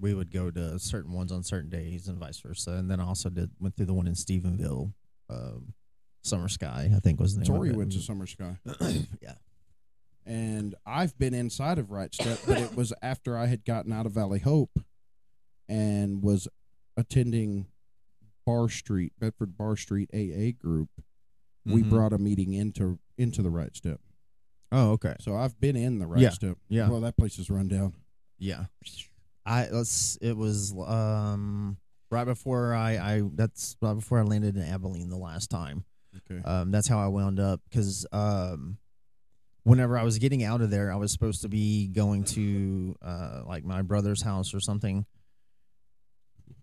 we 0.00 0.14
would 0.14 0.32
go 0.32 0.50
to 0.50 0.78
certain 0.78 1.12
ones 1.12 1.30
on 1.30 1.44
certain 1.44 1.70
days 1.70 2.08
and 2.08 2.18
vice 2.18 2.40
versa. 2.40 2.72
And 2.72 2.90
then 2.90 3.00
I 3.00 3.04
also 3.04 3.28
did 3.28 3.50
went 3.60 3.76
through 3.76 3.86
the 3.86 3.94
one 3.94 4.06
in 4.06 4.14
Stephenville, 4.14 4.92
um, 5.28 5.74
Summer 6.22 6.48
Sky, 6.48 6.90
I 6.94 7.00
think 7.00 7.20
was 7.20 7.34
the 7.34 7.42
name 7.42 7.46
Tori 7.46 7.68
of 7.68 7.74
it. 7.74 7.78
went 7.78 7.92
to 7.92 8.00
Summer 8.00 8.26
Sky, 8.26 8.56
yeah. 9.22 9.34
and 10.26 10.74
I've 10.84 11.16
been 11.18 11.34
inside 11.34 11.78
of 11.78 11.90
Right 11.90 12.12
Step, 12.14 12.40
but 12.46 12.58
it 12.58 12.74
was 12.76 12.92
after 13.02 13.36
I 13.36 13.46
had 13.46 13.64
gotten 13.64 13.92
out 13.92 14.06
of 14.06 14.12
Valley 14.12 14.40
Hope, 14.40 14.78
and 15.70 16.22
was 16.22 16.48
attending 16.96 17.66
Bar 18.44 18.68
Street 18.68 19.12
Bedford 19.18 19.56
Bar 19.56 19.76
Street 19.76 20.10
AA 20.12 20.50
group. 20.52 20.88
We 21.64 21.82
Mhm. 21.82 21.88
brought 21.90 22.12
a 22.12 22.18
meeting 22.18 22.52
into 22.52 22.98
into 23.16 23.42
the 23.42 23.50
Right 23.50 23.74
Step. 23.76 24.00
Oh, 24.72 24.92
okay. 24.92 25.14
So 25.20 25.36
I've 25.36 25.58
been 25.60 25.76
in 25.76 25.98
the 25.98 26.06
Right 26.06 26.20
Yeah, 26.22 26.30
Step. 26.30 26.58
yeah. 26.68 26.88
Well, 26.88 27.00
that 27.02 27.16
place 27.16 27.38
is 27.38 27.48
run 27.50 27.68
down. 27.68 27.94
Yeah. 28.38 28.66
I 29.46 29.68
let's 29.68 30.16
it 30.20 30.36
was 30.36 30.72
um 30.86 31.76
right 32.10 32.24
before 32.24 32.74
I 32.74 32.96
I 32.98 33.22
that's 33.34 33.76
right 33.80 33.94
before 33.94 34.18
I 34.18 34.22
landed 34.22 34.56
in 34.56 34.62
Abilene 34.62 35.08
the 35.10 35.16
last 35.18 35.48
time. 35.50 35.84
Okay. 36.16 36.42
Um 36.42 36.70
that's 36.70 36.88
how 36.88 36.98
I 36.98 37.08
wound 37.08 37.38
up 37.38 37.60
cuz 37.70 38.06
um 38.12 38.78
whenever 39.62 39.96
I 39.98 40.02
was 40.02 40.18
getting 40.18 40.42
out 40.42 40.60
of 40.62 40.70
there 40.70 40.90
I 40.90 40.96
was 40.96 41.12
supposed 41.12 41.42
to 41.42 41.48
be 41.48 41.88
going 41.88 42.24
to 42.24 42.96
uh 43.02 43.42
like 43.46 43.64
my 43.64 43.82
brother's 43.82 44.22
house 44.22 44.54
or 44.54 44.60
something 44.60 45.04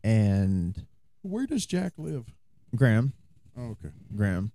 and 0.04 0.86
Where 1.22 1.46
does 1.46 1.66
Jack 1.66 1.94
live? 1.98 2.34
Graham 2.76 3.14
Oh, 3.58 3.70
okay. 3.72 3.90
Graham 4.16 4.52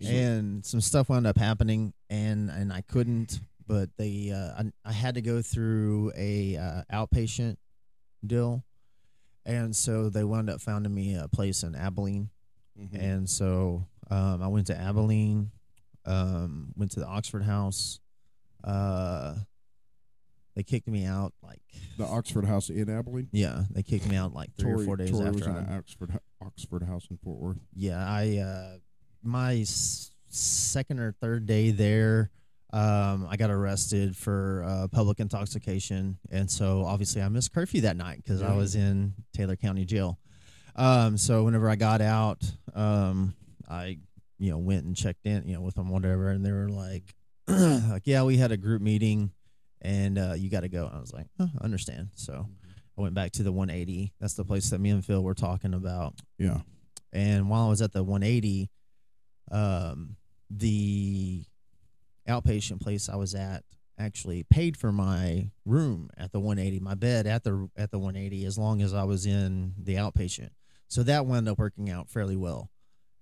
and 0.00 0.64
some 0.64 0.80
stuff 0.80 1.08
wound 1.08 1.26
up 1.26 1.36
happening 1.38 1.92
and 2.08 2.50
and 2.50 2.72
I 2.72 2.82
couldn't 2.82 3.40
but 3.66 3.90
they 3.96 4.30
uh 4.30 4.62
I, 4.62 4.72
I 4.84 4.92
had 4.92 5.16
to 5.16 5.20
go 5.22 5.42
through 5.42 6.12
a 6.16 6.56
uh, 6.56 6.82
outpatient 6.92 7.56
deal 8.24 8.64
and 9.44 9.74
so 9.74 10.08
they 10.08 10.22
wound 10.24 10.50
up 10.50 10.60
finding 10.60 10.94
me 10.94 11.14
a 11.16 11.26
place 11.28 11.62
in 11.64 11.74
Abilene 11.74 12.30
Mhm. 12.80 12.94
and 12.94 13.28
so 13.28 13.86
um 14.10 14.40
I 14.42 14.46
went 14.46 14.68
to 14.68 14.76
Abilene 14.78 15.50
um 16.04 16.72
went 16.76 16.92
to 16.92 17.00
the 17.00 17.06
Oxford 17.06 17.42
house 17.42 17.98
uh 18.62 19.34
they 20.58 20.64
kicked 20.64 20.88
me 20.88 21.04
out 21.04 21.32
like 21.40 21.60
the 21.98 22.04
Oxford 22.04 22.44
House 22.44 22.68
in 22.68 22.90
Abilene. 22.90 23.28
yeah 23.30 23.62
they 23.70 23.84
kicked 23.84 24.08
me 24.08 24.16
out 24.16 24.34
like 24.34 24.50
three 24.58 24.72
Tori, 24.72 24.82
or 24.82 24.86
four 24.86 24.96
days 24.96 25.10
Tori 25.12 25.30
was 25.30 25.46
in 25.46 25.54
I 25.54 25.76
Oxford 25.78 26.18
Oxford 26.44 26.82
House 26.82 27.06
in 27.10 27.16
Fort 27.18 27.38
Worth. 27.40 27.58
yeah 27.76 28.04
i 28.04 28.38
uh 28.38 28.78
my 29.22 29.58
s- 29.58 30.10
second 30.30 30.98
or 30.98 31.12
third 31.20 31.46
day 31.46 31.70
there 31.70 32.30
um 32.72 33.26
i 33.30 33.36
got 33.36 33.50
arrested 33.50 34.16
for 34.16 34.64
uh 34.66 34.88
public 34.88 35.20
intoxication. 35.20 36.18
And 36.30 36.50
so 36.50 36.84
obviously 36.84 37.22
i 37.22 37.28
missed 37.28 37.52
curfew 37.54 37.82
that 37.82 37.96
night 37.96 38.16
because 38.24 38.42
i 38.42 38.54
was 38.56 38.74
in 38.74 39.14
taylor 39.32 39.54
county 39.56 39.84
jail. 39.84 40.18
Um 40.74 41.16
so 41.16 41.44
whenever 41.44 41.70
i 41.70 41.76
got 41.76 42.00
out 42.00 42.42
um 42.74 43.34
i 43.70 43.98
you 44.40 44.50
know 44.50 44.58
went 44.58 44.84
and 44.86 44.96
checked 44.96 45.24
in 45.24 45.46
you 45.46 45.54
know 45.54 45.60
with 45.60 45.76
them 45.76 45.88
whatever. 45.88 46.30
And 46.30 46.44
they 46.44 46.52
were 46.52 46.68
like 46.68 47.14
like 47.48 48.02
yeah 48.06 48.24
we 48.24 48.36
had 48.36 48.50
a 48.52 48.56
group 48.56 48.82
meeting 48.82 49.30
and 49.82 50.18
uh 50.18 50.34
you 50.36 50.50
got 50.50 50.60
to 50.60 50.68
go 50.68 50.90
i 50.92 50.98
was 50.98 51.12
like 51.12 51.26
oh, 51.40 51.48
i 51.60 51.64
understand 51.64 52.08
so 52.14 52.46
i 52.96 53.00
went 53.00 53.14
back 53.14 53.30
to 53.32 53.42
the 53.42 53.52
180 53.52 54.12
that's 54.20 54.34
the 54.34 54.44
place 54.44 54.70
that 54.70 54.80
me 54.80 54.90
and 54.90 55.04
phil 55.04 55.22
were 55.22 55.34
talking 55.34 55.74
about 55.74 56.14
Yeah. 56.38 56.60
and 57.12 57.48
while 57.48 57.66
I 57.66 57.68
was 57.68 57.80
at 57.82 57.92
the 57.92 58.02
180, 58.02 58.70
um, 59.50 60.16
the 60.50 61.44
outpatient 62.28 62.80
place 62.80 63.08
I 63.08 63.16
was 63.16 63.34
at 63.34 63.64
actually 63.98 64.44
paid 64.44 64.76
for 64.76 64.92
my 64.92 65.50
room 65.64 66.10
at 66.16 66.32
the 66.32 66.38
180, 66.40 66.80
my 66.80 66.94
bed 66.94 67.26
at 67.26 67.44
the 67.44 67.68
at 67.76 67.90
the 67.90 67.98
180, 67.98 68.44
as 68.44 68.58
long 68.58 68.80
as 68.82 68.94
I 68.94 69.04
was 69.04 69.26
in 69.26 69.74
the 69.82 69.94
outpatient. 69.94 70.50
So 70.88 71.02
that 71.02 71.26
wound 71.26 71.48
up 71.48 71.58
working 71.58 71.90
out 71.90 72.08
fairly 72.10 72.36
well. 72.36 72.70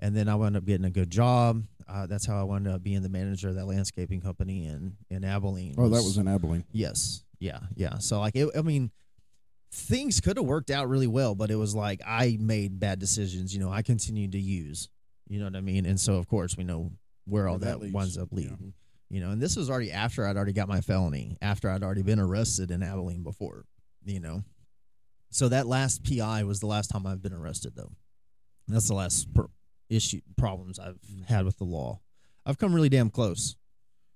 And 0.01 0.15
then 0.15 0.29
I 0.29 0.35
wound 0.35 0.57
up 0.57 0.65
getting 0.65 0.85
a 0.85 0.91
good 0.91 1.11
job. 1.11 1.65
Uh, 1.89 2.07
that's 2.07 2.27
how 2.27 2.39
I 2.39 2.43
wound 2.43 2.69
up 2.69 2.83
being 2.83 3.03
the 3.03 3.09
manager 3.09 3.49
of 3.49 3.55
that 3.55 3.67
landscaping 3.67 4.21
company 4.21 4.67
in 4.67 4.97
in 5.11 5.25
Abilene. 5.25 5.75
Oh, 5.79 5.89
that 5.89 6.03
was 6.03 6.19
in 6.19 6.29
Abilene. 6.29 6.65
Yes. 6.73 7.25
Yeah. 7.39 7.61
Yeah. 7.77 7.99
So 7.99 8.21
like 8.21 8.35
it, 8.37 8.49
I 8.57 8.63
mean, 8.63 8.91
things 9.73 10.21
could 10.21 10.37
have 10.37 10.47
worked 10.47 10.71
out 10.71 10.89
really 10.89 11.07
well, 11.07 11.35
but 11.35 11.51
it 11.51 11.57
was 11.57 11.75
like 11.75 12.01
I 12.07 12.37
made 12.41 12.79
bad 12.81 12.99
decisions. 12.99 13.55
You 13.55 13.61
know, 13.61 13.71
I 13.71 13.83
continued 13.83 14.33
to 14.33 14.41
use. 14.41 14.89
You 15.29 15.39
know 15.39 15.47
what 15.47 15.57
I 15.57 15.61
mean? 15.61 15.87
And 15.87 15.99
so 15.99 16.15
of 16.17 16.29
course 16.29 16.57
we 16.57 16.65
know 16.65 16.93
where 17.25 17.49
all 17.49 17.59
Where 17.59 17.71
that 17.73 17.81
that, 17.81 17.93
winds 17.93 18.19
up 18.19 18.29
Yeah. 18.33 18.37
leading. 18.37 18.73
You 19.09 19.21
know, 19.21 19.31
and 19.31 19.41
this 19.41 19.57
was 19.57 19.71
already 19.71 19.93
after 19.93 20.27
I'd 20.27 20.37
already 20.37 20.53
got 20.53 20.69
my 20.69 20.81
felony, 20.81 21.37
after 21.41 21.71
I'd 21.71 21.83
already 21.85 22.03
been 22.03 22.19
arrested 22.19 22.71
in 22.73 22.83
Abilene 22.83 23.23
before. 23.23 23.65
You 24.05 24.21
know, 24.21 24.45
so 25.31 25.49
that 25.49 25.67
last 25.67 26.05
PI 26.05 26.43
was 26.45 26.61
the 26.61 26.67
last 26.67 26.89
time 26.91 27.07
I've 27.07 27.23
been 27.23 27.33
arrested, 27.33 27.75
though. 27.77 27.93
That's 28.69 28.89
the 28.89 28.95
last 28.95 29.33
per- 29.35 29.47
issue 29.89 30.21
problems 30.37 30.79
I've 30.79 30.99
had 31.27 31.45
with 31.45 31.59
the 31.59 31.65
law. 31.65 32.01
I've 32.45 32.59
come 32.59 32.75
really 32.75 32.89
damn 32.89 33.11
close. 33.11 33.57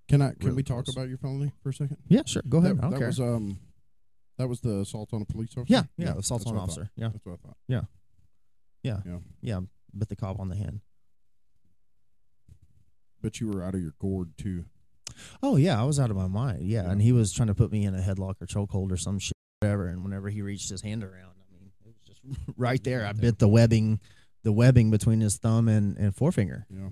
Can 0.09 0.23
I? 0.23 0.31
Can 0.31 0.39
Really 0.43 0.57
we 0.57 0.63
talk 0.63 0.85
close. 0.85 0.97
about 0.97 1.09
your 1.09 1.19
felony 1.19 1.53
for 1.63 1.69
a 1.71 1.73
second? 1.75 1.97
Yeah, 2.09 2.23
sure. 2.27 2.43
Go 2.49 2.59
ahead. 2.59 2.81
That, 2.81 2.91
that 2.91 3.01
was 3.01 3.21
um, 3.21 3.59
that 4.39 4.49
was 4.49 4.61
the 4.61 4.81
assault 4.81 5.11
on 5.13 5.23
a 5.23 5.25
police 5.25 5.51
officer. 5.57 5.67
Yeah, 5.69 5.83
yeah, 5.97 6.15
assault 6.19 6.47
on 6.47 6.55
an 6.55 6.61
officer. 6.61 6.91
Yeah. 6.97 7.09
that's 7.13 7.25
what 7.25 7.35
I 7.35 7.47
thought. 7.47 7.57
Yeah. 7.69 7.83
Yeah. 8.83 8.99
Yeah. 9.07 9.19
Yeah. 9.43 9.61
Bit 9.97 10.09
the 10.09 10.17
cop 10.17 10.41
on 10.41 10.49
the 10.49 10.57
hand. 10.57 10.81
But 13.23 13.41
you 13.41 13.49
were 13.49 13.63
out 13.63 13.75
of 13.75 13.81
your 13.83 13.93
gourd 13.99 14.31
too. 14.39 14.65
Oh 15.43 15.57
yeah, 15.57 15.81
I 15.81 15.85
was 15.85 16.01
out 16.01 16.11
of 16.11 16.17
my 16.17 16.27
mind. 16.29 16.63
Yeah, 16.63 16.85
Yeah. 16.85 16.91
and 16.91 17.03
he 17.03 17.13
was 17.13 17.33
trying 17.33 17.49
to 17.49 17.55
put 17.55 17.71
me 17.71 17.85
in 17.85 17.95
a 17.95 18.01
headlock 18.01 18.41
or 18.41 18.47
chokehold 18.47 18.91
or 18.91 18.97
some 18.97 19.19
shit, 19.19 19.33
whatever. 19.61 19.87
And 19.89 20.03
whenever 20.03 20.29
he 20.31 20.41
reached 20.43 20.71
his 20.71 20.81
hand 20.81 21.05
around, 21.05 21.35
I 21.39 21.53
mean, 21.53 21.71
it 21.85 21.87
was 21.87 21.97
just 22.07 22.21
right 22.57 22.83
there. 22.83 23.05
I 23.05 23.13
bit 23.13 23.39
the 23.39 23.49
webbing, 23.49 24.01
the 24.43 24.53
webbing 24.53 24.91
between 24.91 25.21
his 25.21 25.37
thumb 25.37 25.69
and, 25.69 25.97
and 25.99 26.15
forefinger. 26.15 26.67
Yeah. 26.71 26.89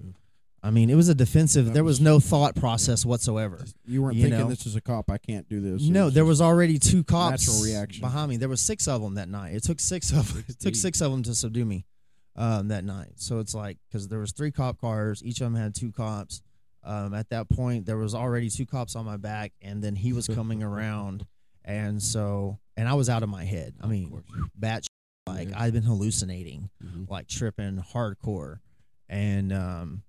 I 0.62 0.70
mean, 0.70 0.90
it 0.90 0.96
was 0.96 1.08
a 1.08 1.14
defensive. 1.14 1.66
That 1.66 1.74
there 1.74 1.84
was 1.84 1.94
was- 1.98 2.00
no 2.00 2.18
thought 2.20 2.56
process 2.56 3.04
whatsoever. 3.04 3.64
You 3.86 4.02
weren't 4.02 4.16
You 4.16 4.22
thinking 4.24 4.40
know? 4.40 4.48
this 4.48 4.66
is 4.66 4.74
a 4.76 4.80
cop. 4.80 5.08
I 5.10 5.18
can't 5.18 5.48
do 5.48 5.60
this. 5.60 5.82
No, 5.88 6.10
there 6.10 6.24
was 6.24 6.40
already 6.40 6.78
two 6.78 7.04
cops 7.04 7.46
natural 7.46 7.62
reaction. 7.64 8.00
behind 8.00 8.28
me. 8.30 8.36
There 8.38 8.48
was 8.48 8.60
six 8.60 8.88
of 8.88 9.00
them 9.00 9.14
that 9.14 9.28
night. 9.28 9.54
It 9.54 9.62
took 9.62 9.78
six 9.80 10.10
of 10.12 10.36
it 10.48 10.58
took 10.58 10.74
six 10.74 11.00
of 11.00 11.12
them 11.12 11.22
to 11.22 11.34
subdue 11.34 11.64
me 11.64 11.86
um, 12.34 12.68
that 12.68 12.84
night. 12.84 13.12
So 13.16 13.38
it's 13.38 13.54
like 13.54 13.78
because 13.88 14.08
there 14.08 14.18
was 14.18 14.32
three 14.32 14.50
cop 14.50 14.80
cars, 14.80 15.22
each 15.24 15.40
of 15.40 15.46
them 15.46 15.54
had 15.54 15.74
two 15.76 15.92
cops. 15.92 16.42
Um, 16.82 17.14
at 17.14 17.28
that 17.30 17.48
point, 17.48 17.86
there 17.86 17.96
was 17.96 18.14
already 18.14 18.50
two 18.50 18.66
cops 18.66 18.96
on 18.96 19.04
my 19.04 19.16
back, 19.16 19.52
and 19.62 19.82
then 19.82 19.94
he 19.94 20.12
was 20.12 20.26
coming 20.26 20.62
around 20.64 21.24
and 21.64 22.02
so 22.02 22.58
and 22.76 22.88
I 22.88 22.94
was 22.94 23.08
out 23.08 23.22
of 23.22 23.28
my 23.28 23.44
head. 23.44 23.74
I 23.80 23.86
mean, 23.86 24.22
bat 24.56 24.84
like 25.34 25.48
Yeah. 25.50 25.60
I've 25.62 25.72
been 25.72 25.82
hallucinating, 25.82 26.70
Mhm. 26.82 27.08
like 27.08 27.26
tripping 27.28 27.76
hardcore, 27.78 28.60
and 29.08 29.52
um, 29.52 30.02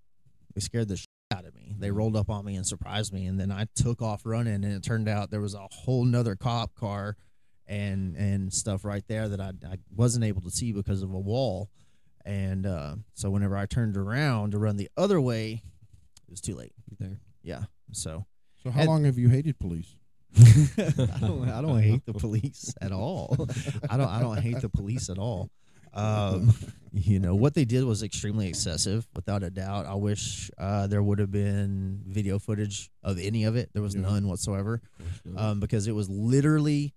it 0.56 0.62
scared 0.64 0.88
the 0.88 0.98
shit 0.98 1.08
out 1.32 1.46
of 1.46 1.54
me. 1.56 1.70
Mm-hmm. 1.72 1.80
They 1.82 1.92
rolled 1.92 2.16
up 2.16 2.30
on 2.30 2.46
me 2.46 2.56
and 2.56 2.66
surprised 2.66 3.14
me, 3.14 3.26
and 3.26 3.40
then 3.40 3.52
I 3.52 3.66
took 3.76 4.02
off 4.02 4.26
running, 4.26 4.56
and 4.56 4.66
it 4.66 4.84
turned 4.84 5.08
out 5.08 5.30
there 5.32 5.42
was 5.42 5.54
a 5.54 5.68
whole 5.72 6.04
nother 6.06 6.36
cop 6.36 6.74
car, 6.76 7.18
and 7.68 8.16
and 8.16 8.52
stuff 8.54 8.84
right 8.84 9.04
there 9.08 9.30
that 9.30 9.40
I 9.40 9.52
I 9.68 9.78
wasn't 9.96 10.26
able 10.26 10.42
to 10.42 10.50
see 10.52 10.72
because 10.74 11.04
of 11.04 11.14
a 11.14 11.20
wall, 11.20 11.70
and 12.26 12.66
uh, 12.66 12.96
so 13.14 13.30
whenever 13.30 13.56
I 13.56 13.66
turned 13.68 13.96
around 13.96 14.52
to 14.52 14.58
run 14.58 14.78
the 14.78 14.90
other 14.98 15.22
way, 15.22 15.62
it 16.28 16.30
was 16.32 16.42
too 16.42 16.56
late. 16.56 16.74
there. 16.98 17.20
Yeah, 17.44 17.66
so. 17.92 18.26
So 18.64 18.72
how 18.72 18.82
And- 18.82 18.90
long 18.90 19.04
have 19.06 19.18
you 19.18 19.30
hated 19.30 19.58
police? 19.60 19.96
I 20.38 21.18
don't. 21.22 21.50
I 21.50 21.62
don't 21.62 21.82
hate 21.82 22.06
the 22.06 22.14
police 22.14 22.74
at 22.82 22.92
all. 22.92 23.36
I 23.90 23.98
don't. 23.98 24.08
I 24.08 24.20
don't 24.22 24.38
hate 24.42 24.62
the 24.62 24.70
police 24.70 25.10
at 25.10 25.18
all. 25.18 25.50
Um, 25.94 26.54
you 26.94 27.20
know 27.20 27.34
what 27.34 27.56
they 27.56 27.66
did 27.66 27.84
was 27.84 28.04
extremely 28.04 28.48
excessive, 28.48 29.08
without 29.16 29.42
a 29.44 29.50
doubt. 29.50 29.88
I 29.88 29.96
wish 29.96 30.52
uh, 30.58 30.86
there 30.88 31.02
would 31.02 31.18
have 31.20 31.32
been 31.32 32.02
video 32.06 32.38
footage 32.38 32.92
of 33.04 33.18
any 33.20 33.44
of 33.46 33.56
it. 33.56 33.72
There 33.74 33.82
was 33.82 33.96
Yeah. 33.96 34.02
none 34.02 34.28
whatsoever, 34.28 34.82
Of 35.00 35.06
course 35.06 35.22
not. 35.26 35.44
um, 35.44 35.60
because 35.60 35.88
it 35.88 35.94
was 35.94 36.08
literally 36.10 36.94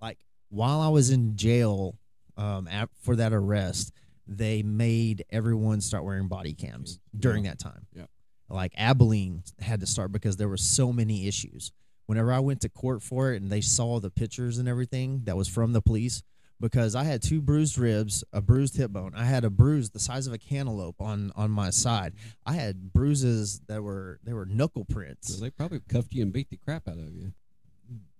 like 0.00 0.18
while 0.48 0.80
I 0.80 0.88
was 0.88 1.10
in 1.10 1.36
jail 1.36 1.96
um, 2.36 2.66
ap- 2.68 2.90
for 3.02 3.14
that 3.16 3.32
arrest, 3.32 3.92
they 4.26 4.62
made 4.64 5.24
everyone 5.30 5.80
start 5.80 6.04
wearing 6.04 6.26
body 6.26 6.54
cams 6.54 6.98
during 7.16 7.44
that 7.44 7.60
time. 7.60 7.86
Yeah. 7.94 8.06
Like 8.48 8.72
Abilene 8.76 9.44
had 9.60 9.78
to 9.80 9.86
start 9.86 10.10
because 10.10 10.36
there 10.36 10.48
were 10.48 10.56
so 10.56 10.92
many 10.92 11.28
issues. 11.28 11.70
Whenever 12.06 12.32
I 12.32 12.40
went 12.40 12.60
to 12.62 12.68
court 12.68 13.02
for 13.02 13.32
it 13.32 13.40
and 13.42 13.50
they 13.50 13.60
saw 13.60 14.00
the 14.00 14.10
pictures 14.10 14.58
and 14.58 14.68
everything 14.68 15.22
that 15.24 15.36
was 15.36 15.48
from 15.48 15.72
the 15.72 15.80
police, 15.80 16.22
because 16.60 16.94
I 16.94 17.04
had 17.04 17.22
two 17.22 17.40
bruised 17.40 17.76
ribs, 17.78 18.22
a 18.32 18.40
bruised 18.40 18.76
hip 18.76 18.90
bone, 18.92 19.12
I 19.16 19.24
had 19.24 19.44
a 19.44 19.50
bruise 19.50 19.90
the 19.90 19.98
size 19.98 20.26
of 20.26 20.32
a 20.32 20.38
cantaloupe 20.38 21.00
on 21.00 21.32
on 21.36 21.50
my 21.50 21.70
side. 21.70 22.14
I 22.46 22.52
had 22.52 22.92
bruises 22.92 23.60
that 23.68 23.82
were 23.82 24.20
they 24.24 24.32
were 24.32 24.46
knuckle 24.46 24.84
prints. 24.84 25.34
So 25.34 25.40
they 25.42 25.50
probably 25.50 25.80
cuffed 25.88 26.12
you 26.12 26.22
and 26.22 26.32
beat 26.32 26.50
the 26.50 26.56
crap 26.56 26.86
out 26.88 26.98
of 26.98 27.10
you. 27.12 27.32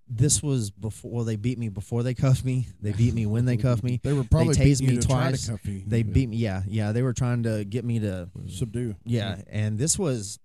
this 0.09 0.43
was 0.43 0.70
before 0.70 1.11
well, 1.11 1.24
they 1.24 1.37
beat 1.37 1.59
me 1.59 1.68
before 1.68 2.03
they 2.03 2.14
cuffed 2.14 2.45
me. 2.45 2.66
They 2.80 2.93
beat 2.93 3.14
me 3.14 3.26
when 3.26 3.45
they 3.45 3.57
cuffed 3.66 3.83
me. 3.85 4.01
They 4.03 4.12
were 4.12 4.24
probably 4.24 4.55
tased 4.55 4.80
me 4.83 4.97
to 4.97 5.07
try 5.07 5.30
to 5.33 5.47
twice. 5.47 5.61
They 5.87 5.99
Yeah. 5.99 6.03
beat 6.03 6.28
me. 6.28 6.37
Yeah, 6.37 6.62
yeah. 6.68 6.93
They 6.93 7.03
were 7.03 7.12
trying 7.14 7.45
to 7.45 7.64
get 7.64 7.85
me 7.85 8.01
to 8.01 8.28
subdue. 8.49 8.97
yeah, 9.05 9.41
and 9.49 9.78
this 9.78 9.99
was 9.99 10.39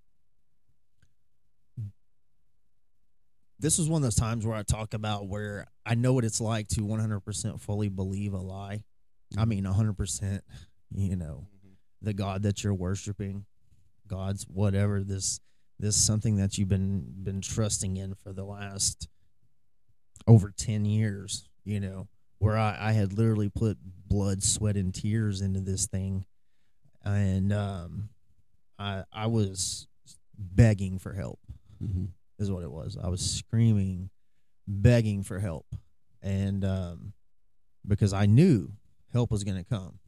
this 3.60 3.78
was 3.78 3.90
one 3.90 4.00
of 4.00 4.04
those 4.04 4.16
times 4.16 4.46
where 4.46 4.56
I 4.56 4.64
talk 4.64 4.94
about 4.94 5.28
where 5.28 5.68
I 5.86 5.96
know 5.96 6.14
what 6.14 6.26
it's 6.26 6.42
like 6.42 6.68
to 6.70 6.82
100% 6.82 7.60
fully 7.62 7.90
believe 7.90 8.34
a 8.34 8.38
lie. 8.38 8.84
I 9.38 9.46
mean 9.46 9.66
100%, 9.66 10.42
you 10.94 11.16
know, 11.16 11.48
the 12.02 12.14
god 12.14 12.44
that 12.44 12.64
you're 12.64 12.74
worshiping, 12.74 13.46
God's 14.08 14.44
whatever 14.44 15.04
this 15.04 15.40
this 15.80 15.96
something 15.96 16.38
that 16.38 16.58
you've 16.58 16.70
been 16.70 17.06
been 17.24 17.42
trusting 17.42 17.98
in 17.98 18.16
for 18.16 18.34
the 18.34 18.44
last 18.46 19.08
over 20.26 20.52
10 20.56 20.86
years, 20.86 21.48
you 21.64 21.80
know, 21.80 22.08
where 22.40 22.58
I, 22.58 22.78
I 22.80 22.92
had 22.94 23.14
literally 23.14 23.50
put 23.50 23.78
blood, 24.08 24.44
sweat 24.44 24.76
and 24.76 24.94
tears 24.94 25.42
into 25.42 25.62
this 25.62 25.88
thing 25.88 26.26
and 27.04 27.52
um 27.52 28.10
I 28.80 29.04
I 29.12 29.28
was 29.28 29.88
begging 30.38 31.00
for 31.00 31.14
help 31.14 31.40
Mm-hmm. 31.84 32.06
Is 32.40 32.52
what 32.52 32.64
it 32.64 32.72
was. 32.72 32.98
I 33.02 33.10
was 33.10 33.22
screaming, 33.22 34.10
begging 34.68 35.24
for 35.24 35.40
help, 35.40 35.66
and 36.22 36.64
um, 36.64 37.14
because 37.88 38.14
I 38.14 38.26
knew 38.26 38.72
help 39.14 39.32
was 39.32 39.44
going 39.44 39.58
to 39.58 39.64
come. 39.64 40.00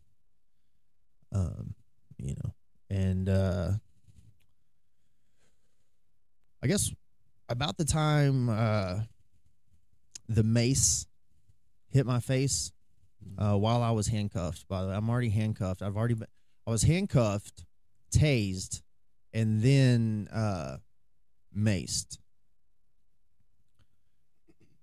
Um, 1.31 1.75
you 2.17 2.35
know, 2.35 2.53
and 2.89 3.29
uh, 3.29 3.71
I 6.61 6.67
guess 6.67 6.91
about 7.47 7.77
the 7.77 7.85
time 7.85 8.49
uh, 8.49 9.01
the 10.27 10.43
mace 10.43 11.07
hit 11.89 12.05
my 12.05 12.19
face 12.19 12.71
uh, 13.37 13.55
while 13.55 13.81
I 13.81 13.91
was 13.91 14.07
handcuffed. 14.07 14.67
By 14.67 14.81
the 14.81 14.89
way, 14.89 14.95
I'm 14.95 15.09
already 15.09 15.29
handcuffed. 15.29 15.81
I've 15.81 15.97
already 15.97 16.15
been. 16.15 16.27
I 16.67 16.71
was 16.71 16.83
handcuffed, 16.83 17.65
tased, 18.11 18.81
and 19.33 19.61
then 19.61 20.27
uh, 20.31 20.77
maced. 21.55 22.17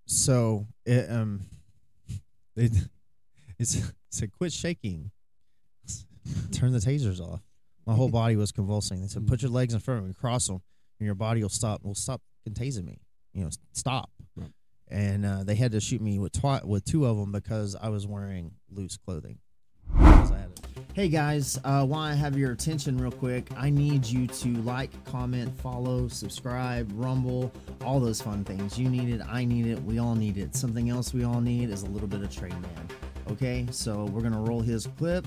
So 0.07 0.67
it, 0.85 1.11
um, 1.11 1.43
it, 2.57 2.73
it's 3.59 3.75
it 3.77 3.93
said 4.11 4.33
quit 4.33 4.53
shaking, 4.53 5.11
turn 6.53 6.73
the 6.73 6.79
tasers 6.79 7.21
off. 7.21 7.43
My 7.87 7.95
whole 7.95 8.09
body 8.09 8.37
was 8.37 8.53
convulsing. 8.53 9.01
They 9.01 9.09
said 9.09 9.27
put 9.27 9.43
your 9.43 9.51
legs 9.51 9.75
in 9.75 9.81
front 9.81 10.01
of 10.01 10.07
me, 10.07 10.15
cross 10.15 10.47
them, 10.47 10.61
and 10.99 11.07
your 11.07 11.15
body 11.15 11.43
will 11.43 11.49
stop. 11.49 11.83
Will 11.85 11.95
stop 11.95 12.21
tasing 12.49 12.85
me. 12.85 13.01
You 13.33 13.45
know, 13.45 13.51
stop. 13.73 14.11
Right. 14.37 14.51
And 14.89 15.27
uh, 15.27 15.45
they 15.45 15.57
had 15.57 15.73
to 15.73 15.81
shoot 15.81 16.01
me 16.01 16.19
with 16.19 16.33
twi- 16.33 16.63
with 16.65 16.85
two 16.85 17.07
of 17.07 17.17
them 17.17 17.33
because 17.33 17.75
I 17.75 17.89
was 17.89 18.07
wearing 18.07 18.53
loose 18.71 18.97
clothing. 18.97 19.39
Hey 20.97 21.11
guys, 21.11 21.61
uh, 21.63 21.85
while 21.85 22.01
I 22.01 22.15
have 22.15 22.39
your 22.39 22.53
attention 22.53 22.97
real 22.97 23.11
quick, 23.11 23.49
I 23.55 23.69
need 23.69 24.07
you 24.07 24.27
to 24.27 24.49
like, 24.63 24.91
comment, 25.05 25.55
follow, 25.61 26.09
subscribe, 26.09 26.91
rumble, 26.95 27.53
all 27.85 28.01
those 28.01 28.23
fun 28.23 28.45
things. 28.45 28.79
You 28.79 28.89
need 28.89 29.11
it, 29.11 29.21
I 29.29 29.45
need 29.45 29.67
it, 29.67 29.79
we 29.83 29.99
all 29.99 30.15
need 30.15 30.39
it. 30.39 30.57
Something 30.57 30.89
else 30.89 31.13
we 31.13 31.23
all 31.23 31.43
need 31.43 31.69
is 31.69 31.83
a 31.83 31.87
little 31.87 32.09
bit 32.09 32.23
of 32.23 32.35
Trade 32.35 32.59
Man. 32.63 32.89
Okay, 33.31 33.67
so 33.71 34.07
we're 34.07 34.23
gonna 34.23 34.41
roll 34.41 34.63
his 34.63 34.87
clip. 34.97 35.27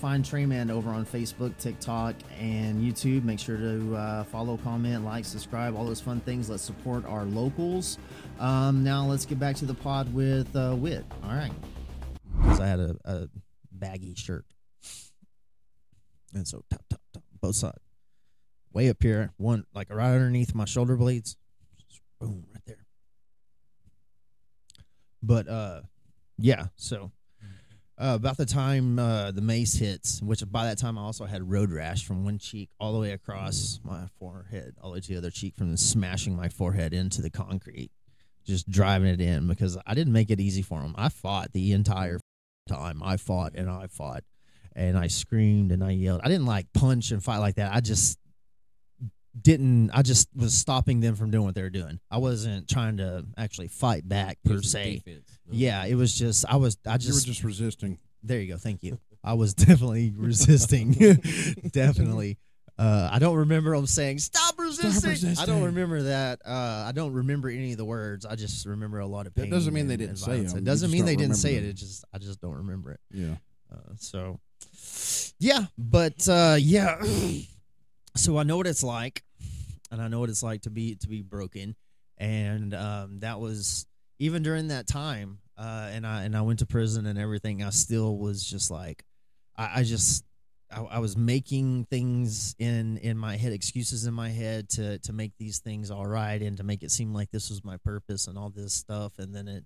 Find 0.00 0.24
Trayman 0.24 0.70
over 0.70 0.90
on 0.90 1.04
Facebook, 1.04 1.56
TikTok, 1.58 2.14
and 2.38 2.80
YouTube. 2.80 3.24
Make 3.24 3.40
sure 3.40 3.56
to 3.56 3.96
uh, 3.96 4.24
follow, 4.24 4.56
comment, 4.58 5.04
like, 5.04 5.24
subscribe, 5.24 5.74
all 5.74 5.84
those 5.84 6.00
fun 6.00 6.20
things. 6.20 6.48
Let's 6.48 6.62
support 6.62 7.04
our 7.04 7.24
locals. 7.24 7.98
Um, 8.38 8.84
now 8.84 9.04
let's 9.04 9.26
get 9.26 9.40
back 9.40 9.56
to 9.56 9.66
the 9.66 9.74
pod 9.74 10.14
with 10.14 10.54
uh, 10.54 10.74
Whit. 10.74 11.04
All 11.24 11.30
right, 11.30 11.50
because 12.40 12.60
I 12.60 12.68
had 12.68 12.78
a, 12.78 12.96
a 13.04 13.28
baggy 13.72 14.14
shirt, 14.14 14.44
and 16.32 16.46
so 16.46 16.62
top, 16.70 16.84
top, 16.88 17.00
top, 17.12 17.24
both 17.40 17.56
sides, 17.56 17.82
way 18.72 18.90
up 18.90 19.02
here, 19.02 19.32
one 19.36 19.64
like 19.74 19.92
right 19.92 20.14
underneath 20.14 20.54
my 20.54 20.64
shoulder 20.64 20.96
blades, 20.96 21.36
boom, 22.20 22.44
right 22.52 22.62
there. 22.66 22.86
But 25.24 25.48
uh, 25.48 25.80
yeah, 26.38 26.66
so 26.76 27.10
uh, 28.00 28.14
about 28.14 28.36
the 28.36 28.46
time 28.46 28.98
uh, 28.98 29.32
the 29.32 29.40
mace 29.40 29.74
hits, 29.74 30.22
which 30.22 30.42
by 30.50 30.64
that 30.64 30.78
time 30.78 30.96
I 30.96 31.02
also 31.02 31.24
had 31.24 31.50
road 31.50 31.72
rash 31.72 32.04
from 32.04 32.24
one 32.24 32.38
cheek 32.38 32.70
all 32.78 32.92
the 32.92 33.00
way 33.00 33.10
across 33.10 33.80
my 33.82 34.06
forehead, 34.20 34.76
all 34.80 34.90
the 34.90 34.94
way 34.94 35.00
to 35.00 35.08
the 35.08 35.18
other 35.18 35.30
cheek, 35.30 35.56
from 35.56 35.76
smashing 35.76 36.36
my 36.36 36.48
forehead 36.48 36.92
into 36.92 37.20
the 37.22 37.30
concrete, 37.30 37.90
just 38.46 38.70
driving 38.70 39.08
it 39.08 39.20
in 39.20 39.48
because 39.48 39.76
I 39.84 39.94
didn't 39.94 40.12
make 40.12 40.30
it 40.30 40.40
easy 40.40 40.62
for 40.62 40.80
him. 40.80 40.94
I 40.96 41.08
fought 41.08 41.52
the 41.52 41.72
entire 41.72 42.20
time. 42.68 43.02
I 43.02 43.16
fought 43.16 43.54
and 43.56 43.68
I 43.68 43.88
fought, 43.88 44.22
and 44.76 44.96
I 44.96 45.08
screamed 45.08 45.72
and 45.72 45.82
I 45.82 45.90
yelled. 45.90 46.20
I 46.22 46.28
didn't 46.28 46.46
like 46.46 46.72
punch 46.72 47.10
and 47.10 47.22
fight 47.22 47.38
like 47.38 47.56
that. 47.56 47.74
I 47.74 47.80
just 47.80 48.16
didn't. 49.40 49.90
I 49.90 50.02
just 50.02 50.28
was 50.36 50.54
stopping 50.54 51.00
them 51.00 51.16
from 51.16 51.32
doing 51.32 51.44
what 51.44 51.56
they 51.56 51.62
were 51.62 51.70
doing. 51.70 51.98
I 52.12 52.18
wasn't 52.18 52.68
trying 52.68 52.98
to 52.98 53.24
actually 53.36 53.68
fight 53.68 54.08
back 54.08 54.38
per 54.44 54.62
se. 54.62 55.02
defense. 55.04 55.27
Yeah, 55.50 55.84
it 55.86 55.94
was 55.94 56.14
just 56.16 56.44
I 56.48 56.56
was 56.56 56.76
I 56.86 56.90
you 56.90 56.94
were 56.94 56.98
just 56.98 57.26
just 57.26 57.44
resisting. 57.44 57.98
there 58.22 58.40
you 58.40 58.52
go. 58.52 58.58
Thank 58.58 58.82
you. 58.82 58.98
I 59.24 59.34
was 59.34 59.54
definitely 59.66 60.12
resisting. 60.16 60.92
definitely. 61.72 62.38
Uh, 62.78 63.08
I 63.12 63.18
don't 63.18 63.34
remember 63.36 63.74
them 63.74 63.86
saying 63.86 64.18
"stop 64.18 64.54
resisting." 64.56 65.08
I 65.08 65.12
resisting. 65.12 65.46
don't 65.46 65.64
remember 65.64 66.02
that. 66.02 66.40
Uh, 66.46 66.84
I 66.86 66.92
don't 66.92 67.12
remember 67.12 67.48
any 67.48 67.72
of 67.72 67.78
the 67.78 67.84
words. 67.84 68.24
I 68.24 68.36
just 68.36 68.66
remember 68.66 69.00
a 69.00 69.06
lot 69.06 69.26
of 69.26 69.34
That 69.34 69.42
pain. 69.42 69.50
doesn't 69.50 69.74
mean 69.74 69.88
they 69.88 69.96
didn't 69.96 70.16
say 70.18 70.40
them. 70.42 70.58
It 70.58 70.64
doesn't 70.64 70.90
mean 70.92 71.04
they 71.04 71.16
didn't 71.16 71.34
say 71.36 71.56
it. 71.56 71.64
It 71.64 71.72
just 71.72 72.04
I 72.14 72.18
just 72.18 72.40
don't 72.40 72.54
remember 72.54 72.92
it. 72.92 73.00
Yeah. 73.10 73.34
Uh, 73.72 73.94
so, 73.96 74.38
yeah, 75.40 75.66
but 75.76 76.28
uh, 76.28 76.56
yeah. 76.58 77.02
so 78.16 78.38
I 78.38 78.44
know 78.44 78.56
what 78.56 78.66
it's 78.68 78.84
like, 78.84 79.24
and 79.90 80.00
I 80.00 80.06
know 80.08 80.20
what 80.20 80.30
it's 80.30 80.44
like 80.44 80.62
to 80.62 80.70
be 80.70 80.94
to 80.96 81.08
be 81.08 81.22
broken, 81.22 81.74
and 82.16 82.72
um, 82.74 83.18
that 83.20 83.40
was 83.40 83.86
even 84.18 84.42
during 84.42 84.68
that 84.68 84.86
time. 84.86 85.38
uh, 85.56 85.88
and 85.92 86.06
I 86.06 86.22
and 86.24 86.36
I 86.36 86.42
went 86.42 86.60
to 86.60 86.66
prison 86.66 87.06
and 87.06 87.18
everything. 87.18 87.62
I 87.62 87.70
still 87.70 88.16
was 88.18 88.44
just 88.44 88.70
like, 88.70 89.04
I, 89.56 89.80
I 89.80 89.82
just 89.82 90.24
I, 90.70 90.82
I 90.82 90.98
was 91.00 91.16
making 91.16 91.84
things 91.86 92.54
in 92.58 92.98
in 92.98 93.18
my 93.18 93.36
head, 93.36 93.52
excuses 93.52 94.06
in 94.06 94.14
my 94.14 94.28
head 94.30 94.68
to 94.70 94.98
to 95.00 95.12
make 95.12 95.32
these 95.38 95.58
things 95.58 95.90
all 95.90 96.06
right 96.06 96.40
and 96.40 96.56
to 96.58 96.62
make 96.62 96.82
it 96.82 96.90
seem 96.90 97.12
like 97.12 97.30
this 97.30 97.50
was 97.50 97.64
my 97.64 97.76
purpose 97.78 98.26
and 98.28 98.38
all 98.38 98.50
this 98.50 98.72
stuff. 98.72 99.18
And 99.18 99.34
then 99.34 99.48
it, 99.48 99.64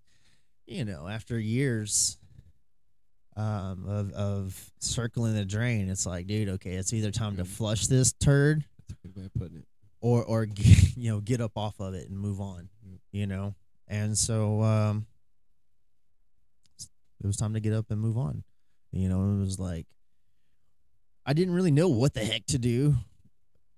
you 0.67 0.85
know, 0.85 1.09
after 1.09 1.39
years 1.39 2.17
um, 3.37 3.87
of 3.89 4.13
of 4.13 4.73
circling 4.81 5.35
the 5.35 5.45
drain, 5.45 5.89
it's 5.89 6.07
like, 6.07 6.27
dude, 6.27 6.49
okay, 6.51 6.73
it's 6.75 6.93
either 6.93 7.11
time 7.11 7.37
to 7.37 7.45
flush 7.45 7.87
this 7.87 8.13
turd 8.13 8.65
That's 8.89 8.93
a 9.05 9.09
good 9.09 9.17
way 9.17 9.25
of 9.27 9.35
putting 9.35 9.57
it. 9.59 9.67
or 10.01 10.23
or 10.25 10.47
you 10.57 11.11
know 11.11 11.21
get 11.21 11.41
up 11.41 11.53
off 11.57 11.81
of 11.81 11.95
it 11.95 12.09
and 12.09 12.19
move 12.19 12.41
on 12.41 12.69
you 13.11 13.27
know 13.27 13.55
and 13.93 14.17
so 14.17 14.63
um 14.63 15.07
it 17.23 17.27
was 17.27 17.37
time 17.37 17.55
to 17.55 17.61
get 17.61 17.73
up 17.73 17.91
and 17.91 18.01
move 18.01 18.17
on 18.17 18.43
you 18.91 19.09
know 19.09 19.21
it 19.23 19.39
was 19.39 19.59
like 19.59 19.87
i 21.27 21.33
didn't 21.33 21.55
really 21.55 21.71
know 21.71 21.89
what 21.89 22.15
the 22.15 22.25
heck 22.25 22.45
to 22.47 22.59
do 22.59 22.95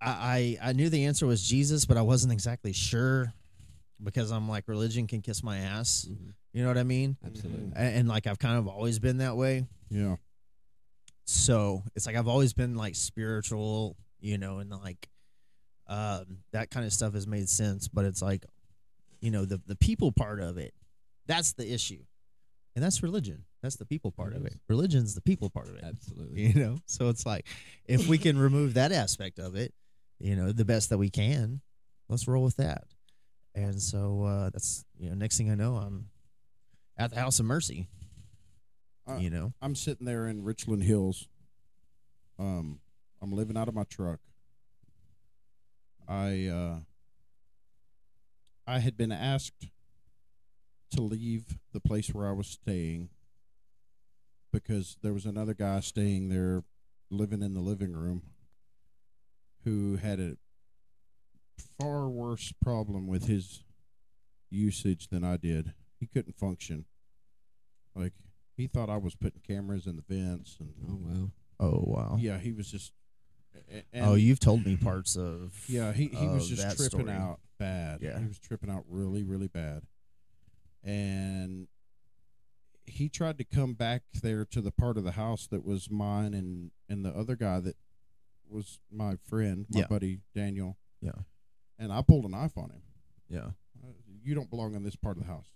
i 0.00 0.56
i, 0.62 0.68
I 0.70 0.72
knew 0.72 0.88
the 0.88 1.04
answer 1.04 1.26
was 1.26 1.42
jesus 1.42 1.84
but 1.84 1.96
i 1.96 2.02
wasn't 2.02 2.32
exactly 2.32 2.72
sure 2.72 3.32
because 4.02 4.30
i'm 4.30 4.48
like 4.48 4.68
religion 4.68 5.06
can 5.06 5.20
kiss 5.20 5.42
my 5.42 5.58
ass 5.58 6.06
Mhm. 6.10 6.32
you 6.52 6.62
know 6.62 6.68
what 6.68 6.78
i 6.78 6.84
mean 6.84 7.16
Absolutely. 7.24 7.72
and, 7.76 7.96
and 7.96 8.08
like 8.08 8.26
i've 8.26 8.38
kind 8.38 8.56
of 8.58 8.66
always 8.68 8.98
been 8.98 9.18
that 9.18 9.36
way 9.36 9.66
Yeah. 9.90 10.16
so 11.26 11.82
it's 11.94 12.06
like 12.06 12.16
I've 12.16 12.28
always 12.28 12.52
been 12.52 12.74
like 12.76 12.94
spiritual, 12.96 13.96
you 14.20 14.36
know, 14.38 14.58
and 14.58 14.70
like 14.70 15.08
um 15.86 16.38
that 16.52 16.70
kind 16.70 16.84
of 16.86 16.92
stuff 16.92 17.12
has 17.14 17.26
made 17.26 17.48
sense, 17.48 17.88
but 17.88 18.04
it's 18.04 18.22
like 18.22 18.44
you 19.24 19.30
know, 19.30 19.46
the 19.46 19.58
the 19.66 19.76
people 19.76 20.12
part 20.12 20.38
of 20.38 20.58
it, 20.58 20.74
that's 21.26 21.54
the 21.54 21.72
issue. 21.72 22.04
And 22.76 22.84
that's 22.84 23.02
religion. 23.02 23.44
That's 23.62 23.76
the 23.76 23.86
people 23.86 24.10
part 24.10 24.34
of 24.34 24.44
it. 24.44 24.58
Religion's 24.68 25.14
the 25.14 25.22
people 25.22 25.48
part 25.48 25.68
of 25.68 25.76
it. 25.76 25.84
Absolutely. 25.84 26.42
You 26.42 26.54
know? 26.54 26.76
So 26.86 27.08
it's 27.08 27.24
like 27.24 27.46
if 27.86 28.06
we 28.06 28.18
can 28.18 28.36
remove 28.36 28.74
that 28.74 28.92
aspect 28.92 29.38
of 29.38 29.54
it, 29.54 29.72
you 30.18 30.36
know, 30.36 30.52
the 30.52 30.64
best 30.64 30.90
that 30.90 30.98
we 30.98 31.08
can, 31.08 31.62
let's 32.08 32.28
roll 32.28 32.44
with 32.44 32.56
that. 32.56 32.84
And 33.54 33.80
so 33.80 34.24
uh 34.24 34.50
that's 34.50 34.84
you 34.98 35.08
know, 35.08 35.14
next 35.14 35.38
thing 35.38 35.50
I 35.50 35.54
know 35.54 35.76
I'm 35.76 36.08
at 36.98 37.10
the 37.10 37.20
House 37.20 37.40
of 37.40 37.46
Mercy. 37.46 37.88
Uh, 39.08 39.16
you 39.16 39.30
know. 39.30 39.54
I'm 39.62 39.74
sitting 39.74 40.06
there 40.06 40.26
in 40.28 40.42
Richland 40.42 40.82
Hills. 40.82 41.28
Um, 42.38 42.80
I'm 43.22 43.32
living 43.32 43.56
out 43.56 43.68
of 43.68 43.74
my 43.74 43.84
truck. 43.84 44.20
I 46.08 46.46
uh, 46.46 46.78
I 48.66 48.78
had 48.78 48.96
been 48.96 49.12
asked 49.12 49.66
to 50.92 51.00
leave 51.02 51.58
the 51.72 51.80
place 51.80 52.08
where 52.14 52.28
I 52.28 52.32
was 52.32 52.46
staying 52.46 53.10
because 54.52 54.96
there 55.02 55.12
was 55.12 55.26
another 55.26 55.54
guy 55.54 55.80
staying 55.80 56.28
there, 56.28 56.62
living 57.10 57.42
in 57.42 57.54
the 57.54 57.60
living 57.60 57.92
room, 57.92 58.22
who 59.64 59.96
had 59.96 60.20
a 60.20 60.36
far 61.80 62.08
worse 62.08 62.52
problem 62.62 63.06
with 63.06 63.26
his 63.26 63.64
usage 64.50 65.08
than 65.08 65.24
I 65.24 65.36
did. 65.36 65.74
He 65.98 66.06
couldn't 66.06 66.36
function. 66.38 66.84
Like 67.94 68.12
he 68.56 68.66
thought 68.66 68.88
I 68.90 68.96
was 68.98 69.14
putting 69.14 69.40
cameras 69.46 69.86
in 69.86 69.96
the 69.96 70.02
vents 70.08 70.56
and 70.60 70.70
Oh 70.88 70.98
wow. 71.00 71.30
Oh 71.60 71.84
wow. 71.86 72.16
yeah, 72.20 72.38
he 72.38 72.52
was 72.52 72.70
just. 72.70 72.92
a- 73.72 73.84
a- 73.98 74.00
oh, 74.02 74.14
you've 74.14 74.40
told 74.40 74.64
me 74.64 74.76
parts 74.76 75.16
of 75.16 75.52
yeah, 75.68 75.92
he 75.92 76.06
he 76.08 76.26
was 76.28 76.48
just 76.48 76.62
tripping 76.76 77.06
story. 77.06 77.10
out 77.12 77.40
bad. 77.58 78.00
Yeah. 78.02 78.18
he 78.18 78.26
was 78.26 78.38
tripping 78.38 78.70
out 78.70 78.84
really 78.88 79.22
really 79.22 79.48
bad, 79.48 79.82
and 80.82 81.68
he 82.86 83.08
tried 83.08 83.38
to 83.38 83.44
come 83.44 83.74
back 83.74 84.02
there 84.22 84.44
to 84.44 84.60
the 84.60 84.70
part 84.70 84.98
of 84.98 85.04
the 85.04 85.12
house 85.12 85.46
that 85.46 85.64
was 85.64 85.90
mine 85.90 86.34
and 86.34 86.70
and 86.88 87.04
the 87.04 87.10
other 87.10 87.36
guy 87.36 87.60
that 87.60 87.76
was 88.48 88.78
my 88.92 89.16
friend, 89.16 89.66
my 89.70 89.80
Yeah. 89.80 89.86
buddy 89.86 90.20
Daniel. 90.34 90.76
Yeah. 91.00 91.22
and 91.78 91.92
I 91.92 92.02
pulled 92.02 92.24
a 92.24 92.28
knife 92.28 92.56
on 92.56 92.70
him. 92.70 92.82
Yeah. 93.28 93.50
Uh, 93.82 93.92
You 94.22 94.34
don't 94.34 94.48
belong 94.48 94.74
in 94.76 94.84
this 94.84 94.94
part 94.96 95.16
of 95.16 95.24
the 95.24 95.26
house. 95.28 95.50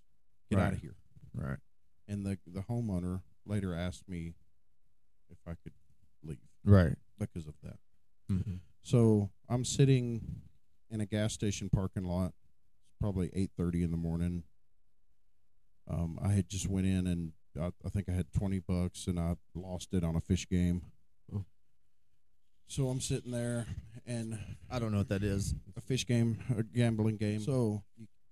Get 0.51 0.57
Right. 0.59 0.66
out 0.66 0.72
of 0.72 0.80
here. 0.80 0.96
Right. 1.32 1.59
And 2.09 2.24
the 2.26 2.38
the 2.46 2.62
homeowner 2.62 3.22
later 3.46 3.72
asked 3.74 4.09
me 4.09 4.34
if 5.30 5.38
I 5.46 5.55
could 5.55 5.72
leave 6.22 6.38
Right. 6.64 6.96
because 7.18 7.46
of 7.46 7.55
that. 7.62 7.78
Mm-hmm. 8.30 8.57
So 8.82 9.30
I'm 9.49 9.64
sitting 9.64 10.42
in 10.91 11.01
a 11.01 11.07
gas 11.07 11.32
station 11.32 11.68
parking 11.68 12.05
lot. 12.05 12.32
It's 12.86 12.97
probably 13.01 13.30
eight 13.34 13.51
thirty 13.57 13.82
in 13.82 13.91
the 13.91 13.97
morning. 13.97 14.45
Um, 15.91 16.18
I 16.22 16.28
had 16.28 16.49
just 16.49 16.68
went 16.68 16.86
in 16.86 17.07
and 17.07 17.32
I, 17.61 17.70
I 17.84 17.89
think 17.89 18.09
I 18.09 18.12
had 18.12 18.32
twenty 18.32 18.59
bucks 18.59 19.07
and 19.07 19.18
I 19.18 19.36
lost 19.55 19.95
it 19.95 20.05
on 20.05 20.16
a 20.16 20.20
fish 20.20 20.49
game. 20.49 20.82
Oh. 21.34 21.45
So 22.66 22.89
I'm 22.89 23.01
sitting 23.01 23.32
there 23.32 23.66
and 24.07 24.39
I 24.70 24.78
don't 24.78 24.93
know 24.93 24.99
what 24.99 25.09
that 25.09 25.22
is. 25.22 25.55
a 25.76 25.80
fish 25.80 26.07
game, 26.07 26.39
a 26.57 26.62
gambling 26.62 27.16
game. 27.16 27.41
So 27.41 27.82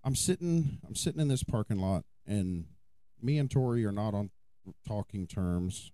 I'm 0.05 0.15
sitting, 0.15 0.79
I'm 0.87 0.95
sitting 0.95 1.21
in 1.21 1.29
this 1.29 1.43
parking 1.43 1.79
lot, 1.79 2.05
and 2.27 2.67
me 3.21 3.39
and 3.39 3.51
Tori 3.51 3.85
are 3.85 3.93
not 3.93 4.15
on 4.15 4.31
talking 4.87 5.27
terms. 5.27 5.93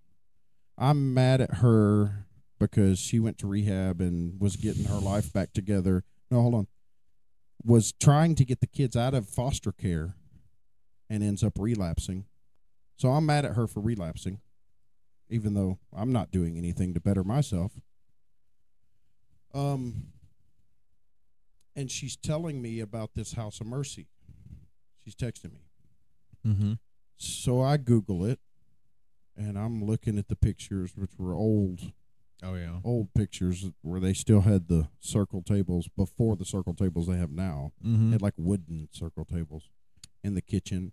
I'm 0.77 1.15
mad 1.15 1.41
at 1.41 1.55
her 1.57 2.27
because 2.59 2.99
she 2.99 3.19
went 3.19 3.39
to 3.39 3.47
rehab 3.47 4.01
and 4.01 4.41
was 4.41 4.57
getting 4.57 4.85
her 4.85 4.99
life 4.99 5.33
back 5.33 5.53
together. 5.53 6.05
No, 6.33 6.41
hold 6.41 6.55
on. 6.55 6.67
Was 7.63 7.93
trying 7.93 8.37
to 8.37 8.45
get 8.47 8.61
the 8.61 8.67
kids 8.67 8.97
out 8.97 9.13
of 9.13 9.29
foster 9.29 9.71
care 9.71 10.17
and 11.11 11.23
ends 11.23 11.45
up 11.45 11.59
relapsing. 11.59 12.25
So 12.97 13.11
I'm 13.11 13.27
mad 13.27 13.45
at 13.45 13.55
her 13.55 13.67
for 13.67 13.81
relapsing, 13.81 14.41
even 15.29 15.53
though 15.53 15.79
I'm 15.95 16.11
not 16.11 16.31
doing 16.31 16.57
anything 16.57 16.95
to 16.95 17.01
better 17.01 17.23
myself. 17.23 17.73
Um, 19.53 20.05
and 21.77 21.91
she's 21.91 22.17
telling 22.17 22.63
me 22.63 22.81
about 22.81 23.11
this 23.15 23.35
house 23.35 23.61
of 23.61 23.67
mercy. 23.67 24.09
She's 25.05 25.15
texting 25.15 25.53
me. 25.53 25.67
Mm-hmm. 26.47 26.73
So 27.19 27.61
I 27.61 27.77
Google 27.77 28.25
it, 28.25 28.41
and 29.37 29.59
I'm 29.59 29.85
looking 29.85 30.17
at 30.17 30.29
the 30.29 30.37
pictures, 30.37 30.93
which 30.97 31.11
were 31.19 31.35
old, 31.35 31.93
Oh 32.45 32.55
yeah. 32.55 32.79
old 32.85 33.15
pictures 33.15 33.67
where 33.83 34.01
they 34.01 34.13
still 34.15 34.41
had 34.41 34.67
the 34.69 34.89
circle 35.01 35.43
tables 35.43 35.89
before 35.97 36.35
the 36.37 36.45
circle 36.45 36.75
tables 36.75 37.07
they 37.07 37.17
have 37.17 37.31
now. 37.31 37.73
Mm-hmm. 37.85 38.11
They 38.11 38.15
had 38.15 38.23
like 38.23 38.35
wooden 38.37 38.89
circle 38.93 39.25
tables 39.25 39.69
in 40.25 40.35
the 40.35 40.43
kitchen. 40.43 40.93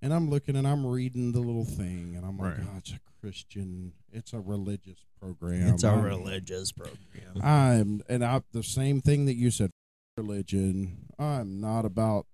And 0.00 0.12
I'm 0.12 0.28
looking 0.30 0.56
and 0.56 0.66
I'm 0.66 0.84
reading 0.84 1.30
the 1.30 1.38
little 1.38 1.64
thing, 1.64 2.14
and 2.16 2.24
I'm 2.26 2.36
like, 2.36 2.58
Right. 2.58 2.66
oh, 2.74 2.76
it's 2.78 2.90
a 2.92 2.98
Christian, 3.20 3.92
it's 4.10 4.32
a 4.32 4.40
religious 4.40 5.04
program. 5.20 5.74
It's 5.74 5.84
a 5.84 5.90
I'm- 5.90 6.02
religious 6.02 6.72
program. 6.72 7.40
I'm 7.42 8.02
and 8.08 8.24
I 8.24 8.40
the 8.52 8.64
same 8.64 9.00
thing 9.00 9.26
that 9.26 9.34
you 9.34 9.50
said 9.52 9.70
religion. 10.16 11.06
I'm 11.18 11.60
not 11.60 11.84
about 11.84 12.26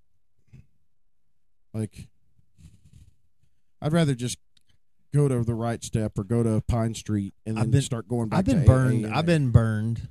like 1.74 2.08
I'd 3.82 3.92
rather 3.92 4.14
just 4.14 4.38
go 5.14 5.28
to 5.28 5.42
the 5.44 5.54
right 5.54 5.82
step 5.82 6.18
or 6.18 6.24
go 6.24 6.42
to 6.42 6.60
Pine 6.68 6.94
Street 6.94 7.34
and 7.46 7.56
then 7.56 7.70
been- 7.70 7.82
start 7.82 8.08
going 8.08 8.28
back 8.28 8.40
I've 8.40 8.44
been 8.44 8.64
burned. 8.64 9.06
I've 9.06 9.26
been 9.26 9.50
burned 9.50 10.08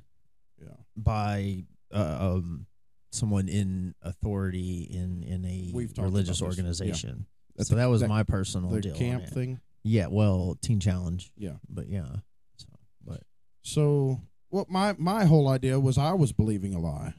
yeah. 0.60 0.68
by 0.96 1.64
uh, 1.92 2.18
um 2.36 2.66
someone 3.10 3.48
in 3.48 3.94
authority 4.02 4.82
in 4.90 5.22
in 5.22 5.44
a 5.44 5.72
religious. 6.02 6.40
Yeah. 6.40 6.46
organization. 6.46 7.26
That's 7.56 7.70
so 7.70 7.76
that 7.76 7.86
was 7.86 8.00
that- 8.02 8.08
my 8.08 8.22
personal 8.22 8.70
the 8.70 8.80
deal. 8.80 8.94
camp 8.94 9.26
thing. 9.26 9.60
Yeah. 9.84 10.08
Well, 10.08 10.58
Teen 10.60 10.80
Challenge. 10.80 11.30
Yeah. 11.36 11.56
But 11.68 11.88
yeah. 11.88 12.08
So, 12.56 12.66
but 13.04 13.22
So 13.62 14.20
what 14.50 14.68
my 14.68 14.94
my 14.98 15.24
whole 15.24 15.48
idea 15.48 15.78
was 15.80 15.96
I 15.98 16.12
was 16.12 16.32
believing 16.32 16.74
a 16.74 16.78
lie. 16.80 17.14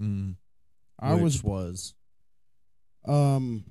mm, 0.00 0.36
I 0.98 1.14
which 1.14 1.22
was 1.22 1.44
was 1.44 1.94
um 3.06 3.64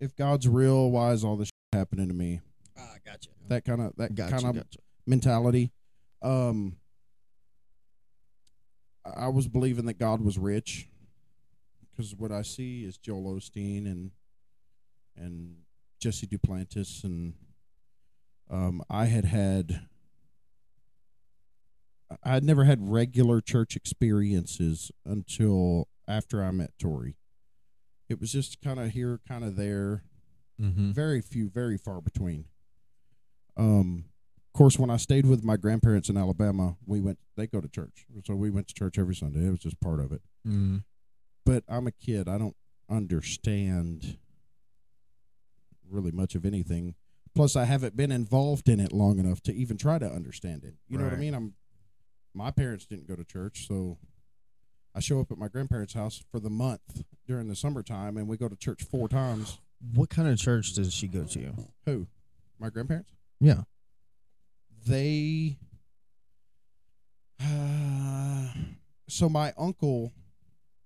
if 0.00 0.14
God's 0.16 0.46
real, 0.48 0.90
why 0.90 1.12
is 1.12 1.24
all 1.24 1.36
this 1.36 1.48
shit 1.48 1.78
happening 1.78 2.08
to 2.08 2.14
me? 2.14 2.40
ah, 2.78 2.94
gotcha. 3.04 3.30
That 3.48 3.64
kind 3.64 3.80
of 3.80 3.92
that 3.96 4.14
Gotcha. 4.14 4.32
kind 4.32 4.44
of 4.46 4.54
gotcha. 4.56 4.78
mentality. 5.06 5.70
Um, 6.22 6.76
I 9.04 9.26
I 9.26 9.28
was 9.28 9.48
believing 9.48 9.86
that 9.86 9.98
God 9.98 10.20
was 10.22 10.38
rich 10.38 10.88
because 11.90 12.14
what 12.14 12.32
I 12.32 12.42
see 12.42 12.84
is 12.84 12.96
Joel 12.98 13.36
Osteen 13.36 13.86
and 13.86 14.10
and 15.16 15.56
Jesse 16.00 16.26
Duplantis, 16.26 17.04
and 17.04 17.34
um, 18.50 18.82
I 18.90 19.04
had 19.06 19.24
had 19.26 19.86
I 22.22 22.32
had 22.34 22.44
never 22.44 22.64
had 22.64 22.88
regular 22.90 23.40
church 23.40 23.76
experiences 23.76 24.90
until 25.04 25.88
after 26.08 26.42
I 26.42 26.50
met 26.50 26.70
Tori. 26.78 27.16
It 28.08 28.20
was 28.20 28.32
just 28.32 28.60
kind 28.62 28.78
of 28.78 28.90
here, 28.90 29.20
kind 29.28 29.44
of 29.44 29.56
there, 29.56 30.04
Mm-hmm. 30.62 30.92
very 30.92 31.20
few, 31.20 31.48
very 31.50 31.76
far 31.76 32.00
between. 32.00 32.44
Um, 33.56 34.04
of 34.46 34.56
course, 34.56 34.78
when 34.78 34.88
I 34.88 34.98
stayed 34.98 35.26
with 35.26 35.42
my 35.42 35.56
grandparents 35.56 36.08
in 36.08 36.16
Alabama, 36.16 36.76
we 36.86 37.00
went. 37.00 37.18
They 37.36 37.48
go 37.48 37.60
to 37.60 37.66
church, 37.68 38.06
so 38.24 38.36
we 38.36 38.50
went 38.50 38.68
to 38.68 38.74
church 38.74 38.96
every 38.96 39.16
Sunday. 39.16 39.46
It 39.46 39.50
was 39.50 39.58
just 39.58 39.80
part 39.80 39.98
of 39.98 40.12
it. 40.12 40.22
Mm-hmm. 40.46 40.76
but 41.44 41.64
I'm 41.68 41.88
a 41.88 41.90
kid. 41.90 42.28
I 42.28 42.38
don't 42.38 42.54
understand 42.88 44.18
really 45.90 46.12
much 46.12 46.34
of 46.36 46.44
anything. 46.46 46.94
Plus, 47.34 47.56
I 47.56 47.64
haven't 47.64 47.96
been 47.96 48.12
involved 48.12 48.68
in 48.68 48.78
it 48.78 48.92
long 48.92 49.18
enough 49.18 49.40
to 49.42 49.52
even 49.52 49.76
try 49.76 49.98
to 49.98 50.06
understand 50.06 50.62
it. 50.62 50.74
You 50.88 50.98
know 50.98 51.04
what 51.04 51.14
I 51.14 51.16
mean? 51.16 51.34
I'm. 51.34 51.54
My 52.32 52.50
parents 52.52 52.86
didn't 52.86 53.08
go 53.08 53.16
to 53.16 53.24
church, 53.24 53.66
so 53.66 53.98
I 54.94 55.00
show 55.00 55.20
up 55.20 55.32
at 55.32 55.38
my 55.38 55.48
grandparents' 55.48 55.94
house 55.94 56.22
for 56.30 56.38
the 56.38 56.50
month 56.50 57.02
during 57.26 57.48
the 57.48 57.56
summertime, 57.56 58.16
and 58.16 58.28
we 58.28 58.36
go 58.36 58.48
to 58.48 58.56
church 58.56 58.84
four 58.84 59.08
times. 59.08 59.58
What 59.94 60.08
kind 60.08 60.28
of 60.28 60.38
church 60.38 60.72
does 60.74 60.94
she 60.94 61.08
go 61.08 61.24
to? 61.24 61.52
Who? 61.84 62.06
My 62.58 62.70
grandparents? 62.70 63.10
Yeah. 63.40 63.62
They. 64.86 65.58
so 69.08 69.28
my 69.28 69.52
uncle 69.58 70.12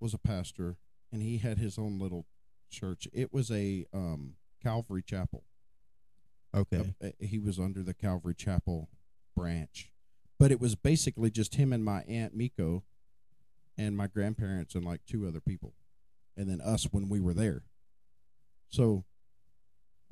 was 0.01 0.15
a 0.15 0.19
pastor, 0.19 0.77
and 1.13 1.23
he 1.23 1.39
had 1.39 1.59
his 1.59 1.79
own 1.79 1.99
little 1.99 2.27
church. 2.71 3.07
It 3.13 3.33
was 3.33 3.51
a 3.51 3.87
um, 3.93 4.35
Calvary 4.63 5.03
Chapel. 5.03 5.45
Okay. 6.57 6.95
Uh, 7.03 7.09
he 7.21 7.39
was 7.39 7.59
under 7.59 7.83
the 7.83 7.95
Calvary 7.95 8.35
Chapel 8.35 8.89
branch, 9.37 9.93
but 10.39 10.51
it 10.51 10.61
was 10.61 10.75
basically 10.75 11.31
just 11.31 11.57
him 11.57 11.73
and 11.73 11.85
my 11.85 12.03
aunt 12.09 12.35
Miko, 12.35 12.85
and 13.79 13.97
my 13.97 14.07
grandparents 14.09 14.75
and 14.75 14.85
like 14.85 15.01
two 15.07 15.27
other 15.27 15.41
people, 15.41 15.73
and 16.37 16.51
then 16.51 16.61
us 16.61 16.85
when 16.91 17.09
we 17.09 17.21
were 17.21 17.33
there. 17.33 17.63
So, 18.69 19.05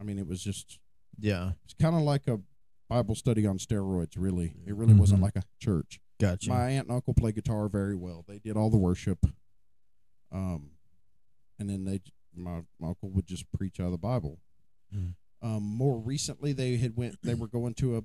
I 0.01 0.05
mean, 0.05 0.19
it 0.19 0.27
was 0.27 0.43
just 0.43 0.79
Yeah. 1.19 1.53
it's 1.65 1.75
kind 1.75 1.95
of 1.97 2.03
like 2.03 2.27
a 2.29 2.41
Bible 2.89 3.15
study 3.17 3.45
on 3.47 3.59
steroids. 3.59 4.15
Really, 4.17 4.55
it 4.65 4.75
really 4.75 4.95
wasn't 4.95 5.21
Mhm. 5.21 5.25
like 5.25 5.37
a 5.37 5.43
church. 5.59 6.01
Gotcha. 6.19 6.49
My 6.49 6.71
aunt 6.71 6.87
and 6.89 6.95
uncle 6.97 7.13
play 7.13 7.33
guitar 7.33 7.69
very 7.69 7.97
well. 7.97 8.25
They 8.27 8.39
did 8.39 8.57
all 8.57 8.71
the 8.71 8.79
worship. 8.79 9.27
Um, 10.33 10.71
and 11.59 11.69
then 11.69 11.85
they, 11.85 12.01
my, 12.35 12.63
my 12.79 12.89
uncle 12.89 13.11
would 13.11 13.27
just 13.27 13.51
preach 13.53 13.81
out 13.81 13.87
of 13.87 13.93
the 13.93 13.99
Bible. 13.99 14.41
Mm. 14.95 15.15
Um, 15.43 15.63
more 15.63 15.99
recently, 15.99 16.53
they 16.53 16.77
had 16.77 16.97
went. 16.97 17.21
They 17.23 17.35
were 17.35 17.49
going 17.49 17.75
to 17.75 17.99
a, 17.99 18.05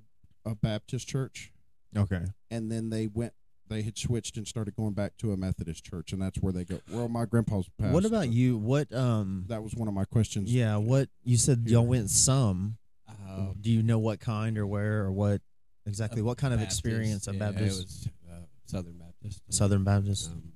a 0.50 0.56
Baptist 0.56 1.08
church, 1.08 1.54
okay. 1.96 2.26
and 2.50 2.70
then 2.72 2.90
they 2.90 3.08
went. 3.08 3.34
They 3.72 3.84
had 3.84 3.98
switched 3.98 4.36
and 4.36 4.46
started 4.46 4.76
going 4.76 4.92
back 4.94 5.16
to 5.20 5.32
a 5.32 5.38
Methodist 5.38 5.86
church, 5.86 6.12
and 6.12 6.22
that's 6.22 6.38
where 6.40 6.52
they 6.52 6.66
go. 6.66 6.82
Well, 6.92 7.08
my 7.08 7.24
grandpa's 7.24 7.70
passed. 7.80 7.94
What 7.94 8.04
about 8.04 8.28
you? 8.30 8.58
What 8.58 8.92
um 8.94 9.46
That 9.48 9.64
was 9.64 9.74
one 9.74 9.88
of 9.88 9.94
my 9.94 10.04
questions. 10.04 10.54
yeah, 10.54 10.76
what 10.76 11.08
you 11.24 11.38
said 11.38 11.64
y'all 11.68 11.86
went 11.86 12.10
some. 12.10 12.78
Uh, 13.10 13.54
Do 13.62 13.72
you 13.72 13.82
know 13.82 13.98
what 13.98 14.20
kind 14.20 14.58
or 14.58 14.68
where 14.68 15.06
or 15.06 15.12
what 15.14 15.42
exactly 15.86 16.22
what 16.22 16.38
kind 16.38 16.54
of 16.54 16.60
Baptist, 16.60 16.80
experience 16.80 17.28
a 17.30 17.32
yeah, 17.34 17.40
Baptist 17.40 17.80
It 17.80 17.84
was 17.84 18.10
uh, 18.30 18.46
Southern 18.66 18.98
Baptist. 18.98 19.42
Southern 19.54 19.84
Baptist? 19.86 20.30
Um, 20.32 20.52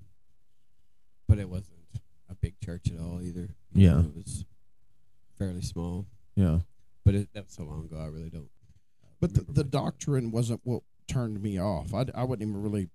but 1.30 1.39
it 1.39 1.49
wasn't 1.49 1.78
a 2.30 2.36
big 2.36 2.59
church 2.59 2.91
at 2.93 2.99
all 2.99 3.22
either. 3.22 3.47
Yeah. 3.74 4.01
it 4.01 4.13
was 4.13 4.43
fairly 5.38 5.61
small. 5.61 6.05
yeah. 6.36 6.59
But 7.05 7.16
it, 7.16 7.30
that 7.34 7.45
was 7.45 7.53
so 7.53 7.63
long 7.63 7.86
ago. 7.86 7.97
I 7.97 8.07
really 8.07 8.30
don't. 8.30 8.49
uh, 9.03 9.07
But 9.22 9.34
the, 9.36 9.41
the 9.41 9.47
much 9.47 9.57
about 9.68 9.72
doctrine 9.72 10.32
wasn't 10.32 10.59
what 10.63 10.82
turned 11.07 11.41
me 11.41 11.57
off. 11.61 11.93
I, 11.93 12.05
I 12.13 12.24
wasn't 12.26 12.41
even 12.49 12.61
really 12.61 12.89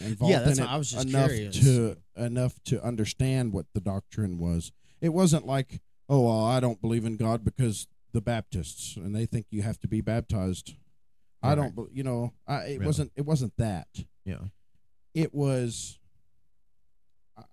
involved 0.00 0.32
Yeah, 0.32 0.40
that's 0.40 0.58
in 0.58 0.64
it 0.64 0.70
I 0.70 0.76
was 0.76 0.90
just 0.92 1.08
enough 1.08 1.28
curious. 1.30 1.58
to 1.60 1.96
enough 2.16 2.54
to 2.64 2.82
understand 2.84 3.52
what 3.52 3.66
the 3.74 3.80
doctrine 3.80 4.38
was. 4.38 4.72
It 5.00 5.10
wasn't 5.10 5.46
like, 5.46 5.80
oh, 6.08 6.20
well, 6.26 6.44
I 6.44 6.60
don't 6.60 6.80
believe 6.80 7.04
in 7.04 7.16
God 7.16 7.44
because 7.44 7.86
the 8.12 8.20
Baptists 8.20 8.96
and 8.96 9.14
they 9.14 9.26
think 9.26 9.46
you 9.50 9.62
have 9.62 9.78
to 9.80 9.88
be 9.88 10.00
baptized. 10.00 10.74
I 11.42 11.54
don't, 11.56 11.74
you 11.92 12.04
know, 12.04 12.32
I, 12.46 12.56
it 12.58 12.64
Really? 12.74 12.86
wasn't. 12.86 13.12
It 13.16 13.26
wasn't 13.26 13.56
that. 13.56 13.88
Yeah. 14.24 14.44
It 15.14 15.34
was. 15.34 15.98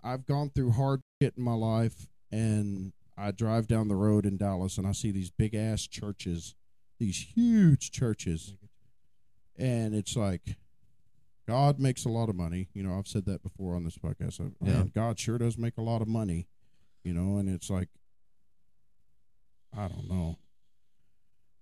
I've 0.04 0.26
gone 0.28 0.52
through 0.54 0.72
hard 0.74 1.02
shit 1.22 1.34
in 1.38 1.44
my 1.44 1.54
life, 1.56 2.08
and 2.32 2.94
I 3.18 3.32
drive 3.32 3.68
down 3.68 3.88
the 3.88 3.96
road 3.96 4.26
in 4.26 4.38
Dallas, 4.38 4.78
and 4.78 4.86
I 4.86 4.92
see 4.92 5.10
these 5.12 5.32
big 5.32 5.56
ass 5.56 5.88
churches, 5.88 6.54
these 7.00 7.30
huge 7.36 7.90
churches, 7.92 8.54
and 9.58 9.96
it's 9.96 10.16
like 10.16 10.58
God 11.50 11.80
makes 11.80 12.06
a 12.06 12.10
lot 12.10 12.30
of 12.30 12.36
money. 12.36 12.70
You 12.74 12.84
know, 12.84 12.98
I've 12.98 13.08
said 13.08 13.26
that 13.26 13.44
before 13.44 13.76
on 13.76 13.84
this 13.84 13.98
podcast. 13.98 14.34
So, 14.34 14.52
Yeah. 14.62 14.74
Man, 14.74 14.92
God 14.94 15.20
sure 15.20 15.38
does 15.38 15.58
make 15.58 15.78
a 15.78 15.82
lot 15.82 16.02
of 16.02 16.08
money. 16.08 16.48
You 17.04 17.14
know, 17.14 17.38
and 17.38 17.50
it's 17.50 17.70
like 17.70 17.90
I 19.76 19.88
don't 19.88 20.08
know. 20.10 20.38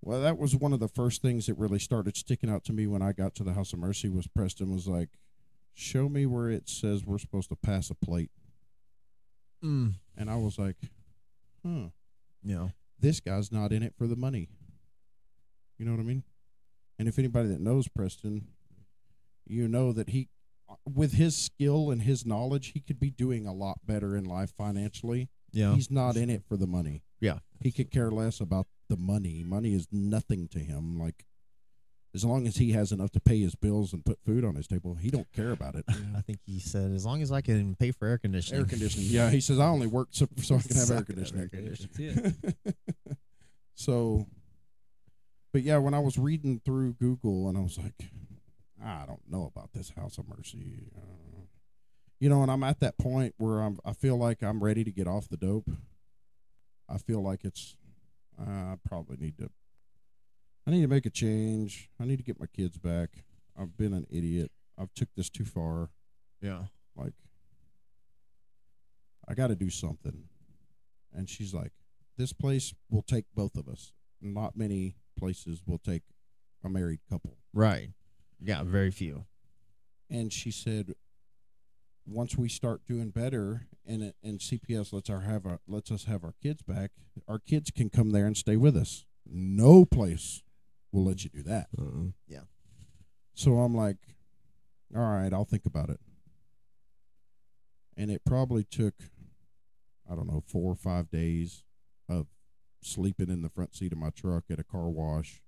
Well, 0.02 0.22
that 0.22 0.38
was 0.38 0.56
one 0.56 0.74
of 0.74 0.80
the 0.80 0.88
first 0.88 1.22
things 1.22 1.48
that 1.48 1.56
really 1.58 1.80
started 1.80 2.16
sticking 2.16 2.50
out 2.50 2.64
to 2.66 2.74
me 2.74 2.88
when 2.88 3.02
I 3.02 3.12
got 3.12 3.36
to 3.36 3.44
the 3.44 3.54
House 3.54 3.74
of 3.74 3.80
Mercy 3.80 4.08
was 4.10 4.28
Preston 4.28 4.72
was 4.72 4.88
like, 4.88 5.10
"Show 5.74 6.08
me 6.08 6.26
where 6.26 6.50
it 6.50 6.70
says 6.70 7.06
we're 7.06 7.18
supposed 7.18 7.50
to 7.50 7.56
pass 7.56 7.90
a 7.90 7.96
plate." 7.96 8.32
Mm. 9.64 9.96
And 10.16 10.30
I 10.30 10.36
was 10.38 10.58
like, 10.58 10.78
"Huh, 11.66 11.90
Yeah. 12.44 12.70
this 13.00 13.20
guy's 13.20 13.52
not 13.52 13.74
in 13.74 13.84
it 13.84 13.96
for 13.98 14.08
the 14.08 14.16
money." 14.16 14.50
You 15.78 15.86
know 15.86 15.92
what 15.92 16.00
I 16.00 16.04
mean? 16.04 16.24
And 16.98 17.08
if 17.08 17.20
anybody 17.20 17.50
that 17.50 17.60
knows 17.62 17.88
Preston, 17.88 18.48
you 19.50 19.68
know 19.68 19.92
that 19.94 20.10
he 20.10 20.30
with 20.86 21.14
his 21.14 21.36
skill 21.36 21.92
and 21.92 22.02
his 22.02 22.26
knowledge, 22.26 22.72
he 22.74 22.80
could 22.80 23.00
be 23.00 23.10
doing 23.10 23.48
a 23.48 23.54
lot 23.54 23.80
better 23.86 24.16
in 24.16 24.26
life 24.26 24.54
financially. 24.58 25.30
Yeah. 25.52 25.74
He's 25.74 25.90
not 25.90 26.18
in 26.18 26.30
it 26.30 26.44
for 26.48 26.58
the 26.58 26.68
money. 26.68 27.04
Yeah. 27.20 27.40
He 27.62 27.72
could 27.72 27.90
care 27.90 28.12
less 28.12 28.40
about 28.40 28.68
the 28.90 28.98
money. 28.98 29.44
Money 29.46 29.74
is 29.74 29.88
nothing 29.92 30.48
to 30.50 30.60
him. 30.60 31.00
Like 31.00 31.26
as 32.14 32.26
long 32.26 32.48
as 32.48 32.58
he 32.58 32.72
has 32.72 32.92
enough 32.92 33.12
to 33.12 33.20
pay 33.20 33.40
his 33.40 33.56
bills 33.56 33.94
and 33.94 34.06
put 34.06 34.20
food 34.26 34.44
on 34.44 34.56
his 34.56 34.68
table, 34.68 34.96
he 34.96 35.10
don't 35.10 35.32
care 35.34 35.52
about 35.52 35.76
it. 35.76 35.86
I 36.16 36.22
think 36.22 36.40
he 36.46 36.60
said 36.60 36.92
as 36.92 37.06
long 37.06 37.22
as 37.22 37.32
I 37.32 37.42
can 37.42 37.76
pay 37.76 37.92
for 37.92 38.08
air 38.08 38.18
conditioning. 38.18 38.62
Air 38.62 38.68
conditioning. 38.68 39.08
Yeah, 39.10 39.30
he 39.30 39.40
says 39.40 39.60
I 39.60 39.68
only 39.68 39.88
work 39.88 40.10
so, 40.12 40.28
so 40.38 40.56
I 40.56 40.62
can 40.62 40.76
have 40.78 40.88
So 40.88 40.94
air 40.96 41.00
I 41.00 41.04
can 41.04 41.18
have 41.18 41.36
air 41.36 41.48
conditioning. 41.48 42.16
That's 42.24 42.58
it. 42.66 42.78
so, 43.76 44.26
but 45.54 45.62
yeah, 45.64 45.78
when 45.78 45.94
I 45.94 46.00
was 46.00 46.18
reading 46.18 46.62
through 46.64 46.94
Google 46.94 47.50
and 47.50 47.58
I 47.58 47.62
was 47.62 47.78
like, 47.78 48.10
I 48.84 49.06
don't 49.06 49.30
know 49.30 49.52
about 49.54 49.74
this 49.74 49.92
House 49.92 50.18
of 50.18 50.26
Mercy, 50.28 50.92
uh, 50.96 51.46
you 52.20 52.30
know, 52.30 52.42
and 52.42 52.52
I'm 52.52 52.64
at 52.64 52.80
that 52.80 52.98
point 52.98 53.34
where 53.38 53.62
I'm, 53.62 53.80
I 53.86 53.94
feel 53.94 54.18
like 54.18 54.44
I'm 54.44 54.64
ready 54.64 54.84
to 54.84 54.92
get 54.92 55.08
off 55.08 55.30
the 55.30 55.38
dope. 55.38 55.70
I 56.90 56.98
feel 56.98 57.22
like 57.22 57.44
it's, 57.44 57.76
uh, 58.40 58.44
I 58.50 58.76
probably 58.88 59.18
need 59.18 59.38
to, 59.40 59.50
I 60.66 60.72
need 60.72 60.82
to 60.82 60.88
make 60.88 61.06
a 61.06 61.10
change. 61.10 61.90
I 62.00 62.06
need 62.06 62.18
to 62.18 62.24
get 62.24 62.40
my 62.40 62.46
kids 62.48 62.78
back. 62.78 63.10
I've 63.60 63.78
been 63.78 63.94
an 63.94 64.06
idiot. 64.10 64.52
I've 64.78 64.94
took 64.94 65.10
this 65.16 65.30
too 65.30 65.46
far. 65.46 65.90
Yeah. 66.42 66.64
Like, 66.96 67.14
I 69.28 69.34
got 69.34 69.48
to 69.48 69.56
do 69.56 69.70
something. 69.70 70.24
And 71.14 71.30
she's 71.30 71.54
like, 71.54 71.72
this 72.18 72.34
place 72.34 72.74
will 72.90 73.02
take 73.02 73.26
both 73.36 73.56
of 73.56 73.68
us. 73.68 73.94
Not 74.22 74.56
many 74.56 74.96
places 75.18 75.62
will 75.66 75.80
take 75.80 76.04
a 76.64 76.70
married 76.70 77.00
couple. 77.10 77.38
Right. 77.54 77.90
Yeah, 78.40 78.64
very 78.64 78.92
few. 78.92 79.26
And 80.10 80.32
she 80.32 80.52
said, 80.52 80.94
once 82.06 82.38
we 82.38 82.48
start 82.48 82.86
doing 82.86 83.10
better, 83.10 83.68
and 83.86 84.14
and 84.24 84.40
CPS 84.40 84.94
lets 84.94 85.10
our 85.10 85.22
have 85.22 85.46
our 85.46 85.60
lets 85.68 85.92
us 85.92 86.06
have 86.06 86.24
our 86.24 86.34
kids 86.42 86.62
back, 86.62 86.92
our 87.28 87.40
kids 87.40 87.72
can 87.72 87.90
come 87.90 88.12
there 88.12 88.26
and 88.26 88.38
stay 88.38 88.56
with 88.56 88.78
us. 88.78 89.06
No 89.26 89.86
place 89.86 90.44
will 90.92 91.04
let 91.04 91.24
you 91.24 91.30
do 91.30 91.44
that. 91.44 91.68
Uh-uh. 91.78 92.12
Yeah. 92.28 92.42
So 93.34 93.60
I'm 93.60 93.76
like, 93.76 93.98
all 94.96 95.02
right, 95.02 95.34
I'll 95.34 95.46
think 95.46 95.66
about 95.66 95.90
it. 95.90 96.00
And 97.98 98.10
it 98.10 98.22
probably 98.26 98.64
took, 98.64 98.94
I 100.10 100.16
don't 100.16 100.28
know, 100.28 100.44
four 100.48 100.72
or 100.72 100.76
five 100.76 101.10
days 101.10 101.64
of 102.08 102.28
sleeping 102.82 103.30
in 103.30 103.42
the 103.42 103.50
front 103.50 103.76
seat 103.76 103.92
of 103.92 103.98
my 103.98 104.12
truck 104.12 104.46
at 104.50 104.60
a 104.60 104.64
car 104.64 104.90
wash, 104.90 105.42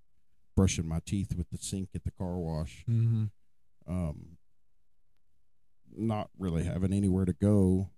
brushing 0.59 0.85
my 0.85 0.99
teeth 1.05 1.33
with 1.37 1.49
the 1.51 1.57
sink 1.57 1.87
at 1.95 2.03
the 2.03 2.11
car 2.11 2.37
wash, 2.37 2.83
Mm-hmm. 2.89 3.25
um, 3.87 4.37
not 5.95 6.29
really 6.37 6.65
having 6.65 6.91
anywhere 6.91 7.23
to 7.23 7.31
go. 7.31 7.89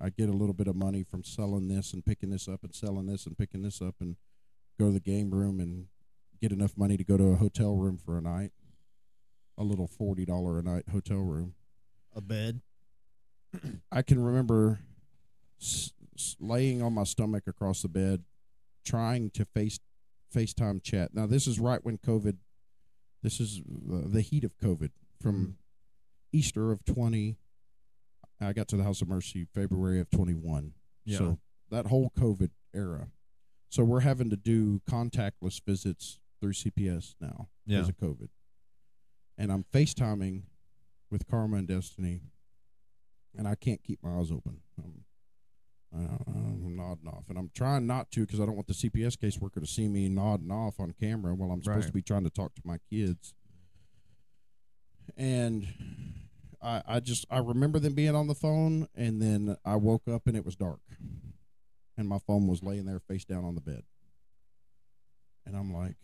I 0.00 0.08
get 0.08 0.30
a 0.30 0.32
little 0.32 0.54
bit 0.54 0.66
of 0.66 0.74
money 0.76 1.02
from 1.02 1.24
selling 1.24 1.68
this 1.68 1.92
and 1.92 2.02
picking 2.04 2.30
this 2.30 2.48
up 2.48 2.64
and 2.64 2.74
selling 2.74 3.04
this 3.06 3.26
and 3.26 3.36
picking 3.36 3.60
this 3.60 3.82
up 3.82 3.96
and 4.00 4.16
go 4.78 4.86
to 4.86 4.92
the 4.94 5.00
game 5.00 5.30
room 5.30 5.60
and 5.60 5.88
get 6.40 6.52
enough 6.52 6.74
money 6.74 6.96
to 6.96 7.04
go 7.04 7.18
to 7.18 7.24
a 7.24 7.36
hotel 7.36 7.76
room 7.76 7.98
for 7.98 8.16
a 8.16 8.22
night. 8.22 8.52
A 9.58 9.62
little 9.62 9.86
forty 9.86 10.24
dollar 10.24 10.58
a 10.58 10.62
night 10.62 10.84
hotel 10.90 11.18
room. 11.18 11.52
A 12.16 12.22
bed. 12.22 12.62
I 13.92 14.00
can 14.00 14.24
remember 14.24 14.80
s- 15.60 15.92
s- 16.16 16.34
laying 16.40 16.80
on 16.80 16.94
my 16.94 17.04
stomach 17.04 17.44
across 17.46 17.82
the 17.82 17.88
bed, 17.88 18.24
trying 18.86 19.28
to 19.32 19.44
face 19.44 19.78
FaceTime 20.34 20.82
chat. 20.82 21.14
Now 21.14 21.26
this 21.26 21.46
is 21.46 21.58
right 21.60 21.84
when 21.84 21.98
COVID. 21.98 22.36
This 23.22 23.40
is 23.40 23.60
uh, 23.60 24.02
the 24.06 24.22
heat 24.22 24.44
of 24.44 24.56
COVID 24.58 24.90
from 25.22 25.56
Easter 26.32 26.72
of 26.72 26.84
twenty. 26.84 27.36
I 28.40 28.52
got 28.52 28.68
to 28.68 28.76
the 28.76 28.84
House 28.84 29.02
of 29.02 29.08
Mercy 29.08 29.46
February 29.54 30.00
of 30.00 30.10
twenty 30.10 30.34
one. 30.34 30.72
Yeah. 31.04 31.18
So 31.18 31.38
that 31.70 31.86
whole 31.86 32.10
COVID 32.18 32.50
era. 32.74 33.08
So 33.68 33.84
we're 33.84 34.00
having 34.00 34.30
to 34.30 34.36
do 34.36 34.80
contactless 34.90 35.60
visits 35.64 36.18
through 36.40 36.52
CPS 36.54 37.14
now 37.20 37.48
Yeah. 37.66 37.76
because 37.82 37.88
of 37.90 37.96
COVID. 37.98 38.28
And 39.38 39.52
I'm 39.52 39.64
FaceTiming 39.72 40.42
with 41.10 41.26
Karma 41.28 41.58
and 41.58 41.68
Destiny 41.68 42.20
and 43.36 43.46
I 43.46 43.54
can't 43.54 43.82
keep 43.82 44.02
my 44.02 44.18
eyes 44.18 44.30
open. 44.32 44.58
I'm, 44.78 45.04
I'm 45.92 46.76
nodding 46.76 47.08
off, 47.08 47.24
and 47.28 47.36
I'm 47.38 47.50
trying 47.54 47.86
not 47.86 48.10
to 48.12 48.20
because 48.20 48.40
I 48.40 48.46
don't 48.46 48.54
want 48.54 48.68
the 48.68 48.74
CPS 48.74 49.16
caseworker 49.16 49.60
to 49.60 49.66
see 49.66 49.88
me 49.88 50.08
nodding 50.08 50.50
off 50.52 50.78
on 50.78 50.92
camera 51.00 51.34
while 51.34 51.50
I'm 51.50 51.62
supposed 51.62 51.84
Right. 51.84 51.86
to 51.88 51.92
be 51.92 52.02
trying 52.02 52.24
to 52.24 52.30
talk 52.30 52.54
to 52.54 52.62
my 52.64 52.78
kids. 52.88 53.34
And 55.16 55.66
I, 56.62 56.82
I 56.86 57.00
just 57.00 57.26
I 57.30 57.38
remember 57.38 57.78
them 57.80 57.94
being 57.94 58.14
on 58.14 58.28
the 58.28 58.34
phone, 58.34 58.86
and 58.94 59.20
then 59.20 59.56
I 59.64 59.76
woke 59.76 60.06
up 60.08 60.26
and 60.26 60.36
it 60.36 60.44
was 60.44 60.54
dark, 60.56 60.80
and 61.96 62.08
my 62.08 62.18
phone 62.18 62.46
was 62.46 62.62
laying 62.62 62.86
there 62.86 63.00
face 63.00 63.24
down 63.24 63.44
on 63.44 63.54
the 63.56 63.60
bed, 63.60 63.82
and 65.44 65.56
I'm 65.56 65.72
like, 65.74 65.96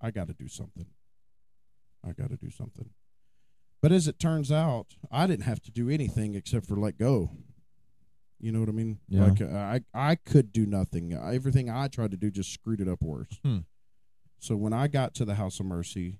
I 0.00 0.10
got 0.10 0.26
to 0.28 0.34
do 0.34 0.48
something. 0.48 0.86
I 2.06 2.12
got 2.12 2.30
to 2.30 2.36
do 2.36 2.50
something. 2.50 2.90
But 3.80 3.92
as 3.92 4.06
it 4.08 4.18
turns 4.18 4.52
out, 4.52 4.88
I 5.10 5.26
didn't 5.26 5.44
have 5.44 5.62
to 5.62 5.70
do 5.70 5.88
anything 5.88 6.34
except 6.34 6.66
for 6.66 6.76
let 6.76 6.98
go. 6.98 7.30
You 8.42 8.50
know 8.50 8.58
what 8.60 8.68
I 8.68 8.72
mean? 8.72 8.98
Yeah. 9.08 9.24
Like 9.24 9.40
uh, 9.40 9.56
I, 9.56 9.80
I 9.94 10.16
could 10.16 10.52
do 10.52 10.66
nothing. 10.66 11.14
Everything 11.14 11.70
I 11.70 11.86
tried 11.86 12.10
to 12.10 12.16
do 12.16 12.30
just 12.30 12.52
screwed 12.52 12.80
it 12.80 12.88
up 12.88 13.00
worse. 13.00 13.38
Hmm. 13.44 13.58
So 14.40 14.56
when 14.56 14.72
I 14.72 14.88
got 14.88 15.14
to 15.14 15.24
the 15.24 15.36
House 15.36 15.60
of 15.60 15.66
Mercy, 15.66 16.18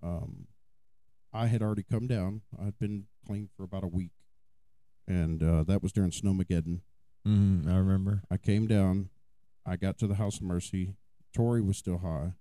um, 0.00 0.46
I 1.32 1.48
had 1.48 1.60
already 1.60 1.82
come 1.82 2.06
down. 2.06 2.42
I'd 2.56 2.78
been 2.78 3.06
clean 3.26 3.48
for 3.56 3.64
about 3.64 3.82
a 3.82 3.88
week, 3.88 4.12
and 5.08 5.42
uh, 5.42 5.64
that 5.64 5.82
was 5.82 5.90
during 5.90 6.12
Snowmageddon. 6.12 6.82
Mm, 7.26 7.68
I 7.68 7.76
remember. 7.76 8.22
I 8.30 8.36
came 8.36 8.68
down. 8.68 9.08
I 9.66 9.76
got 9.76 9.98
to 9.98 10.06
the 10.06 10.14
House 10.14 10.36
of 10.36 10.42
Mercy. 10.42 10.94
Tori 11.34 11.60
was 11.60 11.76
still 11.76 11.98
high. 11.98 12.34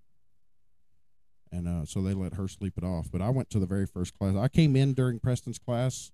And 1.51 1.67
uh, 1.67 1.85
so 1.85 2.01
they 2.01 2.13
let 2.13 2.35
her 2.35 2.47
sleep 2.47 2.73
it 2.77 2.83
off. 2.83 3.09
But 3.11 3.21
I 3.21 3.29
went 3.29 3.49
to 3.51 3.59
the 3.59 3.65
very 3.65 3.85
first 3.85 4.17
class. 4.17 4.35
I 4.35 4.47
came 4.47 4.75
in 4.75 4.93
during 4.93 5.19
Preston's 5.19 5.59
class 5.59 6.11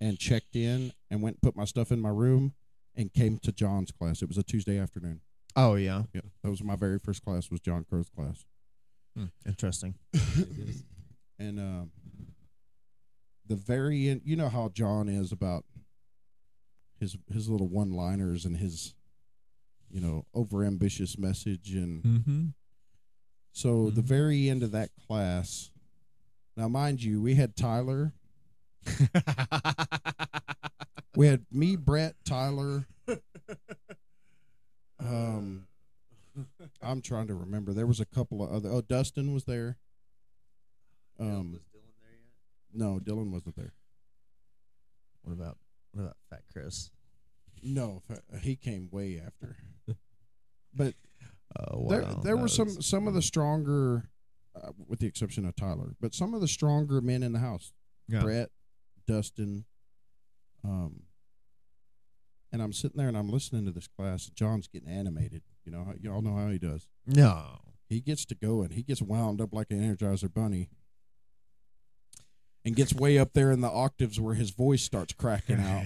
and 0.00 0.18
checked 0.18 0.54
in 0.54 0.92
and 1.10 1.22
went 1.22 1.36
and 1.36 1.42
put 1.42 1.56
my 1.56 1.64
stuff 1.64 1.90
in 1.92 2.00
my 2.00 2.08
room 2.10 2.54
and 2.94 3.12
came 3.12 3.38
to 3.38 3.52
John's 3.52 3.90
class. 3.92 4.22
It 4.22 4.28
was 4.28 4.38
a 4.38 4.42
Tuesday 4.42 4.78
afternoon. 4.78 5.20
Oh 5.54 5.74
yeah. 5.74 6.02
Yeah. 6.12 6.20
That 6.42 6.50
was 6.50 6.62
my 6.62 6.76
very 6.76 6.98
first 6.98 7.22
class 7.24 7.50
was 7.50 7.60
John 7.60 7.84
Crow's 7.88 8.08
class. 8.08 8.44
Hmm, 9.16 9.26
Interesting. 9.46 9.94
and 11.38 11.58
um, 11.58 11.90
the 13.46 13.56
very 13.56 14.08
end, 14.08 14.22
you 14.24 14.36
know 14.36 14.48
how 14.48 14.68
John 14.68 15.08
is 15.08 15.32
about 15.32 15.64
his 16.98 17.16
his 17.32 17.48
little 17.48 17.68
one 17.68 17.92
liners 17.92 18.44
and 18.44 18.56
his 18.56 18.94
you 19.90 20.00
know 20.00 20.24
over 20.34 20.64
ambitious 20.64 21.16
message 21.18 21.74
and 21.74 22.02
Mm-hmm. 22.02 22.44
so 23.52 23.90
the 23.90 24.02
very 24.02 24.48
end 24.50 24.62
of 24.62 24.72
that 24.72 24.90
class 25.06 25.70
now 26.56 26.68
mind 26.68 27.02
you 27.02 27.20
we 27.22 27.34
had 27.34 27.54
tyler 27.54 28.12
we 31.16 31.26
had 31.26 31.44
me 31.50 31.76
brett 31.76 32.14
tyler 32.24 32.86
um 35.00 35.66
i'm 36.82 37.00
trying 37.00 37.26
to 37.26 37.34
remember 37.34 37.72
there 37.72 37.86
was 37.86 38.00
a 38.00 38.04
couple 38.06 38.42
of 38.42 38.50
other 38.52 38.70
oh 38.70 38.80
dustin 38.82 39.32
was 39.32 39.44
there 39.44 39.78
um 41.20 41.52
was 41.52 41.60
Dylan 41.62 41.92
there 42.02 42.12
yet? 42.12 42.74
no 42.74 42.98
dylan 43.02 43.30
wasn't 43.30 43.56
there 43.56 43.72
What 45.22 45.32
about 45.32 45.56
what 45.92 46.02
about 46.02 46.16
Fat 46.30 46.42
Chris? 46.52 46.90
no 47.62 48.02
he 48.40 48.56
came 48.56 48.88
way 48.90 49.20
after 49.24 49.56
but 50.74 50.94
Oh 51.70 51.88
there, 51.88 52.02
wow, 52.02 52.20
there 52.22 52.34
that 52.36 52.42
were 52.42 52.48
some 52.48 52.66
was- 52.66 52.84
some 52.86 53.08
of 53.08 53.14
the 53.14 53.22
stronger, 53.22 54.10
uh, 54.54 54.72
with 54.88 54.98
the 54.98 55.06
exception 55.06 55.46
of 55.46 55.56
Tyler, 55.56 55.94
but 56.02 56.12
some 56.12 56.34
of 56.34 56.42
the 56.42 56.48
stronger 56.48 57.00
men 57.00 57.22
in 57.22 57.32
the 57.32 57.38
house. 57.38 57.72
Yeah. 58.08 58.20
Brett, 58.20 58.50
Dustin, 59.06 59.64
um, 60.64 61.04
and 62.56 62.62
I'm 62.62 62.72
sitting 62.72 62.96
there 62.96 63.08
and 63.08 63.18
I'm 63.18 63.28
listening 63.28 63.66
to 63.66 63.70
this 63.70 63.86
class. 63.86 64.30
John's 64.34 64.66
getting 64.66 64.88
animated. 64.88 65.42
You 65.66 65.72
know, 65.72 65.92
y'all 66.00 66.22
know 66.22 66.36
how 66.36 66.48
he 66.48 66.58
does. 66.58 66.88
No. 67.06 67.60
He 67.86 68.00
gets 68.00 68.24
to 68.24 68.34
go 68.34 68.62
and 68.62 68.72
he 68.72 68.82
gets 68.82 69.02
wound 69.02 69.42
up 69.42 69.52
like 69.52 69.70
an 69.70 69.78
Energizer 69.78 70.32
bunny, 70.32 70.70
and 72.64 72.74
gets 72.74 72.94
way 72.94 73.18
up 73.18 73.34
there 73.34 73.52
in 73.52 73.60
the 73.60 73.70
octaves 73.70 74.18
where 74.18 74.34
his 74.34 74.52
voice 74.52 74.82
starts 74.82 75.12
cracking 75.12 75.60
out. 75.60 75.84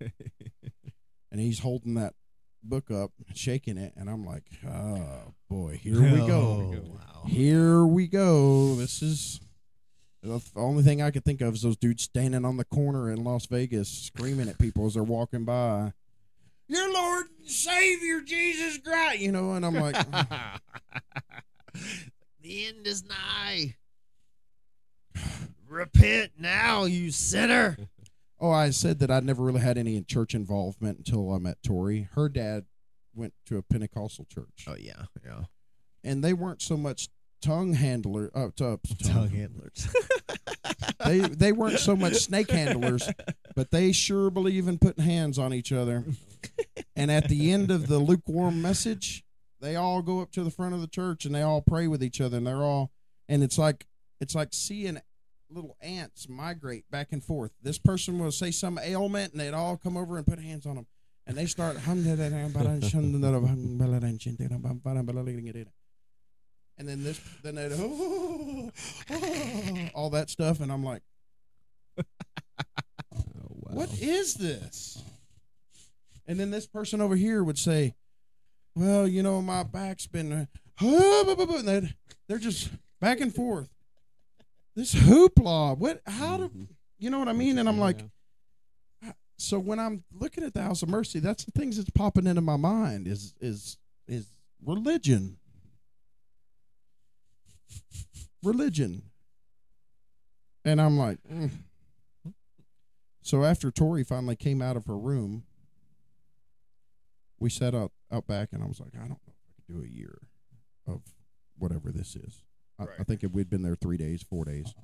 and 1.30 1.38
he's 1.38 1.58
holding 1.58 1.94
that 1.96 2.14
book 2.64 2.90
up, 2.90 3.10
shaking 3.34 3.76
it, 3.76 3.92
and 3.94 4.08
I'm 4.08 4.24
like, 4.24 4.44
oh 4.66 5.34
boy, 5.50 5.76
here 5.82 6.00
we 6.00 6.26
go. 6.26 6.74
Oh, 6.74 6.92
wow. 6.94 7.24
Here 7.26 7.84
we 7.84 8.06
go. 8.06 8.74
This 8.74 9.02
is 9.02 9.38
the 10.22 10.40
only 10.56 10.82
thing 10.82 11.02
I 11.02 11.10
could 11.10 11.26
think 11.26 11.42
of 11.42 11.54
is 11.54 11.62
those 11.62 11.76
dudes 11.76 12.04
standing 12.04 12.46
on 12.46 12.56
the 12.56 12.64
corner 12.64 13.10
in 13.10 13.22
Las 13.22 13.44
Vegas 13.46 13.90
screaming 13.90 14.48
at 14.48 14.58
people 14.58 14.86
as 14.86 14.94
they're 14.94 15.02
walking 15.02 15.44
by. 15.44 15.92
Your 16.68 16.92
Lord 16.92 17.26
and 17.38 17.48
Savior 17.48 18.20
Jesus 18.22 18.78
Christ, 18.78 19.20
you 19.20 19.30
know, 19.32 19.52
and 19.52 19.64
I'm 19.64 19.74
like, 19.74 19.94
the 22.42 22.66
end 22.66 22.86
is 22.86 23.04
nigh. 23.04 23.76
Repent 25.68 26.32
now, 26.38 26.84
you 26.84 27.10
sinner. 27.10 27.76
oh, 28.40 28.50
I 28.50 28.70
said 28.70 28.98
that 29.00 29.10
I'd 29.10 29.24
never 29.24 29.42
really 29.42 29.60
had 29.60 29.78
any 29.78 30.00
church 30.02 30.34
involvement 30.34 30.98
until 30.98 31.32
I 31.32 31.38
met 31.38 31.62
Tori. 31.64 32.08
Her 32.14 32.28
dad 32.28 32.64
went 33.14 33.34
to 33.46 33.56
a 33.58 33.62
Pentecostal 33.62 34.26
church, 34.26 34.66
Oh 34.68 34.76
yeah, 34.78 35.04
yeah. 35.24 35.44
and 36.04 36.22
they 36.22 36.32
weren't 36.32 36.62
so 36.62 36.76
much 36.76 37.08
tongue 37.40 37.74
handler, 37.74 38.30
uh, 38.34 38.48
t- 38.56 38.76
Tongue 39.04 39.30
handlers. 39.30 39.88
they 41.04 41.20
they 41.20 41.52
weren't 41.52 41.78
so 41.78 41.96
much 41.96 42.14
snake 42.14 42.50
handlers, 42.50 43.08
but 43.54 43.70
they 43.70 43.92
sure 43.92 44.30
believe 44.30 44.68
in 44.68 44.78
putting 44.78 45.04
hands 45.04 45.38
on 45.38 45.52
each 45.54 45.72
other. 45.72 46.04
And 46.94 47.10
at 47.10 47.28
the 47.28 47.52
end 47.52 47.70
of 47.70 47.88
the 47.88 47.98
lukewarm 47.98 48.62
message, 48.62 49.24
they 49.60 49.76
all 49.76 50.02
go 50.02 50.20
up 50.20 50.32
to 50.32 50.44
the 50.44 50.50
front 50.50 50.74
of 50.74 50.80
the 50.80 50.86
church 50.86 51.24
and 51.24 51.34
they 51.34 51.42
all 51.42 51.60
pray 51.62 51.86
with 51.86 52.02
each 52.02 52.20
other, 52.20 52.38
and 52.38 52.46
they're 52.46 52.62
all, 52.62 52.90
and 53.28 53.42
it's 53.42 53.58
like 53.58 53.86
it's 54.20 54.34
like 54.34 54.48
seeing 54.52 55.00
little 55.48 55.76
ants 55.80 56.28
migrate 56.28 56.90
back 56.90 57.08
and 57.12 57.22
forth. 57.22 57.52
This 57.62 57.78
person 57.78 58.18
will 58.18 58.32
say 58.32 58.50
some 58.50 58.78
ailment, 58.78 59.32
and 59.32 59.40
they'd 59.40 59.54
all 59.54 59.76
come 59.76 59.96
over 59.96 60.16
and 60.16 60.26
put 60.26 60.38
hands 60.40 60.66
on 60.66 60.74
them, 60.76 60.86
and 61.26 61.36
they 61.36 61.46
start 61.46 61.76
and 66.78 66.88
then 66.88 67.02
this, 67.02 67.20
then 67.42 67.54
they 67.54 67.68
all 69.94 70.10
that 70.10 70.30
stuff, 70.30 70.60
and 70.60 70.70
I'm 70.70 70.84
like, 70.84 71.02
what 73.60 73.90
is 74.00 74.34
this? 74.34 75.02
And 76.26 76.38
then 76.40 76.50
this 76.50 76.66
person 76.66 77.00
over 77.00 77.16
here 77.16 77.42
would 77.44 77.58
say, 77.58 77.94
well, 78.74 79.06
you 79.06 79.22
know, 79.22 79.40
my 79.40 79.62
back's 79.62 80.06
been, 80.06 80.48
and 80.80 81.94
they're 82.28 82.38
just 82.38 82.70
back 83.00 83.20
and 83.20 83.34
forth. 83.34 83.68
This 84.74 84.94
hoopla, 84.94 85.78
what? 85.78 86.02
How 86.06 86.36
do 86.36 86.50
you 86.98 87.08
know 87.08 87.18
what 87.18 87.28
I 87.28 87.32
mean? 87.32 87.58
And 87.58 87.68
I'm 87.68 87.78
like, 87.78 88.00
so 89.38 89.58
when 89.58 89.78
I'm 89.78 90.04
looking 90.12 90.44
at 90.44 90.54
the 90.54 90.62
House 90.62 90.82
of 90.82 90.88
Mercy, 90.88 91.18
that's 91.18 91.44
the 91.44 91.50
things 91.52 91.76
that's 91.76 91.90
popping 91.90 92.26
into 92.26 92.40
my 92.40 92.56
mind 92.56 93.06
is 93.06 93.34
is 93.40 93.78
is 94.08 94.26
religion. 94.64 95.38
Religion. 98.42 99.02
And 100.64 100.80
I'm 100.80 100.98
like, 100.98 101.18
mm. 101.32 101.50
so 103.22 103.44
after 103.44 103.70
Tori 103.70 104.02
finally 104.04 104.36
came 104.36 104.60
out 104.60 104.76
of 104.76 104.86
her 104.86 104.98
room, 104.98 105.44
we 107.38 107.50
sat 107.50 107.74
out 107.74 107.92
out 108.10 108.26
back, 108.26 108.48
and 108.52 108.62
I 108.62 108.66
was 108.66 108.80
like, 108.80 108.94
I 108.94 109.00
don't 109.00 109.10
know 109.10 109.18
if 109.26 109.34
I 109.48 109.52
could 109.54 109.74
do 109.74 109.84
a 109.84 109.88
year 109.88 110.18
of 110.86 111.02
whatever 111.58 111.90
this 111.92 112.16
is. 112.16 112.42
I, 112.78 112.84
I 113.00 113.04
think 113.04 113.22
if 113.22 113.32
we'd 113.32 113.50
been 113.50 113.62
there 113.62 113.76
three 113.76 113.96
days, 113.96 114.22
four 114.22 114.44
days. 114.44 114.74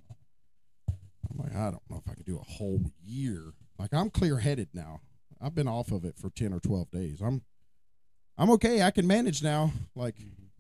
I'm 0.89 1.39
like, 1.39 1.55
I 1.55 1.71
don't 1.71 1.83
know 1.89 2.03
if 2.05 2.11
I 2.11 2.15
could 2.15 2.27
do 2.27 2.39
a 2.39 2.45
whole 2.53 2.93
year. 3.03 3.53
Like 3.79 3.95
I'm 3.95 4.11
clear 4.11 4.39
headed 4.39 4.69
now. 4.75 5.01
I've 5.41 5.55
been 5.55 5.69
off 5.69 5.91
of 5.91 6.05
it 6.05 6.17
for 6.19 6.31
ten 6.31 6.53
or 6.53 6.61
twelve 6.61 6.91
days. 6.91 7.21
I'm 7.21 7.43
I'm 8.37 8.51
okay. 8.53 8.83
I 8.83 8.91
can 8.91 9.07
manage 9.07 9.43
now. 9.43 9.73
Like 9.95 10.17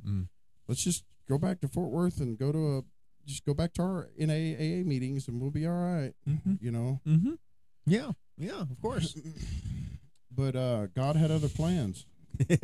Mm. 0.07 0.27
let's 0.67 0.83
just 0.83 1.05
go 1.29 1.39
back 1.39 1.61
to 1.61 1.69
Fort 1.69 1.91
Worth 1.91 2.21
and 2.21 2.39
go 2.39 2.53
to 2.53 2.79
a 2.79 2.83
just 3.27 3.45
go 3.45 3.55
back 3.55 3.73
to 3.75 3.83
our 3.83 4.09
NAAA 4.21 4.85
meetings 4.85 5.29
and 5.29 5.41
we'll 5.41 5.51
be 5.51 5.67
all 5.67 5.73
right. 5.75 6.13
Mm-hmm. 6.29 6.55
You 6.61 6.71
know. 6.71 7.01
Mm-hmm. 7.07 7.35
Yeah, 7.87 8.13
yeah, 8.39 8.61
of 8.61 8.81
course. 8.81 9.17
But 10.35 10.57
uh, 10.57 10.87
God 10.95 11.17
had 11.17 11.31
other 11.31 11.49
plans. 11.49 12.07
God, 12.49 12.59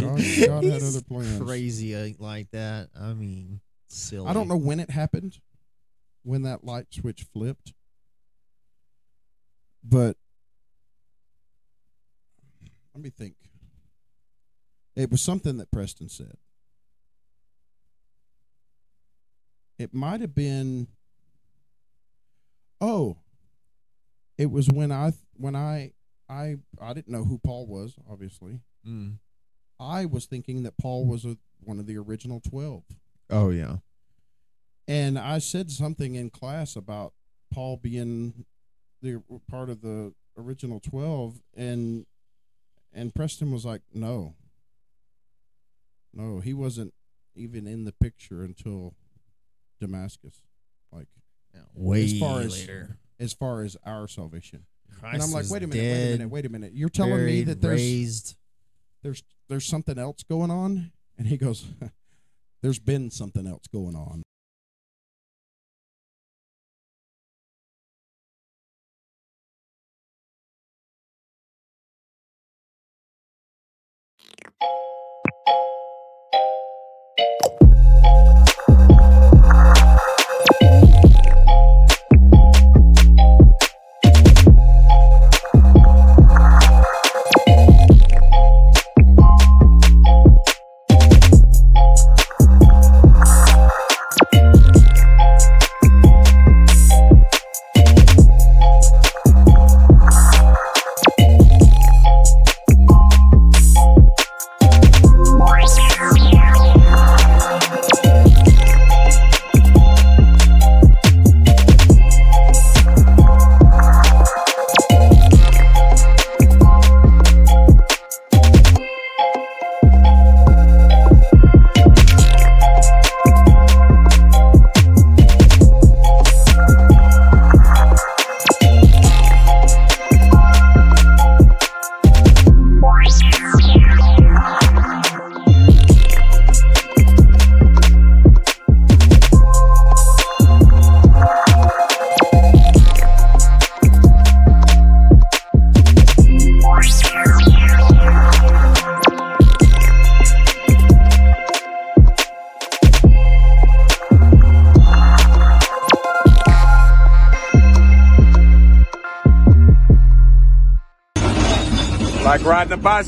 God 0.00 0.64
had 0.64 0.82
other 0.82 1.02
plans. 1.02 1.40
Crazy 1.40 1.94
uh, 1.94 2.08
like 2.18 2.50
that. 2.50 2.88
I 3.00 3.14
mean, 3.14 3.60
silly. 3.88 4.26
I 4.28 4.32
don't 4.32 4.48
know 4.48 4.56
when 4.56 4.80
it 4.80 4.90
happened, 4.90 5.38
when 6.24 6.42
that 6.42 6.64
light 6.64 6.86
switch 6.90 7.26
flipped, 7.32 7.72
but 9.84 10.16
let 12.94 13.04
me 13.04 13.10
think. 13.10 13.34
It 14.96 15.10
was 15.10 15.20
something 15.22 15.56
that 15.58 15.70
Preston 15.70 16.08
said. 16.08 16.36
It 19.78 19.92
might 19.94 20.20
have 20.20 20.34
been 20.34 20.88
Oh. 22.80 23.16
it 24.36 24.50
was 24.50 24.68
when 24.68 24.90
I 24.92 25.12
when 25.36 25.54
I 25.56 25.92
I 26.28 26.56
I 26.80 26.92
didn't 26.92 27.12
know 27.12 27.24
who 27.24 27.38
Paul 27.38 27.66
was. 27.66 27.96
Obviously, 28.10 28.60
Mm. 28.86 29.18
I 29.80 30.04
was 30.06 30.26
thinking 30.26 30.62
that 30.64 30.76
Paul 30.78 31.06
was 31.06 31.24
a, 31.24 31.36
one 31.60 31.78
of 31.78 31.86
the 31.86 31.96
original 31.96 32.40
twelve. 32.40 32.84
Oh 33.30 33.50
yeah. 33.50 33.78
And 34.86 35.18
I 35.18 35.38
said 35.38 35.70
something 35.70 36.14
in 36.14 36.28
class 36.30 36.76
about 36.76 37.14
Paul 37.50 37.78
being 37.78 38.44
the 39.00 39.22
part 39.48 39.70
of 39.70 39.80
the 39.80 40.12
original 40.36 40.80
12 40.80 41.40
and 41.56 42.06
and 42.92 43.14
Preston 43.14 43.50
was 43.52 43.64
like, 43.64 43.82
"No. 43.94 44.34
No, 46.12 46.40
he 46.40 46.52
wasn't 46.54 46.92
even 47.34 47.66
in 47.66 47.84
the 47.84 47.92
picture 47.92 48.42
until 48.42 48.94
Damascus." 49.80 50.40
Like 50.92 51.08
Way 51.74 52.04
as 52.04 52.18
far 52.18 52.40
as 52.40 52.52
later. 52.60 52.98
as 53.18 53.32
far 53.32 53.62
as 53.62 53.76
our 53.84 54.08
salvation. 54.08 54.64
Christ 55.00 55.14
and 55.14 55.22
I'm 55.22 55.30
like, 55.32 55.50
"Wait 55.50 55.62
a 55.62 55.66
minute, 55.66 55.78
wait 55.82 56.04
a 56.06 56.12
minute, 56.12 56.28
wait 56.30 56.46
a 56.46 56.48
minute. 56.48 56.72
You're 56.74 56.88
telling 56.88 57.24
me 57.24 57.42
that 57.42 57.60
there's 57.60 57.80
raised. 57.80 58.36
there's 59.02 59.22
there's 59.48 59.66
something 59.66 59.98
else 59.98 60.22
going 60.22 60.50
on?" 60.50 60.92
And 61.18 61.26
he 61.26 61.36
goes, 61.36 61.66
"There's 62.62 62.78
been 62.78 63.10
something 63.10 63.46
else 63.46 63.66
going 63.72 63.96
on." 63.96 64.22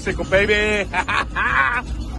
Bicycle, 0.07 0.25
baby. 0.31 0.76